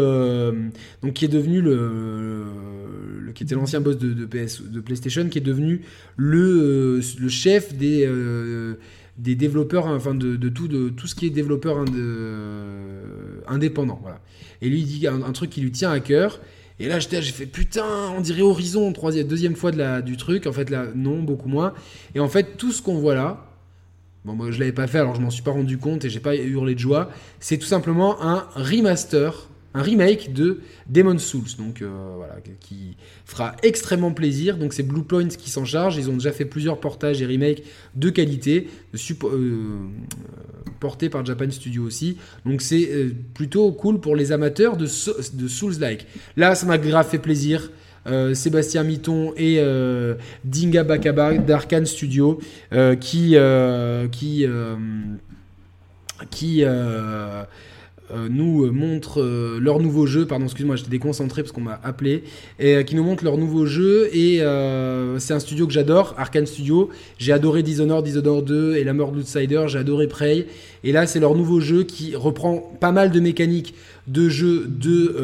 donc 1.02 1.14
qui 1.14 1.24
est 1.24 1.28
devenu 1.28 1.60
le, 1.60 2.44
qui 3.34 3.42
était 3.42 3.54
l'ancien 3.54 3.80
boss 3.80 3.98
de, 3.98 4.12
de 4.12 4.80
PlayStation, 4.80 5.28
qui 5.28 5.38
est 5.38 5.40
devenu 5.40 5.82
le, 6.16 7.00
le 7.18 7.28
chef 7.28 7.74
des 7.74 8.06
des 9.18 9.34
développeurs, 9.34 9.86
enfin 9.86 10.14
de, 10.14 10.36
tout, 10.48 10.68
de 10.68 10.88
tout 10.88 11.06
ce 11.06 11.14
qui 11.14 11.26
est 11.26 11.30
développeur 11.30 11.84
indépendant. 13.46 13.98
Voilà. 14.02 14.20
Et 14.60 14.68
lui, 14.68 14.80
il 14.80 14.86
dit 14.86 15.06
un, 15.06 15.32
truc 15.32 15.50
qui 15.50 15.60
lui 15.60 15.70
tient 15.70 15.90
à 15.90 16.00
cœur. 16.00 16.40
Et 16.80 16.88
là, 16.88 16.98
j'ai 16.98 17.20
fait 17.22 17.46
putain, 17.46 17.84
on 18.16 18.20
dirait 18.20 18.42
Horizon, 18.42 18.92
troisième, 18.92 19.28
deuxième 19.28 19.54
fois 19.54 19.70
de 19.70 19.78
la, 19.78 20.02
du 20.02 20.16
truc. 20.16 20.46
En 20.46 20.52
fait, 20.52 20.70
là, 20.70 20.86
non, 20.94 21.22
beaucoup 21.22 21.48
moins. 21.48 21.72
Et 22.14 22.20
en 22.20 22.28
fait, 22.28 22.56
tout 22.56 22.72
ce 22.72 22.82
qu'on 22.82 22.96
voit 22.96 23.14
là, 23.14 23.46
bon, 24.24 24.34
moi 24.34 24.50
je 24.50 24.58
l'avais 24.58 24.72
pas 24.72 24.88
fait, 24.88 24.98
alors 24.98 25.14
je 25.14 25.20
m'en 25.20 25.30
suis 25.30 25.42
pas 25.42 25.52
rendu 25.52 25.78
compte 25.78 26.04
et 26.04 26.10
j'ai 26.10 26.20
pas 26.20 26.34
hurlé 26.34 26.74
de 26.74 26.80
joie. 26.80 27.10
C'est 27.38 27.58
tout 27.58 27.66
simplement 27.66 28.20
un 28.22 28.48
remaster 28.56 29.48
un 29.74 29.82
remake 29.82 30.32
de 30.32 30.60
Demon's 30.88 31.22
Souls, 31.22 31.56
donc 31.58 31.82
euh, 31.82 31.88
voilà, 32.16 32.36
qui 32.60 32.96
fera 33.24 33.56
extrêmement 33.62 34.12
plaisir. 34.12 34.56
Donc 34.56 34.72
c'est 34.72 34.84
Bluepoint 34.84 35.28
qui 35.28 35.50
s'en 35.50 35.64
charge. 35.64 35.96
Ils 35.96 36.08
ont 36.08 36.14
déjà 36.14 36.32
fait 36.32 36.44
plusieurs 36.44 36.78
portages 36.78 37.20
et 37.20 37.26
remakes 37.26 37.62
de 37.96 38.10
qualité, 38.10 38.68
euh, 38.94 39.76
portés 40.78 41.08
par 41.08 41.26
Japan 41.26 41.50
Studio 41.50 41.82
aussi. 41.82 42.18
Donc 42.46 42.62
c'est 42.62 42.88
euh, 42.88 43.10
plutôt 43.34 43.72
cool 43.72 44.00
pour 44.00 44.14
les 44.14 44.30
amateurs 44.30 44.76
de, 44.76 44.86
Souls-like. 44.86 46.06
Là, 46.36 46.54
ça 46.54 46.66
m'a 46.66 46.78
grave 46.78 47.08
fait 47.08 47.18
plaisir. 47.18 47.70
Sébastien 48.34 48.82
Mitton 48.82 49.32
et 49.34 49.58
Dinga 50.44 50.84
Bakaba 50.84 51.38
d'Arkane 51.38 51.86
Studio 51.86 52.38
qui 53.00 53.34
euh, 56.62 57.44
nous 58.30 58.64
euh, 58.64 58.70
montrent 58.70 59.20
euh, 59.20 59.58
leur 59.60 59.80
nouveau 59.80 60.06
jeu, 60.06 60.26
pardon, 60.26 60.44
excuse-moi, 60.44 60.76
j'étais 60.76 60.90
déconcentré 60.90 61.42
parce 61.42 61.52
qu'on 61.52 61.60
m'a 61.60 61.80
appelé, 61.82 62.24
et 62.58 62.84
qui 62.84 62.94
nous 62.94 63.04
montrent 63.04 63.24
leur 63.24 63.38
nouveau 63.38 63.66
jeu, 63.66 64.08
et 64.14 64.38
c'est 65.18 65.34
un 65.34 65.40
studio 65.40 65.66
que 65.66 65.72
j'adore, 65.72 66.14
Arkane 66.18 66.46
Studio, 66.46 66.90
j'ai 67.18 67.32
adoré 67.32 67.62
Dishonored, 67.62 68.04
Dishonored 68.04 68.44
2 68.44 68.76
et 68.76 68.84
La 68.84 68.92
Mort 68.92 69.12
d'Outsider, 69.12 69.64
j'ai 69.66 69.78
adoré 69.78 70.06
Prey, 70.06 70.46
et 70.82 70.92
là 70.92 71.06
c'est 71.06 71.20
leur 71.20 71.34
nouveau 71.34 71.60
jeu 71.60 71.84
qui 71.84 72.14
reprend 72.14 72.58
pas 72.80 72.92
mal 72.92 73.10
de 73.10 73.20
mécaniques 73.20 73.74
de 74.06 74.28
jeu 74.28 74.66
de 74.68 75.14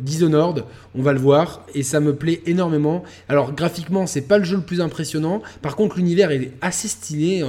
Dishonored, 0.00 0.64
on 0.94 1.02
va 1.02 1.12
le 1.12 1.20
voir, 1.20 1.64
et 1.74 1.82
ça 1.82 2.00
me 2.00 2.14
plaît 2.14 2.42
énormément. 2.46 3.04
Alors 3.28 3.52
graphiquement, 3.52 4.06
c'est 4.06 4.22
pas 4.22 4.38
le 4.38 4.44
jeu 4.44 4.56
le 4.56 4.62
plus 4.62 4.80
impressionnant, 4.80 5.42
par 5.60 5.76
contre 5.76 5.96
l'univers 5.96 6.30
est 6.30 6.52
assez 6.60 6.88
stylé, 6.88 7.44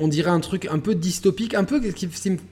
on 0.00 0.08
dirait 0.08 0.30
un 0.30 0.40
truc 0.40 0.68
un 0.70 0.78
peu 0.78 0.94
dystopique, 0.94 1.54
un 1.54 1.64
peu 1.64 1.80
qui 1.80 2.08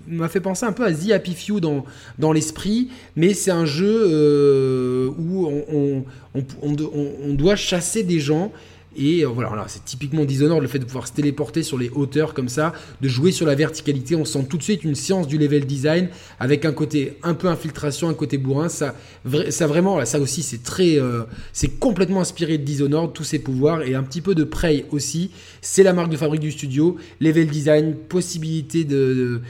m'a 0.07 0.29
fait 0.29 0.41
penser 0.41 0.67
un 0.67 0.73
peu 0.73 0.85
à 0.85 0.93
The 0.93 1.11
Happy 1.13 1.35
Few 1.35 1.61
dans, 1.61 2.33
l'esprit, 2.33 2.89
mais 3.17 3.35
c'est 3.35 3.51
un 3.51 3.67
jeu 3.67 4.05
euh, 4.07 5.11
où 5.19 5.49
on, 6.63 7.35
doit 7.35 7.57
chasser 7.57 8.03
des 8.03 8.21
gens 8.21 8.53
Et 8.97 9.25
voilà, 9.25 9.65
c'est 9.69 9.85
typiquement 9.85 10.25
Dishonored, 10.25 10.63
le 10.63 10.69
fait 10.69 10.79
de 10.79 10.85
pouvoir 10.85 11.07
se 11.07 11.13
téléporter 11.13 11.63
sur 11.63 11.79
les 11.79 11.91
hauteurs 11.91 12.35
comme 12.35 12.49
ça, 12.49 12.73
de 13.01 13.09
jouer 13.09 13.33
sur 13.33 13.47
la 13.47 13.55
verticalité. 13.55 14.17
On 14.17 14.25
sent 14.25 14.47
tout 14.49 14.59
de 14.59 14.63
suite 14.63 14.85
une 14.85 14.95
science 14.95 15.29
du 15.29 15.39
level 15.39 15.65
design 15.65 16.09
avec 16.39 16.65
un 16.65 16.73
côté 16.73 17.19
un 17.23 17.35
peu 17.35 17.49
infiltration, 17.49 18.09
un 18.09 18.15
côté 18.15 18.37
bourrin. 18.37 18.69
Ça, 18.69 18.95
ça 19.51 19.67
vraiment, 19.67 20.05
ça 20.05 20.19
aussi, 20.19 20.43
c'est 20.43 20.63
très, 20.63 20.99
c'est 21.53 21.79
complètement 21.79 22.21
inspiré 22.21 22.59
de 22.59 22.65
Dishonored, 22.65 23.13
tous 23.13 23.25
ses 23.25 23.39
pouvoirs 23.39 23.83
et 23.83 23.95
un 23.95 24.03
petit 24.03 24.21
peu 24.21 24.35
de 24.35 24.45
Prey 24.45 24.87
aussi. 24.91 25.31
C'est 25.61 25.83
la 25.83 25.93
marque 25.93 26.11
de 26.11 26.17
fabrique 26.17 26.41
du 26.41 26.51
studio. 26.51 26.97
Level 27.21 27.49
design, 27.49 27.95
possibilité 27.95 28.85
de, 28.85 29.41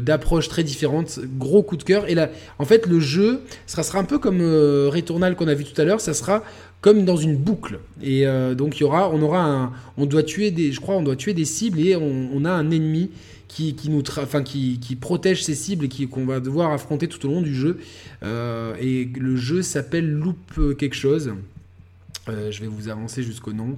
d'approches 0.00 0.48
très 0.48 0.64
différentes. 0.64 1.20
Gros 1.38 1.62
coup 1.62 1.76
de 1.76 1.82
cœur. 1.82 2.08
Et 2.08 2.14
là, 2.14 2.30
en 2.58 2.64
fait, 2.64 2.86
le 2.86 3.00
jeu 3.00 3.40
sera, 3.66 3.82
sera 3.82 3.98
un 3.98 4.04
peu 4.04 4.18
comme 4.18 4.40
euh, 4.40 4.88
Returnal 4.92 5.36
qu'on 5.36 5.48
a 5.48 5.54
vu 5.54 5.64
tout 5.64 5.80
à 5.80 5.84
l'heure. 5.84 6.00
Ça 6.00 6.14
sera 6.14 6.42
comme 6.86 7.04
dans 7.04 7.16
une 7.16 7.34
boucle. 7.34 7.80
Et 8.00 8.28
euh, 8.28 8.54
donc, 8.54 8.78
il 8.78 8.82
y 8.82 8.84
aura, 8.84 9.10
on 9.10 9.20
aura 9.20 9.44
un, 9.44 9.72
on 9.96 10.06
doit 10.06 10.22
tuer 10.22 10.52
des, 10.52 10.70
je 10.70 10.78
crois, 10.78 10.94
on 10.94 11.02
doit 11.02 11.16
tuer 11.16 11.34
des 11.34 11.44
cibles 11.44 11.80
et 11.80 11.96
on, 11.96 12.44
a 12.44 12.52
un 12.52 12.70
ennemi 12.70 13.10
qui, 13.48 13.74
qui 13.74 13.90
nous, 13.90 14.04
enfin, 14.18 14.44
qui, 14.44 14.78
qui, 14.78 14.94
protège 14.94 15.42
ces 15.42 15.56
cibles 15.56 15.86
et 15.86 15.88
qui, 15.88 16.06
qu'on 16.06 16.24
va 16.24 16.38
devoir 16.38 16.70
affronter 16.70 17.08
tout 17.08 17.26
au 17.26 17.28
long 17.28 17.42
du 17.42 17.56
jeu. 17.56 17.80
Euh, 18.22 18.76
et 18.80 19.10
le 19.18 19.34
jeu 19.34 19.62
s'appelle 19.62 20.08
Loop 20.08 20.76
quelque 20.78 20.94
chose. 20.94 21.32
je 22.28 22.60
vais 22.60 22.68
vous 22.68 22.88
avancer 22.88 23.24
jusqu'au 23.24 23.52
nom. 23.52 23.76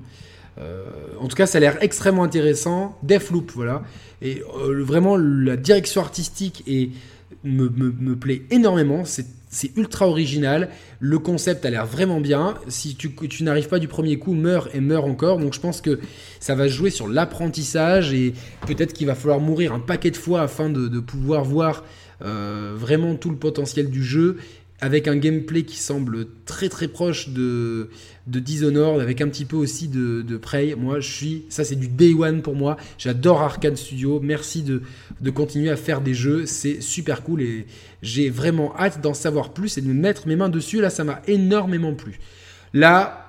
Euh, 0.60 0.84
en 1.18 1.28
tout 1.28 1.36
cas, 1.36 1.46
ça 1.46 1.56
a 1.56 1.60
l'air 1.62 1.78
extrêmement 1.80 2.24
intéressant. 2.24 2.98
Deathloop, 3.02 3.52
voilà. 3.54 3.84
Et 4.20 4.42
euh, 4.58 4.82
vraiment, 4.84 5.16
la 5.16 5.56
direction 5.56 6.02
artistique 6.02 6.62
et 6.66 6.90
me, 7.42 7.70
me, 7.70 8.16
plaît 8.16 8.42
énormément. 8.50 9.06
C'est 9.06 9.26
ultra 9.76 10.08
original. 10.08 10.68
Le 11.00 11.18
concept 11.18 11.64
a 11.64 11.70
l'air 11.70 11.86
vraiment 11.86 12.20
bien. 12.20 12.54
Si 12.68 12.96
tu, 12.96 13.14
tu 13.14 13.42
n'arrives 13.44 13.68
pas 13.68 13.78
du 13.78 13.88
premier 13.88 14.18
coup, 14.18 14.34
meurs 14.34 14.74
et 14.74 14.80
meurs 14.80 15.04
encore. 15.04 15.38
Donc 15.38 15.54
je 15.54 15.60
pense 15.60 15.80
que 15.80 16.00
ça 16.40 16.54
va 16.54 16.68
jouer 16.68 16.90
sur 16.90 17.08
l'apprentissage 17.08 18.12
et 18.12 18.34
peut-être 18.66 18.92
qu'il 18.92 19.06
va 19.06 19.14
falloir 19.14 19.40
mourir 19.40 19.72
un 19.72 19.80
paquet 19.80 20.10
de 20.10 20.16
fois 20.16 20.42
afin 20.42 20.70
de, 20.70 21.00
pouvoir 21.00 21.44
voir 21.44 21.84
euh, 22.22 22.74
vraiment 22.76 23.14
tout 23.14 23.30
le 23.30 23.36
potentiel 23.36 23.90
du 23.90 24.02
jeu 24.02 24.36
avec 24.80 25.08
un 25.08 25.16
gameplay 25.16 25.64
qui 25.64 25.76
semble 25.76 26.26
très 26.44 26.68
très 26.68 26.88
proche 26.88 27.30
de, 27.30 27.90
de 28.28 28.38
Dishonored, 28.40 29.00
avec 29.00 29.20
un 29.20 29.28
petit 29.28 29.44
peu 29.44 29.56
aussi 29.56 29.88
de, 29.88 30.36
Prey. 30.36 30.74
Moi, 30.76 31.00
je 31.00 31.10
suis, 31.10 31.44
ça 31.48 31.64
c'est 31.64 31.76
du 31.76 31.88
day 31.88 32.14
one 32.14 32.42
pour 32.42 32.54
moi. 32.54 32.76
J'adore 32.98 33.40
Arkane 33.40 33.76
Studio. 33.76 34.20
Merci 34.22 34.62
de, 34.62 34.82
de 35.20 35.30
continuer 35.30 35.70
à 35.70 35.76
faire 35.76 36.00
des 36.00 36.14
jeux. 36.14 36.46
C'est 36.46 36.80
super 36.80 37.22
cool 37.22 37.42
et 37.42 37.66
j'ai 38.02 38.30
vraiment 38.30 38.74
hâte 38.76 39.00
d'en 39.00 39.14
savoir 39.14 39.52
plus 39.52 39.78
et 39.78 39.80
de 39.80 39.88
me 39.88 39.94
mettre 39.94 40.28
mes 40.28 40.36
mains 40.36 40.48
dessus. 40.48 40.80
Là, 40.80 40.90
ça 40.90 41.04
m'a 41.04 41.22
énormément 41.26 41.94
plu. 41.94 42.18
Là, 42.74 43.28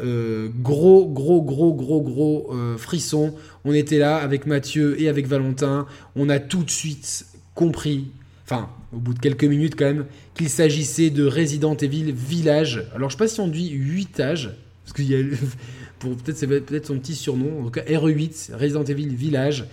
euh, 0.00 0.48
gros, 0.60 1.06
gros, 1.08 1.42
gros, 1.42 1.72
gros, 1.72 2.02
gros 2.02 2.50
euh, 2.52 2.76
frisson. 2.76 3.34
On 3.64 3.72
était 3.72 3.98
là 3.98 4.16
avec 4.16 4.46
Mathieu 4.46 5.00
et 5.00 5.08
avec 5.08 5.26
Valentin. 5.26 5.86
On 6.16 6.28
a 6.28 6.40
tout 6.40 6.64
de 6.64 6.70
suite 6.70 7.26
compris, 7.54 8.08
enfin, 8.44 8.68
au 8.92 8.98
bout 8.98 9.14
de 9.14 9.18
quelques 9.18 9.44
minutes 9.44 9.74
quand 9.76 9.86
même, 9.86 10.06
qu'il 10.34 10.48
s'agissait 10.48 11.10
de 11.10 11.26
Resident 11.26 11.76
Evil 11.76 12.12
Village. 12.12 12.84
Alors 12.94 13.10
je 13.10 13.16
sais 13.16 13.18
pas 13.18 13.28
si 13.28 13.40
on 13.40 13.48
dit 13.48 13.70
8 13.70 14.20
âges, 14.20 14.50
parce 14.84 14.94
qu'il 14.94 15.10
y 15.10 15.14
a 15.14 15.24
pour 15.98 16.16
peut-être 16.16 16.36
c'est 16.36 16.46
peut-être 16.46 16.86
son 16.86 16.98
petit 16.98 17.14
surnom, 17.14 17.60
en 17.60 17.64
tout 17.64 17.70
cas 17.70 17.82
RE8, 17.82 18.54
Resident 18.54 18.84
Evil 18.84 19.14
Village. 19.14 19.64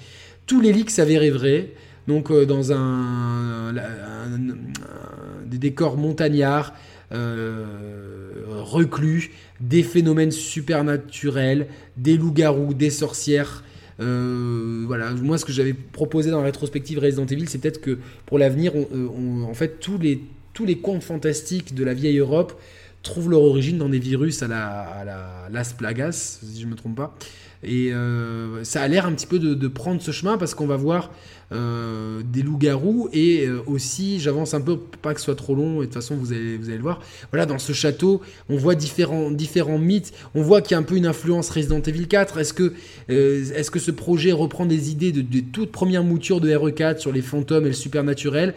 Tous 0.48 0.62
les 0.62 0.72
leaks 0.72 0.92
s'avéraient 0.92 1.30
vrais. 1.30 1.70
Donc 2.08 2.32
euh, 2.32 2.46
dans 2.46 2.72
un, 2.72 3.74
des 5.46 5.58
décors 5.58 5.98
montagnards, 5.98 6.74
euh, 7.12 7.66
reclus, 8.48 9.32
des 9.60 9.84
phénomènes 9.84 10.32
supernaturels, 10.32 11.68
des 11.98 12.18
loups-garous, 12.18 12.74
des 12.74 12.90
sorcières, 12.90 13.64
euh, 14.02 14.84
voilà, 14.88 15.12
moi 15.12 15.38
ce 15.38 15.46
que 15.46 15.52
j'avais 15.52 15.74
proposé 15.74 16.32
dans 16.32 16.40
la 16.40 16.46
rétrospective 16.46 17.00
Resident 17.00 17.26
Evil, 17.26 17.48
c'est 17.48 17.60
peut-être 17.60 17.82
que 17.82 18.00
pour 18.26 18.40
l'avenir, 18.40 18.74
on, 18.76 19.44
en 19.44 19.54
fait, 19.54 19.80
tous 19.80 19.98
les, 19.98 20.22
tous 20.54 20.66
les 20.66 20.78
contes 20.78 21.04
fantastiques 21.04 21.76
de 21.76 21.84
la 21.84 21.94
vieille 21.94 22.18
Europe 22.18 22.60
trouvent 23.04 23.30
leur 23.30 23.42
origine 23.42 23.78
dans 23.78 23.90
des 23.90 24.00
virus 24.00 24.44
à 24.44 24.48
la, 24.48 24.82
à 24.82 25.06
la 25.06 25.50
Las 25.52 25.74
Plagas, 25.74 26.40
si 26.44 26.62
je 26.62 26.66
ne 26.66 26.72
me 26.72 26.76
trompe 26.76 26.96
pas. 26.96 27.16
Et 27.64 27.94
euh, 27.94 28.64
ça 28.64 28.82
a 28.82 28.88
l'air 28.88 29.06
un 29.06 29.14
petit 29.14 29.28
peu 29.28 29.40
de, 29.40 29.68
prendre 29.68 30.02
ce 30.02 30.12
chemin 30.12 30.38
parce 30.38 30.56
qu'on 30.56 30.66
va 30.66 30.78
voir 30.78 31.12
euh, 31.52 32.22
des 32.26 32.42
loups-garous 32.42 33.10
et 33.14 33.46
euh, 33.46 33.62
aussi, 33.68 34.20
j'avance 34.20 34.54
un 34.54 34.62
peu, 34.62 34.78
pas 34.78 35.14
que 35.14 35.20
ce 35.20 35.26
soit 35.26 35.36
trop 35.36 35.54
long, 35.54 35.78
et 35.78 35.80
de 35.82 35.86
toute 35.86 35.94
façon 35.94 36.16
vous 36.16 36.34
allez, 36.34 36.58
vous 36.58 36.70
allez 36.70 36.78
le 36.78 36.84
voir. 36.84 37.02
Voilà, 37.32 37.46
dans 37.46 37.60
ce 37.60 37.74
château, 37.74 38.22
on 38.50 38.56
voit 38.56 38.76
différents, 38.76 39.32
différents 39.32 39.78
mythes, 39.78 40.14
on 40.34 40.42
voit 40.42 40.62
qu'il 40.62 40.72
y 40.72 40.76
a 40.76 40.80
un 40.80 40.84
peu 40.84 40.96
une 40.96 41.06
influence 41.06 41.50
Resident 41.50 41.82
Evil 41.82 42.08
4. 42.08 42.40
Est-ce 42.40 42.54
que, 42.54 42.74
ce 43.08 43.92
projet 43.92 44.32
reprend 44.32 44.66
des 44.66 44.92
idées 44.92 45.12
de, 45.12 45.40
toutes 45.52 45.72
premières 45.72 46.04
moutures 46.04 46.42
de 46.42 46.50
RE4 46.50 47.00
sur 47.00 47.12
les 47.12 47.22
fantômes 47.22 47.66
et 47.66 47.70
le 47.70 47.74
supernaturel 47.74 48.54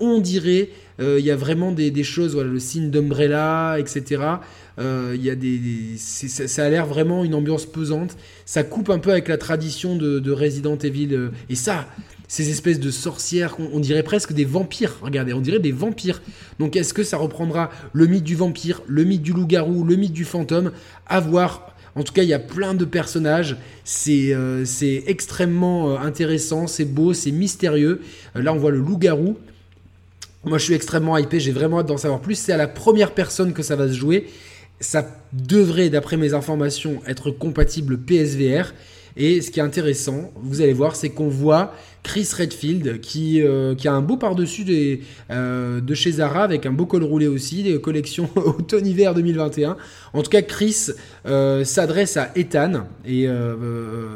on 0.00 0.20
dirait, 0.20 0.70
il 1.00 1.20
y 1.20 1.30
a 1.30 1.36
vraiment 1.36 1.72
des, 1.72 2.04
choses, 2.04 2.34
voilà, 2.34 2.50
le 2.50 2.58
signe 2.58 2.90
d'Umbrella, 2.90 3.76
etc. 3.78 4.38
Euh, 4.78 5.16
y 5.20 5.28
a 5.28 5.34
des, 5.34 5.96
ça, 5.96 6.64
a 6.64 6.68
l'air 6.68 6.86
vraiment 6.86 7.24
une 7.24 7.34
ambiance 7.34 7.66
pesante. 7.66 8.16
Ça 8.44 8.62
coupe 8.62 8.90
un 8.90 8.98
peu 8.98 9.10
avec 9.10 9.28
la 9.28 9.38
tradition 9.38 9.96
de, 9.96 10.30
Resident 10.30 10.78
Evil. 10.78 11.08
Euh, 11.12 11.30
et 11.48 11.54
ça, 11.54 11.86
ces 12.28 12.50
espèces 12.50 12.78
de 12.78 12.90
sorcières, 12.90 13.56
on, 13.58 13.80
dirait 13.80 14.02
presque 14.02 14.32
des 14.32 14.44
vampires. 14.44 14.96
Regardez, 15.02 15.32
on 15.32 15.40
dirait 15.40 15.58
des 15.58 15.72
vampires. 15.72 16.22
Donc 16.58 16.76
est-ce 16.76 16.94
que 16.94 17.02
ça 17.02 17.16
reprendra 17.16 17.70
le 17.92 18.06
mythe 18.06 18.24
du 18.24 18.36
vampire, 18.36 18.82
le 18.86 19.04
mythe 19.04 19.22
du 19.22 19.32
loup-garou, 19.32 19.84
le 19.84 19.96
mythe 19.96 20.12
du 20.12 20.24
fantôme? 20.24 20.72
À 21.06 21.20
voir. 21.20 21.74
En 21.94 22.04
tout 22.04 22.12
cas, 22.12 22.22
il 22.22 22.28
y 22.28 22.34
a 22.34 22.38
plein 22.38 22.74
de 22.74 22.84
personnages. 22.84 23.56
C'est 23.82 24.32
euh, 24.32 24.64
extrêmement 25.06 25.98
intéressant, 25.98 26.66
c'est 26.66 26.84
beau, 26.84 27.14
c'est 27.14 27.32
mystérieux. 27.32 28.02
là, 28.36 28.52
on 28.52 28.58
voit 28.58 28.70
le 28.70 28.78
loup-garou. 28.78 29.36
Moi, 30.48 30.58
je 30.58 30.64
suis 30.64 30.74
extrêmement 30.74 31.16
hypé, 31.16 31.38
j'ai 31.38 31.52
vraiment 31.52 31.80
hâte 31.80 31.86
d'en 31.86 31.96
savoir 31.96 32.20
plus. 32.20 32.34
C'est 32.34 32.52
à 32.52 32.56
la 32.56 32.68
première 32.68 33.12
personne 33.12 33.52
que 33.52 33.62
ça 33.62 33.76
va 33.76 33.86
se 33.88 33.92
jouer 33.92 34.26
ça 34.80 35.06
devrait, 35.32 35.90
d'après 35.90 36.16
mes 36.16 36.34
informations, 36.34 37.00
être 37.06 37.30
compatible 37.30 37.98
PSVR. 37.98 38.72
Et 39.16 39.40
ce 39.40 39.50
qui 39.50 39.58
est 39.58 39.62
intéressant, 39.62 40.30
vous 40.36 40.60
allez 40.60 40.72
voir, 40.72 40.94
c'est 40.94 41.08
qu'on 41.08 41.28
voit 41.28 41.72
Chris 42.02 42.28
Redfield 42.36 43.00
qui, 43.00 43.42
euh, 43.42 43.74
qui 43.74 43.88
a 43.88 43.92
un 43.92 44.00
beau 44.00 44.16
par-dessus 44.16 44.64
euh, 45.30 45.80
de 45.80 45.94
chez 45.94 46.12
Zara 46.12 46.44
avec 46.44 46.64
un 46.66 46.72
beau 46.72 46.86
col 46.86 47.02
roulé 47.04 47.26
aussi, 47.26 47.62
des 47.62 47.80
collections 47.80 48.30
automne-hiver 48.36 49.14
2021. 49.14 49.76
En 50.12 50.22
tout 50.22 50.30
cas, 50.30 50.42
Chris 50.42 50.88
euh, 51.26 51.64
s'adresse 51.64 52.16
à 52.16 52.30
Ethan 52.34 52.86
et 53.04 53.28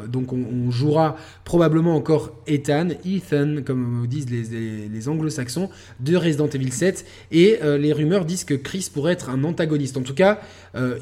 donc 0.07 0.33
on, 0.33 0.71
jouera 0.71 1.17
probablement 1.43 1.95
encore 1.95 2.31
Ethan, 2.47 2.89
Ethan, 3.05 3.57
comme 3.65 4.07
disent 4.07 4.29
les, 4.29 4.87
les, 4.87 5.09
anglo-saxons, 5.09 5.69
de 5.99 6.15
Resident 6.15 6.47
Evil 6.47 6.71
7. 6.71 7.05
Et 7.31 7.59
les 7.61 7.93
rumeurs 7.93 8.25
disent 8.25 8.43
que 8.43 8.53
Chris 8.53 8.89
pourrait 8.91 9.13
être 9.13 9.29
un 9.29 9.43
antagoniste. 9.43 9.97
En 9.97 10.01
tout 10.01 10.13
cas, 10.15 10.39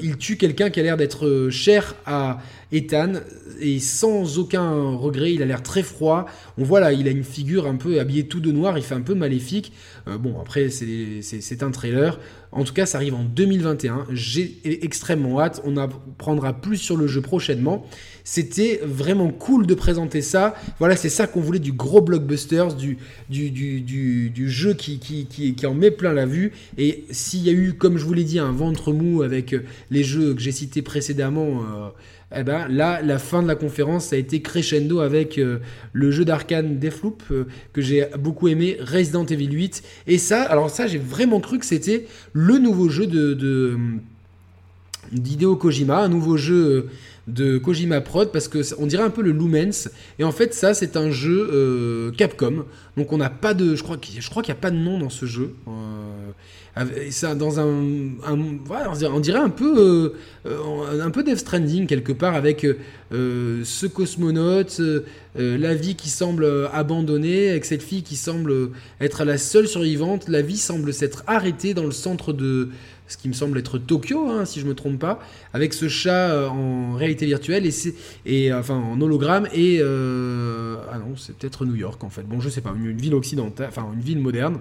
il 0.00 0.16
tue 0.18 0.36
quelqu'un 0.36 0.70
qui 0.70 0.80
a 0.80 0.82
l'air 0.82 0.96
d'être 0.96 1.48
cher 1.50 1.94
à 2.06 2.40
Ethan 2.72 3.12
et 3.60 3.78
sans 3.78 4.38
aucun 4.38 4.96
regret, 4.96 5.34
il 5.34 5.42
a 5.42 5.46
l'air 5.46 5.62
très 5.62 5.82
froid. 5.82 6.26
On 6.58 6.64
voit 6.64 6.71
là, 6.80 6.92
il 6.92 7.08
a 7.08 7.10
une 7.10 7.24
figure 7.24 7.66
un 7.66 7.76
peu 7.76 8.00
habillée 8.00 8.26
tout 8.26 8.40
de 8.40 8.52
noir, 8.52 8.78
il 8.78 8.84
fait 8.84 8.94
un 8.94 9.00
peu 9.00 9.14
maléfique. 9.14 9.72
Euh, 10.08 10.18
bon, 10.18 10.40
après, 10.40 10.68
c'est 10.70 11.62
un 11.62 11.70
trailer. 11.70 12.18
En 12.50 12.64
tout 12.64 12.74
cas, 12.74 12.84
ça 12.84 12.98
arrive 12.98 13.14
en 13.14 13.24
2021. 13.24 14.06
J'ai 14.12 14.58
extrêmement 14.64 15.40
hâte. 15.40 15.62
On 15.64 15.76
apprendra 15.78 16.52
plus 16.52 16.76
sur 16.76 16.96
le 16.96 17.06
jeu 17.06 17.22
prochainement. 17.22 17.86
C'était 18.24 18.80
vraiment 18.84 19.30
cool 19.30 19.66
de 19.66 19.74
présenter 19.74 20.20
ça. 20.20 20.54
Voilà, 20.78 20.94
c'est 20.96 21.08
ça 21.08 21.26
qu'on 21.26 21.40
voulait 21.40 21.58
du 21.58 21.72
gros 21.72 22.02
blockbusters, 22.02 22.74
du, 22.74 22.98
du, 23.30 23.50
du, 23.50 24.50
jeu 24.50 24.74
qui, 24.74 24.98
qui, 24.98 25.26
qui, 25.26 25.66
en 25.66 25.74
met 25.74 25.90
plein 25.90 26.12
la 26.12 26.26
vue. 26.26 26.52
Et 26.76 27.04
s'il 27.10 27.42
y 27.42 27.48
a 27.48 27.52
eu, 27.52 27.72
comme 27.72 27.96
je 27.96 28.04
vous 28.04 28.12
l'ai 28.12 28.24
dit, 28.24 28.38
un 28.38 28.52
ventre 28.52 28.92
mou 28.92 29.22
avec 29.22 29.54
les 29.90 30.04
jeux 30.04 30.34
que 30.34 30.40
j'ai 30.40 30.52
cités 30.52 30.82
précédemment. 30.82 31.62
Euh, 31.62 31.88
eh 32.36 32.42
ben, 32.42 32.68
là, 32.68 33.00
la 33.02 33.18
fin 33.18 33.42
de 33.42 33.48
la 33.48 33.54
conférence 33.54 34.12
a 34.12 34.16
été 34.16 34.42
crescendo 34.42 35.00
avec 35.00 35.38
euh, 35.38 35.58
le 35.92 36.10
jeu 36.10 36.24
d'arcane 36.24 36.78
Deathloop 36.78 37.22
euh, 37.30 37.44
que 37.72 37.80
j'ai 37.80 38.06
beaucoup 38.18 38.48
aimé, 38.48 38.76
Resident 38.80 39.26
Evil 39.26 39.50
8. 39.50 39.82
Et 40.06 40.18
ça, 40.18 40.42
alors 40.42 40.70
ça, 40.70 40.86
j'ai 40.86 40.98
vraiment 40.98 41.40
cru 41.40 41.58
que 41.58 41.66
c'était 41.66 42.06
le 42.32 42.58
nouveau 42.58 42.88
jeu 42.88 43.06
de, 43.06 43.76
Kojima, 45.54 45.98
un 45.98 46.08
nouveau 46.08 46.36
jeu 46.36 46.88
de 47.28 47.58
Kojima 47.58 48.00
Prod 48.00 48.32
parce 48.32 48.48
que 48.48 48.60
on 48.78 48.86
dirait 48.86 49.04
un 49.04 49.10
peu 49.10 49.22
le 49.22 49.30
Lumens. 49.30 49.90
Et 50.18 50.24
en 50.24 50.32
fait 50.32 50.54
ça 50.54 50.74
c'est 50.74 50.96
un 50.96 51.12
jeu 51.12 51.48
euh, 51.52 52.10
Capcom. 52.12 52.64
Donc 52.96 53.12
on 53.12 53.18
n'a 53.18 53.30
pas 53.30 53.54
de 53.54 53.76
je 53.76 53.82
crois 53.82 53.96
qu'il 53.96 54.18
n'y 54.18 54.50
a 54.50 54.54
pas 54.54 54.72
de 54.72 54.76
nom 54.76 54.98
dans 54.98 55.10
ce 55.10 55.26
jeu 55.26 55.54
ça 57.10 57.34
dans 57.34 57.60
un, 57.60 57.66
on 58.26 59.20
dirait 59.20 59.38
un 59.38 59.50
peu 59.50 60.14
euh, 60.46 61.02
un 61.02 61.10
peu 61.10 61.22
Death 61.22 61.38
Stranding 61.38 61.86
quelque 61.86 62.12
part 62.12 62.34
avec 62.34 62.64
euh, 62.64 63.60
ce 63.62 63.86
cosmonaute 63.86 64.80
euh, 64.80 65.02
la 65.34 65.74
vie 65.74 65.96
qui 65.96 66.08
semble 66.08 66.46
abandonnée 66.72 67.50
avec 67.50 67.66
cette 67.66 67.82
fille 67.82 68.02
qui 68.02 68.16
semble 68.16 68.70
être 69.02 69.24
la 69.24 69.36
seule 69.36 69.68
survivante 69.68 70.28
la 70.28 70.40
vie 70.40 70.56
semble 70.56 70.94
s'être 70.94 71.24
arrêtée 71.26 71.74
dans 71.74 71.84
le 71.84 71.92
centre 71.92 72.32
de 72.32 72.70
ce 73.06 73.18
qui 73.18 73.28
me 73.28 73.34
semble 73.34 73.58
être 73.58 73.76
Tokyo, 73.76 74.30
hein, 74.30 74.46
si 74.46 74.58
je 74.60 74.64
me 74.64 74.74
trompe 74.74 74.98
pas, 74.98 75.18
avec 75.52 75.74
ce 75.74 75.86
chat 75.88 76.48
en 76.48 76.94
réalité 76.94 77.26
virtuelle 77.26 77.66
et, 77.66 77.74
et 78.24 78.54
enfin 78.54 78.76
en 78.76 78.98
hologramme 79.02 79.46
et 79.52 79.82
ah 79.82 80.98
non, 80.98 81.14
c'est 81.16 81.36
peut-être 81.36 81.66
New 81.66 81.74
York 81.74 82.02
en 82.02 82.08
fait. 82.08 82.22
Bon, 82.22 82.40
je 82.40 82.48
sais 82.48 82.62
pas, 82.62 82.72
une 82.74 82.96
ville 82.96 83.14
occidentale, 83.14 83.68
enfin 83.68 83.86
une 83.92 84.00
ville 84.00 84.20
moderne. 84.20 84.60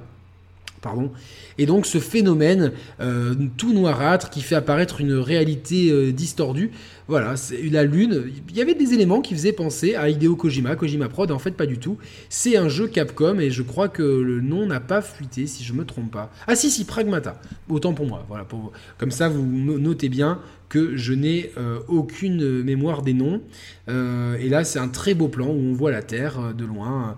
Et 1.57 1.65
donc 1.65 1.85
ce 1.85 1.99
phénomène 1.99 2.71
euh, 2.99 3.35
tout 3.57 3.73
noirâtre 3.73 4.29
qui 4.29 4.41
fait 4.41 4.55
apparaître 4.55 5.01
une 5.01 5.13
réalité 5.13 5.91
euh, 5.91 6.11
distordue, 6.11 6.71
voilà, 7.07 7.35
la 7.69 7.83
lune. 7.83 8.31
Il 8.49 8.55
y 8.55 8.61
avait 8.61 8.73
des 8.73 8.93
éléments 8.93 9.21
qui 9.21 9.33
faisaient 9.33 9.51
penser 9.51 9.95
à 9.95 10.09
Hideo 10.09 10.35
Kojima, 10.35 10.75
Kojima 10.75 11.09
Prod, 11.09 11.31
en 11.31 11.39
fait 11.39 11.51
pas 11.51 11.65
du 11.65 11.77
tout. 11.77 11.97
C'est 12.29 12.57
un 12.57 12.69
jeu 12.69 12.87
Capcom 12.87 13.39
et 13.39 13.51
je 13.51 13.61
crois 13.63 13.89
que 13.89 14.01
le 14.01 14.41
nom 14.41 14.65
n'a 14.65 14.79
pas 14.79 15.01
fuité 15.01 15.45
si 15.45 15.63
je 15.63 15.73
me 15.73 15.85
trompe 15.85 16.11
pas. 16.11 16.31
Ah 16.47 16.55
si 16.55 16.71
si, 16.71 16.85
Pragmata. 16.85 17.39
Autant 17.69 17.93
pour 17.93 18.07
moi. 18.07 18.25
Voilà, 18.27 18.45
pour... 18.45 18.71
comme 18.97 19.11
ça 19.11 19.29
vous 19.29 19.45
notez 19.45 20.09
bien 20.09 20.39
que 20.69 20.95
je 20.95 21.13
n'ai 21.13 21.51
euh, 21.57 21.79
aucune 21.89 22.63
mémoire 22.63 23.01
des 23.01 23.13
noms. 23.13 23.41
et 23.89 24.49
là 24.49 24.63
c'est 24.63 24.79
un 24.79 24.87
très 24.87 25.13
beau 25.13 25.27
plan 25.27 25.47
où 25.47 25.59
on 25.59 25.73
voit 25.73 25.91
la 25.91 26.01
Terre 26.01 26.53
de 26.57 26.63
loin 26.63 27.17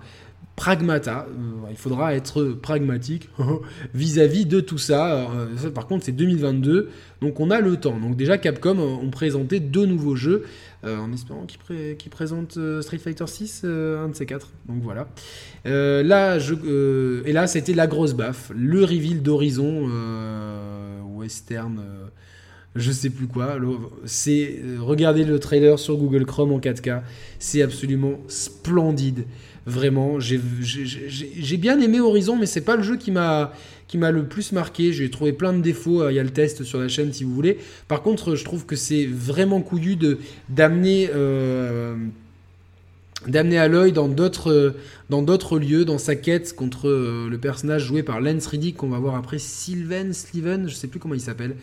pragmata. 0.56 1.26
Euh, 1.30 1.68
il 1.72 1.78
faudra 1.78 2.14
être 2.16 2.44
pragmatique 2.44 3.30
vis-à-vis 3.94 4.46
de 4.46 4.60
tout 4.60 4.78
ça. 4.78 5.30
Euh, 5.32 5.70
par 5.74 5.88
contre, 5.88 6.06
c'est 6.06 6.12
2022, 6.12 6.90
donc 7.22 7.40
on 7.40 7.50
a 7.50 7.60
le 7.60 7.78
temps. 7.78 8.00
Donc 8.00 8.16
déjà, 8.16 8.38
Capcom 8.38 8.78
ont 8.80 9.10
présenté 9.10 9.60
deux 9.60 9.86
nouveaux 9.86 10.16
jeux, 10.16 10.46
euh, 10.84 10.98
en 10.98 11.12
espérant 11.12 11.46
qu'ils 11.46 12.12
présentent 12.12 12.58
Street 12.82 12.98
Fighter 12.98 13.28
6, 13.28 13.64
un 13.64 14.10
de 14.10 14.16
ces 14.16 14.26
quatre. 14.26 14.50
Donc 14.68 14.82
voilà. 14.84 15.08
là, 15.66 16.38
et 16.38 17.34
là, 17.34 17.48
c'était 17.48 17.74
la 17.74 17.88
grosse 17.88 18.14
baffe, 18.14 18.52
le 18.56 18.84
reveal 18.84 19.22
d'Horizon 19.22 19.90
Western 21.16 21.82
je 22.76 22.92
sais 22.92 23.12
plus 23.12 23.28
quoi. 23.28 23.58
C'est 24.06 24.62
regardez 24.80 25.24
le 25.24 25.40
trailer 25.40 25.78
sur 25.78 25.96
Google 25.96 26.26
Chrome 26.26 26.52
en 26.52 26.60
4K, 26.60 27.02
c'est 27.38 27.62
absolument 27.62 28.20
splendide. 28.28 29.26
Vraiment, 29.66 30.20
j'ai 30.20 30.38
bien 31.58 31.80
aimé 31.80 32.02
Horizon, 32.02 32.36
mais 32.36 32.46
c'est 32.46 32.62
pas 32.62 32.76
le 32.76 32.84
jeu 32.84 32.98
qui 32.98 33.12
m'a 33.12 33.54
qui 33.88 33.98
m'a 33.98 34.12
le 34.12 34.26
plus 34.26 34.52
marqué. 34.52 34.92
J'ai 34.92 35.10
trouvé 35.10 35.34
plein 35.34 35.54
de 35.54 35.62
défauts. 35.62 36.02
Euh, 36.02 36.12
il 36.12 36.16
y 36.16 36.20
a 36.20 36.24
le 36.24 36.32
test 36.32 36.64
sur 36.64 36.80
la 36.80 36.88
chaîne 36.88 37.14
si 37.14 37.24
vous 37.24 37.34
voulez. 37.34 37.60
Par 37.88 38.02
contre, 38.02 38.36
je 38.36 38.44
trouve 38.44 38.66
que 38.66 38.76
c'est 38.76 39.06
vraiment 39.06 39.62
couillu 39.62 39.96
de 39.96 40.18
d'amener 40.50 41.10
euh, 41.14 41.96
d'amener 43.28 43.58
Aloy 43.58 43.92
dans 43.92 44.08
d'autres 44.08 44.74
dans 45.10 45.22
d'autres 45.22 45.60
lieux, 45.60 45.86
dans 45.86 45.98
sa 45.98 46.16
quête 46.16 46.56
contre 46.56 46.88
euh, 46.88 47.28
le 47.30 47.38
personnage 47.38 47.84
joué 47.86 48.04
par 48.04 48.20
Lance 48.20 48.48
Riddick 48.48 48.78
qu'on 48.78 48.90
va 48.90 48.98
voir 48.98 49.16
après 49.16 49.38
Sylvain, 49.38 50.12
Steven, 50.12 50.68
je 50.68 50.74
sais 50.74 50.88
plus 50.88 51.00
comment 51.00 51.14
il 51.14 51.22
s'appelle. 51.22 51.56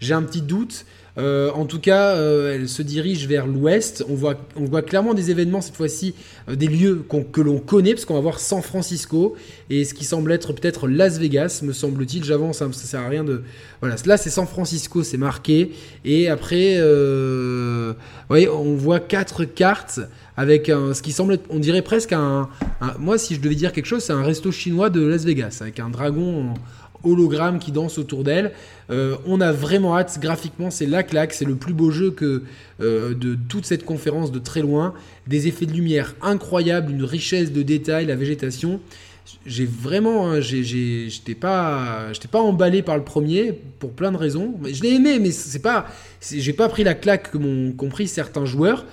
J'ai 0.00 0.14
un 0.14 0.22
petit 0.22 0.42
doute. 0.42 0.84
Euh, 1.18 1.50
en 1.52 1.64
tout 1.64 1.80
cas, 1.80 2.14
euh, 2.16 2.54
elle 2.54 2.68
se 2.68 2.82
dirige 2.82 3.26
vers 3.26 3.46
l'ouest. 3.46 4.04
On 4.08 4.14
voit, 4.14 4.36
on 4.54 4.64
voit 4.64 4.82
clairement 4.82 5.14
des 5.14 5.30
événements 5.30 5.60
cette 5.60 5.76
fois-ci, 5.76 6.14
euh, 6.48 6.56
des 6.56 6.66
lieux 6.66 7.04
que 7.32 7.40
l'on 7.40 7.58
connaît, 7.58 7.94
parce 7.94 8.04
qu'on 8.04 8.14
va 8.14 8.20
voir 8.20 8.38
San 8.38 8.60
Francisco 8.60 9.34
et 9.70 9.84
ce 9.84 9.94
qui 9.94 10.04
semble 10.04 10.30
être 10.32 10.52
peut-être 10.52 10.88
Las 10.88 11.18
Vegas, 11.18 11.60
me 11.62 11.72
semble-t-il. 11.72 12.24
J'avance, 12.24 12.60
hein, 12.60 12.70
ça 12.72 12.86
sert 12.86 13.00
à 13.00 13.08
rien 13.08 13.24
de. 13.24 13.42
Voilà, 13.80 13.96
là 14.04 14.16
c'est 14.16 14.30
San 14.30 14.46
Francisco, 14.46 15.02
c'est 15.02 15.16
marqué. 15.16 15.72
Et 16.04 16.28
après, 16.28 16.80
voyez, 18.28 18.48
on 18.48 18.74
voit 18.74 19.00
quatre 19.00 19.44
cartes 19.44 20.00
avec 20.36 20.68
un, 20.68 20.94
ce 20.94 21.02
qui 21.02 21.12
semble 21.12 21.34
être, 21.34 21.44
on 21.50 21.58
dirait 21.58 21.82
presque 21.82 22.12
un, 22.12 22.48
Moi, 22.98 23.18
si 23.18 23.34
je 23.34 23.40
devais 23.40 23.54
dire 23.54 23.72
quelque 23.72 23.86
chose, 23.86 24.04
c'est 24.04 24.12
un 24.12 24.22
resto 24.22 24.52
chinois 24.52 24.90
de 24.90 25.04
Las 25.04 25.24
Vegas 25.24 25.58
avec 25.60 25.80
un 25.80 25.88
dragon 25.88 26.54
hologramme 27.04 27.58
qui 27.58 27.72
danse 27.72 27.98
autour 27.98 28.24
d'elle. 28.24 28.52
Euh, 28.90 29.16
on 29.26 29.40
a 29.40 29.52
vraiment 29.52 29.96
hâte, 29.96 30.18
graphiquement 30.20 30.70
c'est 30.70 30.86
la 30.86 31.02
claque, 31.02 31.32
c'est 31.32 31.44
le 31.44 31.54
plus 31.54 31.72
beau 31.72 31.90
jeu 31.90 32.10
que 32.10 32.42
euh, 32.80 33.14
de 33.14 33.36
toute 33.48 33.66
cette 33.66 33.84
conférence 33.84 34.32
de 34.32 34.38
très 34.38 34.60
loin. 34.60 34.94
Des 35.26 35.46
effets 35.48 35.66
de 35.66 35.72
lumière 35.72 36.14
incroyables, 36.22 36.92
une 36.92 37.04
richesse 37.04 37.52
de 37.52 37.62
détails, 37.62 38.06
la 38.06 38.16
végétation. 38.16 38.80
J'ai 39.44 39.66
vraiment, 39.66 40.30
hein, 40.30 40.40
j'étais 40.40 41.34
pas, 41.34 42.12
j'étais 42.12 42.28
pas 42.28 42.40
emballé 42.40 42.82
par 42.82 42.96
le 42.96 43.02
premier 43.02 43.52
pour 43.80 43.90
plein 43.90 44.12
de 44.12 44.16
raisons. 44.16 44.54
Je 44.64 44.82
l'ai 44.82 44.94
aimé, 44.94 45.18
mais 45.18 45.32
c'est 45.32 45.58
pas, 45.58 45.86
j'ai 46.30 46.52
pas 46.52 46.68
pris 46.68 46.84
la 46.84 46.94
claque 46.94 47.32
que 47.32 47.38
m'ont 47.38 47.72
compris 47.72 48.06
certains 48.06 48.44
joueurs. 48.44 48.84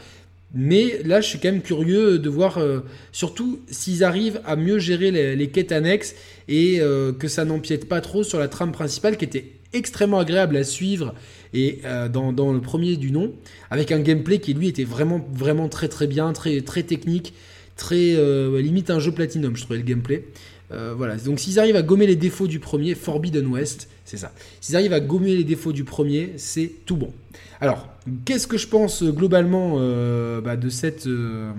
Mais 0.53 1.01
là, 1.03 1.19
je 1.19 1.27
suis 1.27 1.39
quand 1.39 1.51
même 1.51 1.61
curieux 1.61 2.19
de 2.19 2.29
voir, 2.29 2.59
euh, 2.59 2.81
surtout 3.11 3.59
s'ils 3.71 4.03
arrivent 4.03 4.39
à 4.45 4.55
mieux 4.55 4.77
gérer 4.77 5.09
les, 5.35 5.47
quêtes 5.49 5.71
annexes 5.71 6.15
et 6.47 6.79
euh, 6.79 7.11
que 7.11 7.27
ça 7.27 7.43
n'empiète 7.43 7.89
pas 7.89 8.01
trop 8.01 8.23
sur 8.23 8.39
la 8.39 8.47
trame 8.47 8.71
principale 8.71 9.17
qui 9.17 9.25
était 9.25 9.51
extrêmement 9.73 10.19
agréable 10.19 10.55
à 10.55 10.63
suivre 10.63 11.15
et 11.55 11.79
euh, 11.85 12.07
dans, 12.07 12.53
le 12.53 12.61
premier 12.61 12.97
du 12.97 13.11
nom, 13.11 13.33
avec 13.71 13.91
un 13.91 13.99
gameplay 13.99 14.37
qui 14.37 14.53
lui 14.53 14.67
était 14.67 14.83
vraiment, 14.83 15.69
très 15.69 15.87
très 15.87 16.05
bien, 16.05 16.31
très, 16.33 16.61
très 16.61 16.83
technique, 16.83 17.33
très 17.75 18.15
limite 18.61 18.91
un 18.91 18.99
jeu 18.99 19.11
platinum, 19.11 19.55
je 19.55 19.63
trouvais 19.63 19.79
le 19.79 19.85
gameplay. 19.85 20.25
voilà, 20.69 21.15
donc 21.17 21.39
s'ils 21.39 21.59
arrivent 21.59 21.75
à 21.75 21.81
gommer 21.81 22.05
les 22.05 22.15
défauts 22.15 22.47
du 22.47 22.59
premier, 22.59 22.93
Forbidden 22.93 23.47
West, 23.47 23.89
c'est 24.05 24.17
ça. 24.17 24.31
S'ils 24.61 24.75
arrivent 24.75 24.93
à 24.93 24.99
gommer 24.99 25.35
les 25.35 25.43
défauts 25.43 25.71
du 25.71 25.83
premier, 25.83 26.33
c'est 26.37 26.71
tout 26.85 26.97
bon. 26.97 27.13
Alors, 27.61 27.87
qu'est-ce 28.25 28.47
que 28.47 28.57
je 28.57 28.67
pense 28.67 29.03
euh, 29.03 29.11
globalement 29.11 29.75
euh, 29.77 30.41
bah, 30.41 30.57
de 30.57 30.69
cette 30.69 31.07
euh, 31.07 31.51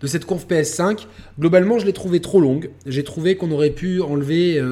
de 0.00 0.06
cette 0.06 0.24
conf 0.24 0.46
PS5 0.46 1.06
Globalement, 1.38 1.78
je 1.78 1.86
l'ai 1.86 1.92
trouvé 1.92 2.20
trop 2.20 2.40
longue. 2.40 2.70
J'ai 2.86 3.04
trouvé 3.04 3.36
qu'on 3.36 3.50
aurait 3.50 3.70
pu 3.70 4.00
enlever 4.00 4.62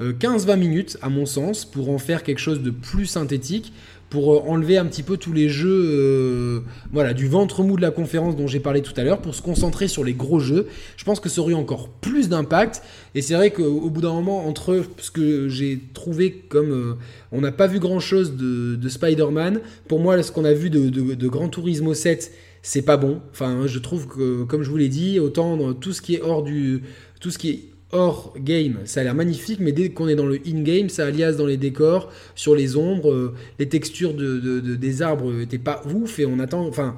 15-20 0.00 0.56
minutes, 0.56 0.98
à 1.02 1.08
mon 1.08 1.26
sens, 1.26 1.64
pour 1.64 1.90
en 1.90 1.98
faire 1.98 2.22
quelque 2.22 2.38
chose 2.38 2.62
de 2.62 2.70
plus 2.70 3.06
synthétique 3.06 3.72
pour 4.10 4.34
euh, 4.34 4.40
enlever 4.46 4.78
un 4.78 4.86
petit 4.86 5.02
peu 5.02 5.16
tous 5.16 5.32
les 5.32 5.48
jeux 5.48 5.84
euh, 5.86 6.60
voilà, 6.92 7.14
du 7.14 7.26
ventre 7.26 7.62
mou 7.62 7.76
de 7.76 7.82
la 7.82 7.90
conférence 7.90 8.36
dont 8.36 8.46
j'ai 8.46 8.60
parlé 8.60 8.82
tout 8.82 8.92
à 8.96 9.04
l'heure, 9.04 9.20
pour 9.20 9.34
se 9.34 9.42
concentrer 9.42 9.88
sur 9.88 10.04
les 10.04 10.14
gros 10.14 10.40
jeux. 10.40 10.68
Je 10.96 11.04
pense 11.04 11.20
que 11.20 11.28
ça 11.28 11.40
aurait 11.40 11.54
encore 11.54 11.88
plus 11.88 12.28
d'impact. 12.28 12.82
Et 13.14 13.22
c'est 13.22 13.34
vrai 13.34 13.50
qu'au 13.50 13.90
bout 13.90 14.00
d'un 14.00 14.12
moment, 14.12 14.46
entre 14.46 14.84
ce 14.98 15.10
que 15.10 15.48
j'ai 15.48 15.80
trouvé 15.94 16.32
comme... 16.48 16.72
Euh, 16.72 16.94
on 17.32 17.40
n'a 17.40 17.52
pas 17.52 17.66
vu 17.66 17.78
grand-chose 17.78 18.36
de, 18.36 18.88
Spider-Man. 18.88 19.60
Pour 19.86 20.00
moi, 20.00 20.22
ce 20.22 20.32
qu'on 20.32 20.46
a 20.46 20.54
vu 20.54 20.70
de, 20.70 20.88
de, 20.88 21.14
de 21.14 21.28
Gran 21.28 21.48
Turismo 21.48 21.92
7, 21.92 22.32
c'est 22.62 22.82
pas 22.82 22.96
bon. 22.96 23.20
Enfin, 23.32 23.66
je 23.66 23.78
trouve 23.78 24.08
que, 24.08 24.44
comme 24.44 24.62
je 24.62 24.70
vous 24.70 24.78
l'ai 24.78 24.88
dit, 24.88 25.20
autant 25.20 25.74
tout 25.74 25.92
ce 25.92 26.00
qui 26.00 26.14
est 26.14 26.22
hors 26.22 26.42
du... 26.42 26.82
Tout 27.20 27.30
ce 27.30 27.38
qui 27.38 27.50
est 27.50 27.60
hors 27.92 28.34
game, 28.38 28.78
ça 28.84 29.00
a 29.00 29.04
l'air 29.04 29.14
magnifique, 29.14 29.60
mais 29.60 29.72
dès 29.72 29.90
qu'on 29.90 30.08
est 30.08 30.14
dans 30.14 30.26
le 30.26 30.38
in-game, 30.46 30.88
ça 30.88 31.06
alias 31.06 31.32
dans 31.32 31.46
les 31.46 31.56
décors, 31.56 32.10
sur 32.34 32.54
les 32.54 32.76
ombres, 32.76 33.10
euh, 33.10 33.34
les 33.58 33.68
textures 33.68 34.14
de, 34.14 34.60
des 34.60 35.02
arbres 35.02 35.32
n'étaient 35.32 35.58
pas 35.58 35.82
ouf, 35.92 36.18
et 36.18 36.26
on 36.26 36.38
attend. 36.38 36.66
Enfin, 36.66 36.96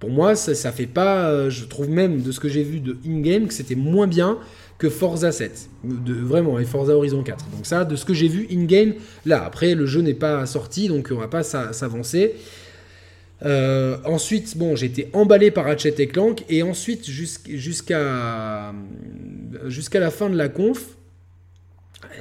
pour 0.00 0.10
moi, 0.10 0.34
ça, 0.34 0.54
ça 0.54 0.72
fait 0.72 0.86
pas. 0.86 1.28
Euh, 1.30 1.50
je 1.50 1.64
trouve 1.64 1.88
même 1.88 2.22
de 2.22 2.32
ce 2.32 2.40
que 2.40 2.48
j'ai 2.48 2.62
vu 2.62 2.80
de 2.80 2.96
in-game 3.06 3.46
que 3.46 3.54
c'était 3.54 3.76
moins 3.76 4.06
bien 4.06 4.38
que 4.76 4.90
Forza 4.90 5.30
7. 5.30 5.70
De, 5.84 6.14
vraiment, 6.14 6.58
et 6.58 6.64
Forza 6.64 6.96
Horizon 6.96 7.22
4. 7.22 7.46
Donc, 7.54 7.64
ça, 7.64 7.84
de 7.84 7.94
ce 7.94 8.04
que 8.04 8.12
j'ai 8.12 8.28
vu 8.28 8.46
in-game, 8.50 8.94
là, 9.24 9.44
après, 9.44 9.74
le 9.74 9.86
jeu 9.86 10.00
n'est 10.00 10.14
pas 10.14 10.44
sorti, 10.46 10.88
donc 10.88 11.10
on 11.12 11.18
va 11.18 11.28
pas 11.28 11.44
s'avancer. 11.44 12.34
Euh, 13.44 13.98
ensuite, 14.04 14.56
bon, 14.56 14.74
été 14.74 15.08
emballé 15.12 15.50
par 15.50 15.64
Ratchet 15.64 15.94
et 15.98 16.06
Clank, 16.06 16.44
et 16.48 16.62
ensuite, 16.62 17.08
jusqu'à 17.08 18.72
jusqu'à 19.66 20.00
la 20.00 20.10
fin 20.10 20.30
de 20.30 20.36
la 20.36 20.48
conf, 20.48 20.96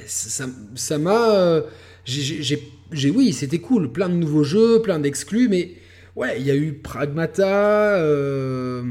ça 0.06 0.98
m'a. 0.98 1.32
Euh, 1.32 1.62
j'ai, 2.06 3.10
oui, 3.10 3.32
c'était 3.32 3.60
cool, 3.60 3.92
plein 3.92 4.10
de 4.10 4.16
nouveaux 4.16 4.44
jeux, 4.44 4.82
plein 4.82 5.00
d'exclus, 5.00 5.48
mais 5.48 5.72
ouais, 6.18 6.40
il 6.40 6.46
y 6.46 6.52
a 6.52 6.56
eu 6.56 6.74
Pragmata. 6.74 7.96
Euh, 7.96 8.84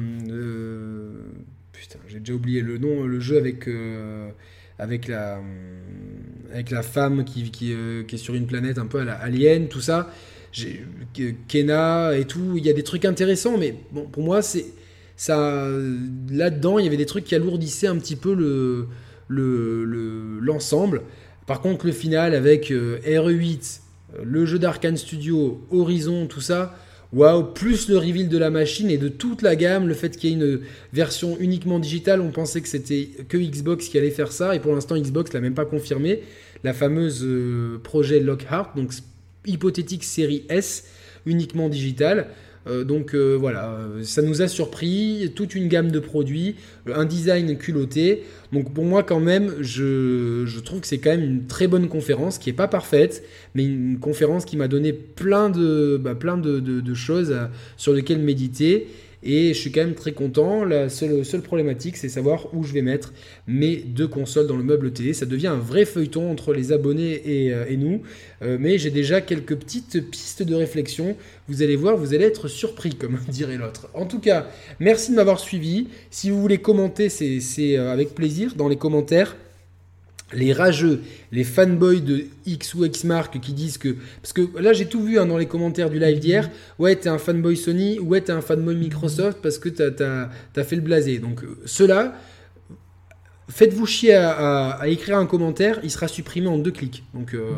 putain, 1.72 1.99
j'ai 2.09 2.20
déjà 2.20 2.33
oublié 2.33 2.62
le 2.62 2.78
nom, 2.78 3.05
le 3.05 3.20
jeu 3.20 3.37
avec 3.37 3.68
avec 4.78 5.07
la 5.07 5.39
avec 6.51 6.70
la 6.70 6.83
femme 6.83 7.24
qui, 7.24 7.51
qui, 7.51 7.72
est 7.72 8.16
sur 8.16 8.35
une 8.35 8.47
planète 8.47 8.78
un 8.78 8.87
peu 8.87 9.01
Alien, 9.07 9.68
tout 9.68 9.83
ça. 9.83 10.11
Kena 11.48 12.16
et 12.16 12.24
tout, 12.24 12.55
il 12.57 12.64
y 12.64 12.70
a 12.70 12.72
des 12.72 12.82
trucs 12.82 13.05
intéressants, 13.05 13.59
mais 13.59 13.74
bon, 13.92 14.05
pour 14.05 14.22
moi, 14.22 14.42
c'est 14.42 14.66
ça. 15.16 15.68
Là-dedans, 16.30 16.78
il 16.78 16.84
y 16.84 16.88
avait 16.88 16.96
des 16.96 17.07
trucs 17.07 17.24
qui 17.24 17.34
alourdissaient 17.34 17.86
un 17.86 17.96
petit 17.96 18.16
peu 18.16 18.34
le 18.34 18.88
l'ensemble. 20.40 20.98
Le, 20.98 21.03
Par 21.46 21.61
contre, 21.61 21.86
le 21.86 21.92
final 21.92 22.34
avec 22.34 22.70
euh, 22.70 22.98
RE8, 23.05 23.80
euh, 24.14 24.22
le 24.24 24.46
jeu 24.46 24.59
d'Arkane 24.59 24.96
Studio, 24.96 25.61
Horizon, 25.70 26.26
tout 26.26 26.40
ça, 26.40 26.76
waouh, 27.12 27.44
plus 27.44 27.88
le 27.88 27.98
reveal 27.98 28.28
de 28.28 28.38
la 28.38 28.50
machine 28.50 28.90
et 28.90 28.98
de 28.98 29.09
toute 29.09 29.42
la 29.42 29.57
gamme, 29.57 29.88
le 29.88 29.94
fait 29.94 30.16
qu'il 30.16 30.30
y 30.30 30.32
ait 30.32 30.36
une 30.36 30.61
version 30.92 31.36
uniquement 31.40 31.78
digitale, 31.78 32.20
on 32.20 32.30
pensait 32.30 32.61
que 32.61 32.68
c'était 32.68 33.09
que 33.28 33.36
Xbox 33.36 33.88
qui 33.88 33.98
allait 33.98 34.11
faire 34.11 34.32
ça, 34.32 34.55
et 34.55 34.61
pour 34.61 34.74
l'instant 34.74 34.96
Xbox 34.96 35.32
l'a 35.32 35.40
même 35.40 35.55
pas 35.55 35.66
confirmé. 35.66 36.20
La 36.64 36.72
fameuse 36.72 37.24
euh, 37.24 37.80
projet 37.82 38.20
Lockhart, 38.20 38.74
donc 38.76 38.92
hypothétique 39.47 40.05
série 40.05 40.45
S, 40.49 40.84
uniquement 41.26 41.68
digitale. 41.68 42.28
Euh, 42.68 42.84
donc 42.84 43.14
euh, 43.14 43.34
voilà, 43.34 43.76
ça 44.05 44.22
nous 44.22 44.40
a 44.40 44.49
surpris, 44.49 45.32
toute 45.34 45.55
une 45.55 45.66
gamme 45.66 45.90
de 45.90 45.99
produits, 45.99 46.57
un 46.93 47.05
design 47.05 47.57
culotté. 47.59 48.22
Donc 48.53 48.72
pour 48.72 48.84
moi 48.84 49.03
quand 49.03 49.20
même, 49.20 49.55
je, 49.61 50.59
trouve 50.61 50.80
que 50.80 50.86
c'est 50.86 50.99
quand 50.99 51.11
même 51.11 51.24
une 51.24 51.47
très 51.47 51.66
bonne 51.66 51.88
conférence, 51.88 52.38
qui 52.38 52.51
n'est 52.51 52.57
pas 52.57 52.68
parfaite, 52.68 53.24
mais 53.55 53.64
une 53.64 53.99
conférence 53.99 54.45
qui 54.45 54.57
m'a 54.57 54.68
donné 54.68 54.93
plein 54.93 55.51
de, 55.51 55.99
bah, 56.01 56.14
plein 56.14 56.36
de, 56.38 56.95
choses 56.95 57.34
sur 57.76 57.93
lesquelles 57.93 58.20
méditer. 58.20 58.86
Et 59.22 59.54
je 59.54 59.58
suis 59.58 59.70
quand 59.70 59.82
même 59.82 59.94
très 59.94 60.12
content. 60.12 60.64
La 60.64 60.88
seule, 60.88 61.24
seule 61.24 61.42
problématique, 61.42 61.96
c'est 61.96 62.08
savoir 62.08 62.54
où 62.54 62.64
je 62.64 62.72
vais 62.72 62.82
mettre 62.82 63.12
mes 63.46 63.76
deux 63.76 64.08
consoles 64.08 64.46
dans 64.46 64.56
le 64.56 64.64
meuble 64.64 64.92
télé. 64.92 65.12
Ça 65.12 65.26
devient 65.26 65.48
un 65.48 65.58
vrai 65.58 65.84
feuilleton 65.84 66.30
entre 66.30 66.52
les 66.52 66.72
abonnés 66.72 67.22
et, 67.24 67.52
euh, 67.52 67.76
nous. 67.76 68.02
Euh, 68.42 68.56
mais 68.60 68.78
j'ai 68.78 68.90
déjà 68.90 69.20
quelques 69.20 69.56
petites 69.56 70.10
pistes 70.10 70.42
de 70.42 70.54
réflexion. 70.54 71.16
Vous 71.48 71.62
allez 71.62 71.76
voir, 71.76 71.96
vous 71.96 72.14
allez 72.14 72.24
être 72.24 72.48
surpris, 72.48 72.94
comme 72.94 73.18
dirait 73.28 73.56
l'autre. 73.56 73.88
En 73.94 74.06
tout 74.06 74.20
cas, 74.20 74.48
merci 74.80 75.12
de 75.12 75.16
m'avoir 75.16 75.40
suivi. 75.40 75.88
Si 76.10 76.30
vous 76.30 76.40
voulez 76.40 76.58
commenter, 76.58 77.08
c'est 77.08 77.76
euh, 77.76 77.92
avec 77.92 78.14
plaisir 78.14 78.54
dans 78.56 78.68
les 78.68 78.76
commentaires 78.76 79.36
les 80.35 80.53
rageux, 80.53 81.03
les 81.30 81.45
fanboys 81.45 82.01
de 82.01 82.24
X 82.47 82.74
ou 82.74 82.85
X 82.85 83.05
marque 83.05 83.41
qui 83.41 83.53
disent 83.53 83.78
que. 83.78 83.97
Parce 84.20 84.33
que 84.33 84.49
là, 84.59 84.72
j'ai 84.72 84.87
tout 84.87 85.03
vu 85.03 85.18
hein, 85.18 85.26
dans 85.26 85.39
les 85.39 85.47
commentaires 85.47 85.91
du 85.91 85.99
live 85.99 86.18
d'hier. 86.18 86.51
Ouais, 86.78 86.97
t'es 86.97 87.09
un 87.09 87.18
fanboy 87.18 87.57
Sony, 87.57 87.99
ouais, 87.99 88.20
t'es 88.20 88.33
un 88.33 88.41
fanboy 88.41 88.76
Microsoft 88.76 89.39
parce 89.43 89.59
que 89.59 89.68
t'as 89.68 90.28
as, 90.57 90.64
fait 90.64 90.76
le 90.76 90.83
blasé. 90.83 91.18
Donc, 91.18 91.43
euh, 91.43 91.59
ceux-là, 91.64 92.14
faites-vous 93.49 93.87
chier 93.87 94.14
à, 94.14 94.80
écrire 94.87 95.18
un 95.18 95.26
commentaire, 95.26 95.78
il 95.83 95.91
sera 95.91 96.09
supprimé 96.09 96.49
en 96.49 96.59
deux 96.59 96.70
clics. 96.70 97.05
Donc, 97.14 97.35
euh, 97.35 97.51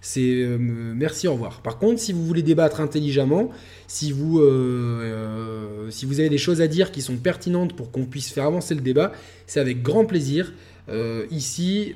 c'est. 0.00 0.42
Euh, 0.42 0.58
merci, 0.58 1.28
au 1.28 1.32
revoir. 1.32 1.60
Par 1.62 1.78
contre, 1.78 2.00
si 2.00 2.12
vous 2.12 2.24
voulez 2.24 2.42
débattre 2.42 2.80
intelligemment, 2.80 3.50
si 3.86 4.12
vous, 4.12 4.40
si 5.90 6.06
vous 6.06 6.20
avez 6.20 6.28
des 6.28 6.38
choses 6.38 6.60
à 6.60 6.68
dire 6.68 6.92
qui 6.92 7.02
sont 7.02 7.16
pertinentes 7.16 7.74
pour 7.74 7.90
qu'on 7.90 8.04
puisse 8.04 8.30
faire 8.30 8.44
avancer 8.44 8.74
le 8.74 8.80
débat, 8.80 9.12
c'est 9.46 9.60
avec 9.60 9.82
grand 9.82 10.04
plaisir. 10.04 10.52
Euh, 10.88 11.26
ici, 11.30 11.94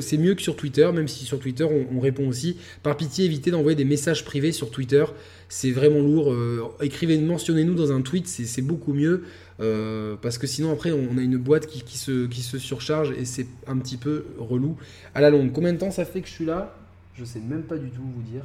c'est 0.00 0.18
mieux 0.18 0.34
que 0.34 0.42
sur 0.42 0.56
Twitter, 0.56 0.90
même 0.92 1.08
si 1.08 1.24
sur 1.24 1.38
Twitter 1.38 1.64
on, 1.64 2.00
répond 2.00 2.28
aussi. 2.28 2.56
Par 2.82 2.96
pitié, 2.96 3.24
évitez 3.24 3.50
d'envoyer 3.50 3.76
des 3.76 3.84
messages 3.84 4.24
privés 4.24 4.52
sur 4.52 4.70
Twitter. 4.70 5.04
C'est 5.48 5.70
vraiment 5.70 6.00
lourd. 6.00 6.32
Euh, 6.32 6.62
écrivez, 6.82 7.18
mentionnez-nous 7.18 7.74
dans 7.74 7.92
un 7.92 8.02
tweet, 8.02 8.26
c'est, 8.26 8.62
beaucoup 8.62 8.92
mieux. 8.92 9.24
Euh, 9.60 10.16
parce 10.20 10.38
que 10.38 10.46
sinon, 10.46 10.72
après, 10.72 10.92
on 10.92 11.16
a 11.16 11.22
une 11.22 11.36
boîte 11.36 11.66
qui, 11.66 11.96
se, 11.96 12.26
qui 12.26 12.42
se 12.42 12.58
surcharge 12.58 13.12
et 13.12 13.24
c'est 13.24 13.46
un 13.66 13.78
petit 13.78 13.96
peu 13.96 14.26
relou 14.38 14.76
à 15.14 15.20
la 15.20 15.30
longue. 15.30 15.52
Combien 15.52 15.72
de 15.72 15.78
temps 15.78 15.90
ça 15.90 16.04
fait 16.04 16.20
que 16.20 16.28
je 16.28 16.32
suis 16.32 16.44
là? 16.44 16.76
Je 17.14 17.24
sais 17.24 17.40
même 17.40 17.62
pas 17.62 17.76
du 17.76 17.90
tout 17.90 18.02
vous 18.02 18.22
dire. 18.22 18.42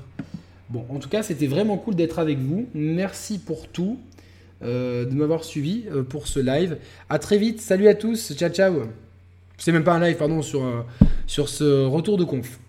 Bon, 0.70 0.86
en 0.90 1.00
tout 1.00 1.10
cas, 1.10 1.24
c'était 1.24 1.48
vraiment 1.48 1.78
cool 1.78 1.96
d'être 1.96 2.20
avec 2.20 2.38
vous. 2.38 2.68
Merci 2.74 3.40
pour 3.40 3.68
tout. 3.68 4.00
de 4.62 5.14
m'avoir 5.14 5.44
suivi 5.44 5.86
pour 6.10 6.28
ce 6.28 6.40
live. 6.40 6.78
À 7.10 7.18
très 7.18 7.40
vite. 7.40 7.60
Salut 7.60 7.88
à 7.88 7.96
tous. 7.96 8.34
Ciao, 8.36 8.50
ciao. 8.50 8.84
C'est 9.60 9.74
même 9.74 9.84
pas 9.84 9.94
un 9.94 10.00
live, 10.00 10.16
pardon, 10.16 10.42
sur, 10.42 10.64
euh, 10.64 10.82
sur 11.28 11.50
ce 11.50 11.86
retour 11.86 12.18
de 12.18 12.24
conf. 12.24 12.60